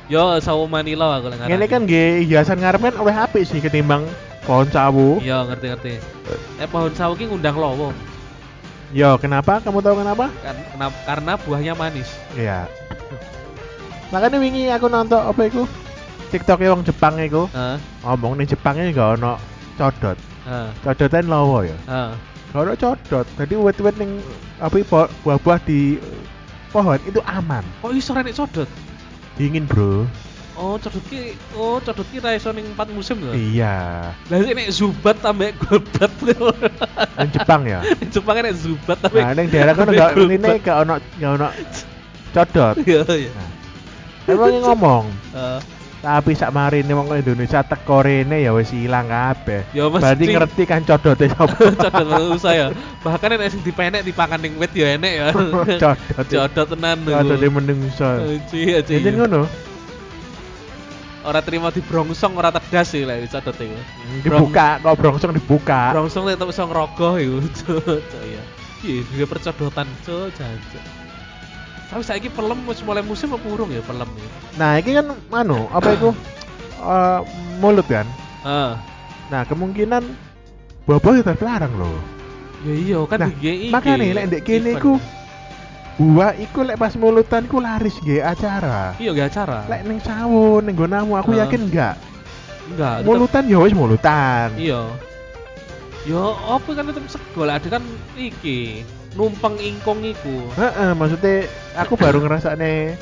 Yo 0.05 0.21
sawu 0.37 0.69
Manilo 0.69 1.09
aku 1.09 1.33
lek 1.33 1.49
Ini 1.49 1.65
kan 1.65 1.89
nggih 1.89 2.29
hiasan 2.29 2.61
ngarep 2.61 2.93
kan 2.93 2.95
oleh 3.01 3.15
apik 3.17 3.41
sih 3.41 3.57
ketimbang 3.57 4.05
pohon 4.45 4.69
sawu. 4.69 5.17
Iya 5.17 5.49
ngerti-ngerti. 5.49 5.97
Eh 6.61 6.67
pohon 6.69 6.93
sawu 6.93 7.17
ki 7.17 7.25
ngundang 7.25 7.57
lowo. 7.57 7.89
Yo, 8.93 9.17
kenapa? 9.17 9.57
Kamu 9.63 9.81
tahu 9.81 10.05
kenapa? 10.05 10.29
Kan 10.45 10.57
kenapa? 10.73 10.97
Karena 11.07 11.31
buahnya 11.41 11.73
manis. 11.73 12.09
Iya. 12.37 12.69
Makanya 14.13 14.37
wingi 14.37 14.69
aku 14.69 14.85
nonton 14.85 15.17
apa 15.17 15.41
iku? 15.49 15.65
TikTok 16.29 16.61
wong 16.61 16.81
Jepang 16.85 17.15
iku 17.21 17.47
Heeh. 17.53 17.77
ngomong 18.03 18.37
nih 18.37 18.49
Jepangnya 18.49 18.91
gak 18.93 19.21
ono 19.21 19.33
codot. 19.79 20.17
Heeh. 20.45 20.69
Codotan 20.85 21.25
lowo 21.25 21.65
ya. 21.65 21.77
Heeh. 21.89 22.11
Gak 22.53 22.61
ono 22.61 22.73
codot. 22.77 23.25
Jadi 23.39 23.53
wet-wet 23.57 23.95
ning 23.97 24.21
apa 24.61 24.77
po- 24.85 25.11
buah-buah 25.25 25.59
di 25.65 25.97
pohon 26.69 26.99
itu 27.07 27.19
aman. 27.25 27.63
Kok 27.81 27.91
iso 27.95 28.11
renek 28.13 28.35
codot? 28.37 28.69
Dingin, 29.35 29.67
Bro. 29.67 30.07
Oh, 30.55 30.79
codot 30.79 31.03
ki 31.11 31.35
oh 31.59 31.83
codot 31.83 32.07
ki 32.07 32.23
ra 32.23 32.31
iso 32.31 32.55
ning 32.55 32.63
4 32.79 32.95
musim 32.95 33.19
lho. 33.19 33.35
Iya. 33.35 33.75
Lah 34.31 34.37
nek 34.39 34.71
zubat 34.71 35.19
tambah 35.19 35.51
golbat. 35.59 36.11
Ning 36.23 37.29
Jepang 37.35 37.67
ya. 37.67 37.83
Jepang 38.15 38.39
nek 38.39 38.55
zubat 38.55 38.97
tambah. 39.03 39.19
Nah, 39.19 39.35
ning 39.35 39.51
daerah 39.51 39.75
kono 39.75 39.91
gak 39.91 40.15
ini 40.15 40.51
gak 40.63 40.77
ono 40.87 40.95
gak 41.19 41.31
ono 41.35 41.47
codot. 42.31 42.75
Iya, 42.87 43.03
iya. 43.03 43.31
Nah, 44.31 44.49
ngomong 44.71 45.05
Eh, 45.35 45.59
Tapi 45.99 46.37
sak 46.37 46.53
marine 46.53 46.93
wong 46.93 47.09
Indonesia 47.11 47.65
teko 47.65 48.05
rene 48.05 48.45
ya 48.45 48.53
wis 48.53 48.69
ilang 48.71 49.09
kabeh. 49.09 49.65
Ya, 49.73 49.89
mesti. 49.89 50.05
Berarti 50.05 50.25
ngerti 50.37 50.63
kan 50.63 50.81
codote 50.85 51.25
sapa. 51.33 51.51
codot 51.51 51.93
menungsa 52.05 52.49
ya 52.55 52.67
bahkan 53.03 53.35
nek 53.35 53.51
sing 53.51 53.59
dipenek 53.59 54.07
dipakan 54.07 54.39
ning 54.39 54.55
wit 54.55 54.71
ya 54.71 54.95
enek 54.95 55.13
ya 55.19 55.27
Codot. 55.83 55.97
codot 56.31 56.67
tenan 56.71 57.03
Codote 57.03 57.47
menungso. 57.51 58.07
Aji, 58.23 58.79
aji. 58.79 59.03
Jadi 59.03 59.19
ngono. 59.19 59.43
Ora 61.25 61.41
terima 61.41 61.67
dibrongsong 61.67 62.33
ora 62.33 62.49
tegas 62.49 62.87
sih 62.87 63.01
lek 63.01 63.25
codot 63.27 63.57
iku 63.57 63.77
Dibuka, 64.21 64.77
kok 64.77 64.95
brongsong 64.95 65.33
dibuka. 65.33 65.91
brongsong 65.91 66.29
tetep 66.29 66.47
iso 66.47 66.63
ngerogoh 66.63 67.17
iku 67.17 67.37
cuk 67.57 67.81
cuk 67.81 68.23
ya 68.23 68.43
iya 68.83 69.01
juga 69.03 69.25
percodotan 69.27 69.89
cuk 70.01 70.29
jancuk 70.31 70.83
tapi 71.85 72.01
saiki 72.01 72.29
pelem 72.29 72.61
wis 72.65 72.81
mulai 72.81 73.01
musim 73.01 73.29
apa 73.29 73.45
urung 73.45 73.69
ya 73.69 73.81
pelem 73.81 74.09
ya 74.09 74.29
Nah, 74.55 74.79
ini 74.79 74.95
kan 74.95 75.05
anu, 75.33 75.67
apa 75.69 75.89
itu? 75.91 76.09
Eh, 76.75 77.19
mulut 77.57 77.87
kan. 77.87 78.03
ah 78.43 78.77
Nah, 79.25 79.41
kemungkinan 79.41 80.03
buah-buah 80.85 81.17
itu 81.17 81.33
terlarang 81.33 81.71
loh. 81.73 81.97
ya 82.61 82.73
iya 82.75 82.99
kan 83.01 83.17
Nah, 83.19 83.29
di 83.31 83.37
GI 83.39 83.67
makanya 83.71 84.13
lek 84.13 84.25
ndek 84.27 84.41
kene 84.43 84.69
iku 84.75 84.99
buah 85.95 86.35
iku 86.35 86.67
lek 86.67 86.75
pas 86.75 86.91
mulutan 86.99 87.47
iku 87.47 87.63
laris 87.63 87.95
nggih 88.03 88.19
acara. 88.19 88.91
iya 88.99 89.15
gak 89.15 89.31
acara 89.31 89.63
Lek 89.71 89.87
ning 89.87 89.99
sawun 90.03 90.67
ning 90.67 90.75
nggonamu 90.75 91.15
aku 91.15 91.31
Heeh. 91.31 91.47
yakin 91.47 91.61
enggak. 91.71 91.95
enggak 92.67 92.95
Mulutan 93.07 93.43
ya 93.47 93.57
wis 93.63 93.71
mulutan. 93.71 94.51
iya 94.59 94.83
yo 96.03 96.35
apa 96.51 96.69
kan 96.75 96.85
tetep 96.91 97.05
segol 97.07 97.47
ada 97.47 97.65
kan 97.65 97.81
iki 98.19 98.83
numpang 99.15 99.55
ingkong 99.55 100.03
iku 100.03 100.51
Heeh, 100.59 100.91
maksudnya 100.93 101.47
aku 101.79 101.95
baru 101.95 102.19
ngerasane 102.19 102.99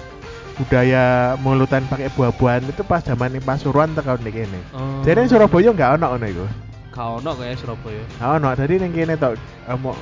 budaya 0.54 1.34
mulutan 1.42 1.82
pakai 1.90 2.14
buah-buahan 2.14 2.70
itu 2.70 2.86
pas 2.86 3.02
zaman 3.02 3.34
ning 3.34 3.42
Pasuruan 3.42 3.90
tekan 3.98 4.22
ning 4.22 4.46
kene. 4.46 4.62
Oh. 4.78 5.02
Jadi 5.02 5.26
Surabaya 5.26 5.74
enggak 5.74 5.98
ono 5.98 6.14
ngono 6.14 6.28
iku. 6.30 6.46
Gak 6.94 7.08
ono 7.26 7.32
kayak 7.34 7.58
Surabaya. 7.58 8.04
Enggak 8.22 8.32
ono, 8.38 8.50
jadi 8.54 8.74
ning 8.78 8.92
kene 8.94 9.14
tok 9.18 9.34
mau 9.82 9.98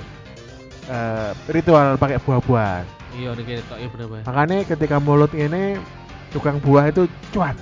eh, 0.88 1.30
ritual 1.52 2.00
pakai 2.00 2.18
buah-buahan. 2.24 2.86
Iya 3.12 3.36
kene 3.36 3.62
tok 3.68 3.78
ya 3.78 3.88
bener 3.92 4.08
bener. 4.08 4.24
Makanya 4.24 4.58
ketika 4.64 4.96
mulut 5.04 5.32
ini 5.36 5.76
tukang 6.32 6.64
buah 6.64 6.88
itu 6.90 7.12
cuan. 7.36 7.54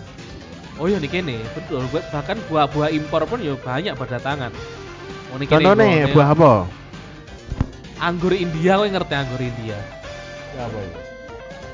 Oh 0.79 0.87
iya 0.87 0.95
nih 1.01 1.11
kene, 1.11 1.43
betul. 1.57 1.83
Bahkan 1.91 2.37
buah-buah 2.47 2.93
impor 2.95 3.27
pun 3.27 3.43
ya 3.43 3.57
banyak 3.57 3.97
berdatangan. 3.97 4.53
Oh 5.33 5.37
nih. 5.41 5.47
Contohnya 5.49 6.07
buah 6.13 6.29
apa? 6.31 6.53
anggur 7.99 8.31
India, 8.31 8.79
kowe 8.79 8.87
ngerti 8.87 9.13
anggur 9.13 9.41
India? 9.43 9.77
Ya 10.55 10.65
apa? 10.65 10.79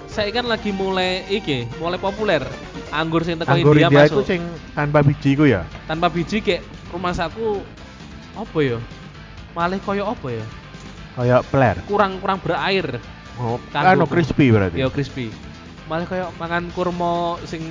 Saya 0.10 0.30
kan 0.34 0.46
lagi 0.50 0.74
mulai 0.74 1.24
iki, 1.30 1.70
mulai 1.78 2.02
populer. 2.02 2.42
Anggur 2.90 3.22
sing 3.22 3.38
teko 3.38 3.54
Anggur 3.54 3.76
India, 3.78 3.88
India 3.92 4.04
itu 4.10 4.22
masuk. 4.22 4.28
sing 4.28 4.42
tanpa 4.74 5.00
biji 5.06 5.32
ku 5.38 5.46
ya. 5.46 5.64
Tanpa 5.86 6.08
biji 6.10 6.42
kayak 6.42 6.64
rumah 6.90 7.14
saku 7.14 7.62
apa 8.36 8.58
ya? 8.64 8.78
Malih 9.54 9.80
koyo 9.84 10.04
apa 10.08 10.28
ya? 10.32 10.46
Kayak 11.16 11.42
peler. 11.48 11.78
Kurang 11.88 12.20
kurang 12.20 12.40
berair. 12.40 13.00
Oh, 13.36 13.60
Kanggo- 13.72 13.92
anu 13.92 14.06
crispy 14.06 14.52
berarti. 14.52 14.80
Ya 14.80 14.88
crispy. 14.88 15.32
Malah 15.88 16.08
koyo 16.08 16.28
mangan 16.36 16.72
kurma 16.72 17.36
sing 17.44 17.62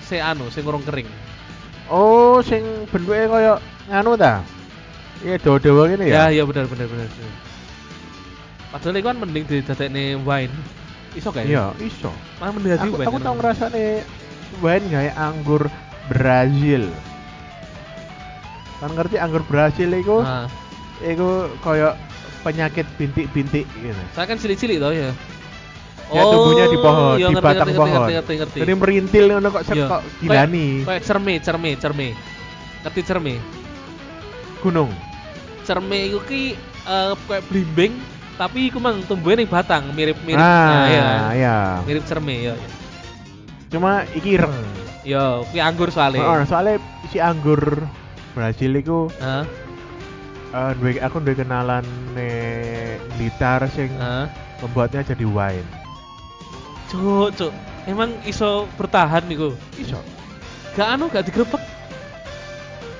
se 0.00 0.20
anu, 0.20 0.48
sing 0.48 0.64
urung 0.64 0.82
kering. 0.82 1.08
Oh, 1.88 2.42
sing 2.42 2.64
bentuke 2.90 3.28
kayak 3.28 3.58
anu 3.88 4.16
ta? 4.16 4.42
Iya, 5.24 5.40
dawa-dawa 5.40 5.88
ngene 5.88 6.04
Ya, 6.04 6.28
ya. 6.28 6.40
iya 6.40 6.42
benar 6.44 6.68
benar 6.68 6.84
benar. 6.86 7.08
Padahal 8.68 8.94
itu 8.94 9.06
kan 9.06 9.16
mending 9.16 9.44
didadekne 9.46 10.04
wine. 10.20 10.52
Iso 11.16 11.32
ya? 11.32 11.44
Iya, 11.44 11.64
iso. 11.80 12.12
Malah 12.36 12.52
mending 12.52 12.72
Aku, 12.76 13.00
wine. 13.00 13.06
aku 13.08 13.16
kan? 13.16 13.24
tau 13.24 13.34
ngrasane 13.40 13.84
wine 14.60 14.84
gawe 14.92 15.10
anggur 15.16 15.62
Brazil. 16.12 16.84
Kan 18.76 18.90
ngerti 18.92 19.16
anggur 19.16 19.40
Brazil 19.46 19.88
iku? 19.92 20.20
Nah, 20.20 20.48
Iku 20.96 21.52
kayak 21.60 21.92
penyakit 22.46 22.86
bintik-bintik 22.94 23.66
gitu. 23.66 24.02
saya 24.14 24.26
kan 24.30 24.38
cilik-cilik 24.38 24.78
toh 24.78 24.94
ya. 24.94 25.10
Ya, 26.06 26.22
tumbuhnya 26.22 26.70
di 26.70 26.78
pohon, 26.78 27.18
iya, 27.18 27.26
di 27.26 27.34
ngerti, 27.34 27.46
batang 27.50 27.66
ngerti, 27.66 27.80
pohon. 27.82 27.90
Ngerti, 27.90 28.12
ngerti, 28.14 28.32
ngerti. 28.38 28.58
Jadi 28.62 28.72
merintil 28.78 29.24
ngono 29.26 29.48
kok 29.50 29.62
Iya. 29.74 29.86
kok 29.90 30.02
gilani. 30.22 30.66
Kayak 30.86 31.02
cerme, 31.02 31.34
cerme, 31.42 31.70
cerme. 31.82 32.08
Ngerti 32.86 33.00
cerme? 33.02 33.34
Gunung. 34.62 34.90
Cerme 35.66 35.98
iku 36.06 36.22
ki 36.22 36.54
eh, 36.86 37.12
kayak 37.26 37.42
blimbing 37.50 37.98
tapi 38.38 38.70
iku 38.70 38.78
mang 38.78 39.02
tumbuhnya 39.02 39.42
ning 39.42 39.50
batang, 39.50 39.90
mirip-mirip. 39.96 40.38
ah, 40.38 40.46
nah, 40.46 40.86
iya. 40.86 41.06
iya. 41.34 41.56
Mirip 41.82 42.06
cerme 42.06 42.38
ya. 42.38 42.54
ya. 42.54 42.68
Cuma 43.74 44.06
iki 44.14 44.38
ireng. 44.38 44.54
Yo, 45.02 45.42
kuwi 45.50 45.58
anggur 45.58 45.90
soalnya. 45.90 46.22
Oh, 46.22 46.38
soalnya 46.46 46.78
si 47.10 47.18
anggur 47.18 47.82
Brazil 48.30 48.78
iku 48.78 49.10
Heeh. 49.18 49.65
Duwe 50.76 50.96
aku 51.00 51.20
duwe 51.20 51.36
kenalan 51.36 51.84
ne 52.16 52.30
Blitar 53.16 53.64
sing 53.72 53.92
Heeh. 53.96 54.26
membuatnya 54.64 55.04
jadi 55.04 55.24
wine. 55.24 55.68
Cuk, 56.88 57.34
cuk. 57.34 57.52
Emang 57.86 58.14
iso 58.26 58.66
bertahan 58.78 59.26
niku. 59.26 59.54
Iso. 59.78 59.98
Gak 60.74 60.98
anu, 60.98 61.08
gak 61.08 61.26
digrebek. 61.26 61.62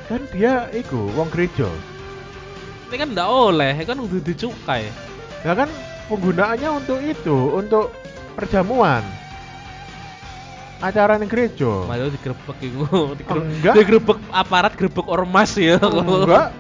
Kan 0.07 0.23
dia 0.31 0.71
iku 0.71 1.11
wong 1.19 1.29
gereja. 1.35 1.67
Ini 2.87 2.95
kan 3.03 3.09
ndak 3.11 3.29
oleh, 3.29 3.75
kan 3.83 3.99
udah 3.99 4.21
dicukai. 4.23 4.87
Nah 5.43 5.55
kan 5.59 5.71
penggunaannya 6.07 6.71
untuk 6.71 7.03
itu, 7.03 7.37
untuk 7.51 7.91
perjamuan. 8.39 9.03
Acara 10.77 11.17
ning 11.17 11.29
gereja. 11.33 11.89
Malah 11.89 12.13
digrebek 12.13 12.59
iku. 12.61 12.85
Digrebek, 13.17 13.45
Enggak. 13.49 13.75
digrebek 13.81 14.19
aparat, 14.29 14.73
grebek 14.77 15.07
ormas 15.09 15.57
ya. 15.57 15.81
Enggak. 15.81 16.53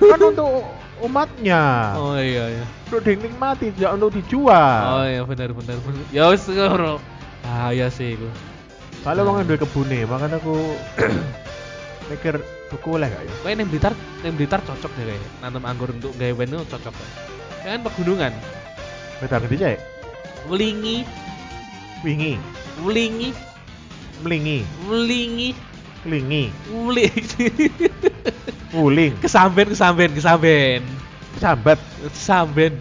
kan 0.00 0.20
untuk 0.24 0.64
umatnya. 1.04 1.94
Oh 2.00 2.16
iya 2.16 2.48
iya. 2.48 2.64
Untuk 2.88 3.04
dinikmati, 3.04 3.70
tidak 3.76 4.00
untuk 4.00 4.10
dijual. 4.16 4.80
Oh 4.88 5.04
iya 5.04 5.22
benar 5.22 5.52
benar 5.52 5.76
benar. 5.84 6.04
Ya 6.08 6.32
wis 6.32 6.48
ngono. 6.48 6.96
Bahaya 7.44 7.92
sih 7.92 8.16
iku. 8.16 8.28
Soalnya 9.04 9.22
wong 9.28 9.46
duwe 9.46 9.60
kebune, 9.60 10.04
makanya 10.08 10.42
aku 10.42 10.56
mikir 12.10 12.40
tuku 12.72 12.88
oleh 12.98 13.08
gak 13.08 13.22
ya? 13.24 13.32
Kayak 13.46 13.56
ning 13.62 13.68
Blitar, 13.70 13.92
ning 14.24 14.34
Blitar 14.34 14.60
cocok 14.64 14.90
deh 14.96 15.04
kayak. 15.12 15.22
Nanam 15.44 15.62
anggur 15.68 15.92
untuk 15.92 16.12
gawe 16.18 16.42
itu 16.44 16.58
cocok 16.66 16.92
kayak. 16.92 17.12
Kan 17.62 17.80
pegunungan. 17.84 18.32
Betar 19.22 19.44
gede 19.46 19.56
cek. 19.60 19.78
Welingi, 20.48 21.04
Wingi, 22.06 22.38
welingi, 22.86 23.34
melingi, 24.24 24.66
welingi, 24.86 25.54
kelingi, 26.02 26.50
welingi. 26.70 27.46
wuling, 28.76 29.12
kesamben, 29.22 29.72
kesamben, 29.72 30.10
kesamben. 30.12 30.82
sambat. 31.38 31.78
Kesamben. 32.02 32.74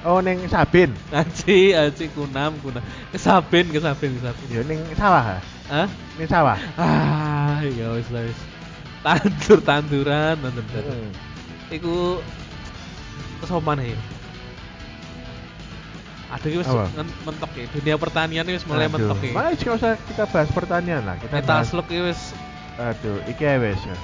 Oh 0.00 0.20
neng 0.24 0.40
sabin. 0.48 0.92
Aci, 1.12 1.76
aci 1.76 2.08
kunam, 2.16 2.56
kunam. 2.64 2.80
Kesaben, 3.12 3.68
kesaben, 3.68 4.16
kesaben. 4.16 4.46
Ya 4.48 4.60
neng 4.64 4.80
sawah. 4.96 5.24
ha? 5.36 5.38
Hah? 5.68 5.88
Ning 6.16 6.28
sawah. 6.28 6.58
Ah, 6.80 7.60
ya 7.62 7.92
wis 7.92 8.08
lah 8.08 8.24
wis. 8.24 8.40
Tandur 9.04 9.60
tanduran, 9.60 10.34
tandur 10.40 10.64
tanduran. 10.72 10.96
Hmm. 11.04 11.12
Iku 11.72 12.20
kesopan 13.44 13.84
ya. 13.84 13.96
Ada 16.30 16.46
wis 16.46 16.68
mentok 17.26 17.50
ya. 17.58 17.66
Dunia 17.74 17.96
pertanian 17.98 18.46
wis 18.46 18.62
mulai 18.62 18.86
Aduh, 18.86 18.94
mentok 19.02 19.18
ya. 19.18 19.34
Makanya 19.34 19.56
gak 19.58 19.74
usah 19.82 19.92
kita 20.06 20.24
bahas 20.30 20.50
pertanian 20.54 21.02
lah. 21.02 21.18
Kita 21.18 21.34
Metal 21.34 21.58
bahas. 21.58 21.68
slug 21.68 21.90
wis 21.90 22.20
Aduh, 22.78 23.18
iki 23.26 23.42
ae 23.44 23.58
wis. 23.58 23.80
ya. 23.82 23.96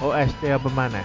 OST 0.00 0.42
apa 0.48 0.68
mana? 0.72 1.00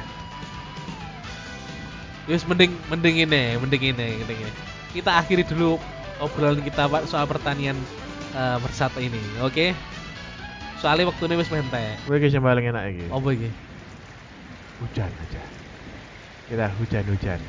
wis 2.25 2.41
mending 2.49 2.73
mending 2.89 3.21
ini, 3.21 3.53
mending 3.61 3.83
ini, 3.93 4.07
mending 4.17 4.39
ini. 4.49 4.53
Kita 4.97 5.21
akhiri 5.21 5.45
dulu 5.45 5.77
obrolan 6.17 6.57
kita 6.63 6.89
Pak 6.89 7.05
soal 7.05 7.29
pertanian 7.29 7.77
eh, 8.33 8.57
bersatu 8.65 8.97
ini, 8.97 9.21
oke? 9.45 9.77
Soalnya 10.81 11.05
waktunya 11.11 11.37
wis 11.37 11.51
mentek. 11.53 12.01
Gue 12.09 12.17
iki 12.17 12.33
sing 12.33 12.41
paling 12.41 12.65
enak 12.65 12.83
iki. 12.97 13.05
Apa 13.13 13.27
iki? 13.29 13.49
Hujan 14.81 15.11
aja. 15.11 15.41
Kita 16.45 16.65
hujan-hujan. 16.77 17.39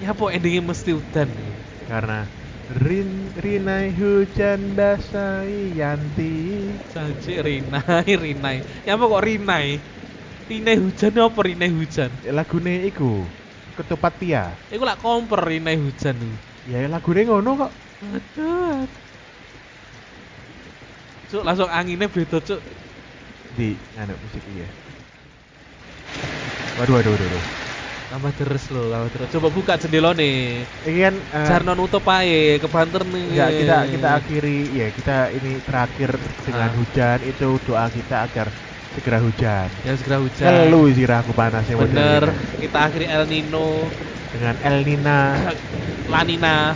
Ya 0.00 0.12
apa 0.12 0.24
endingnya 0.32 0.64
mesti 0.64 0.96
udan. 0.96 1.28
Karena 1.90 2.22
Rin, 2.70 3.34
Rinai 3.34 3.90
hujan 3.98 4.78
basahi 4.78 5.74
Yanti 5.74 6.78
Janji 6.86 7.42
Rinai, 7.42 8.06
Rinai. 8.14 8.62
Ya 8.86 8.94
apa 8.94 9.10
kok 9.10 9.22
Rinai? 9.26 9.82
Rinai 10.46 10.76
hujan 10.78 11.18
apa 11.18 11.40
Rinai 11.42 11.70
hujan? 11.74 12.14
Lagune 12.30 12.86
iku 12.86 13.26
Ketupat 13.74 14.22
Pia 14.22 14.54
Iku 14.70 14.86
lak 14.86 15.02
kompor 15.02 15.42
Rinai 15.42 15.82
hujan. 15.82 16.38
Ya 16.62 16.86
lagune 16.86 17.26
ngono 17.26 17.50
kok 17.58 17.72
Aduh. 18.06 18.86
Cuk, 21.26 21.42
langsung 21.42 21.70
anginnya 21.70 22.06
beda, 22.06 22.38
Cuk. 22.38 22.62
Di 23.50 23.74
anu 23.98 24.14
musik 24.22 24.46
iya 24.46 24.70
Waduh 26.78 27.02
waduh 27.02 27.18
waduh, 27.18 27.26
waduh. 27.26 27.69
Tambah 28.10 28.32
deres 28.34 28.64
loh 28.74 28.90
tambah 28.90 29.08
deres. 29.14 29.30
Coba 29.30 29.48
buka 29.48 29.78
jendela 29.78 30.10
nih. 30.12 30.66
Ini 30.82 30.98
kan 30.98 31.14
eh, 31.30 31.46
Jarno 31.46 31.72
nutup 31.78 32.02
aja 32.10 32.58
kebanter 32.58 33.06
nih. 33.06 33.24
Enggak, 33.30 33.50
kita 33.54 33.76
kita 33.86 34.08
akhiri 34.18 34.58
ya 34.74 34.86
kita 34.90 35.16
ini 35.30 35.62
terakhir 35.62 36.10
dengan 36.42 36.68
Ah. 36.68 36.76
hujan. 36.76 37.18
Itu 37.22 37.62
doa 37.62 37.86
kita 37.86 38.26
agar 38.26 38.50
segera 38.90 39.22
hujan. 39.22 39.70
ya 39.86 39.94
segera 39.94 40.18
hujan. 40.18 40.50
Kelu 40.66 40.90
sirahku 40.90 41.30
panasnya 41.30 41.78
model 41.78 41.86
bener. 41.94 42.22
ini. 42.34 42.66
kita 42.66 42.78
akhiri 42.90 43.06
El 43.06 43.24
Nino. 43.30 43.86
Dengan 44.34 44.54
El 44.58 44.76
Nina. 44.82 45.20
Lanina 46.10 46.74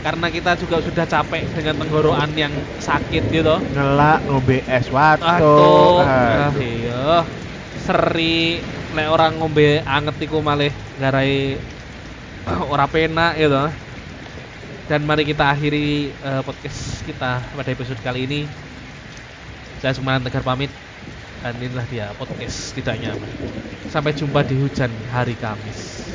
karena 0.00 0.30
kita 0.30 0.54
juga 0.56 0.78
sudah 0.80 1.04
capek 1.04 1.42
dengan 1.50 1.82
tenggorokan 1.82 2.30
yang 2.38 2.54
sakit 2.78 3.26
gitu. 3.28 3.58
Ngelak 3.74 4.22
ngombe 4.30 4.62
es 4.64 4.86
watu. 4.86 5.26
Ah, 6.00 6.54
iya. 6.54 7.26
Seri 7.74 8.62
nek 8.90 9.06
orang 9.06 9.38
ngombe 9.38 9.82
anget 9.86 10.16
iku 10.26 10.42
malih 10.42 10.74
ngarai 10.98 11.58
ora 12.72 12.86
penak 12.90 13.38
gitu. 13.38 13.64
Dan 14.90 15.06
mari 15.06 15.22
kita 15.22 15.54
akhiri 15.54 16.10
eh, 16.10 16.42
podcast 16.42 17.06
kita 17.06 17.38
pada 17.54 17.70
episode 17.70 18.00
kali 18.02 18.26
ini. 18.26 18.40
Saya 19.78 19.94
Sumana 19.94 20.18
Tegar 20.18 20.42
pamit 20.42 20.68
dan 21.40 21.54
inilah 21.56 21.86
dia 21.86 22.10
podcast 22.18 22.74
tidak 22.74 22.98
nyaman. 22.98 23.30
Sampai 23.86 24.12
jumpa 24.12 24.42
di 24.42 24.58
hujan 24.58 24.90
hari 25.14 25.38
Kamis. 25.38 26.10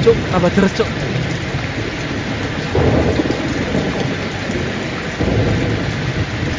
Cuk, 0.00 0.16
tambah 0.32 0.50
deres, 0.54 0.72
Cuk. 0.72 1.25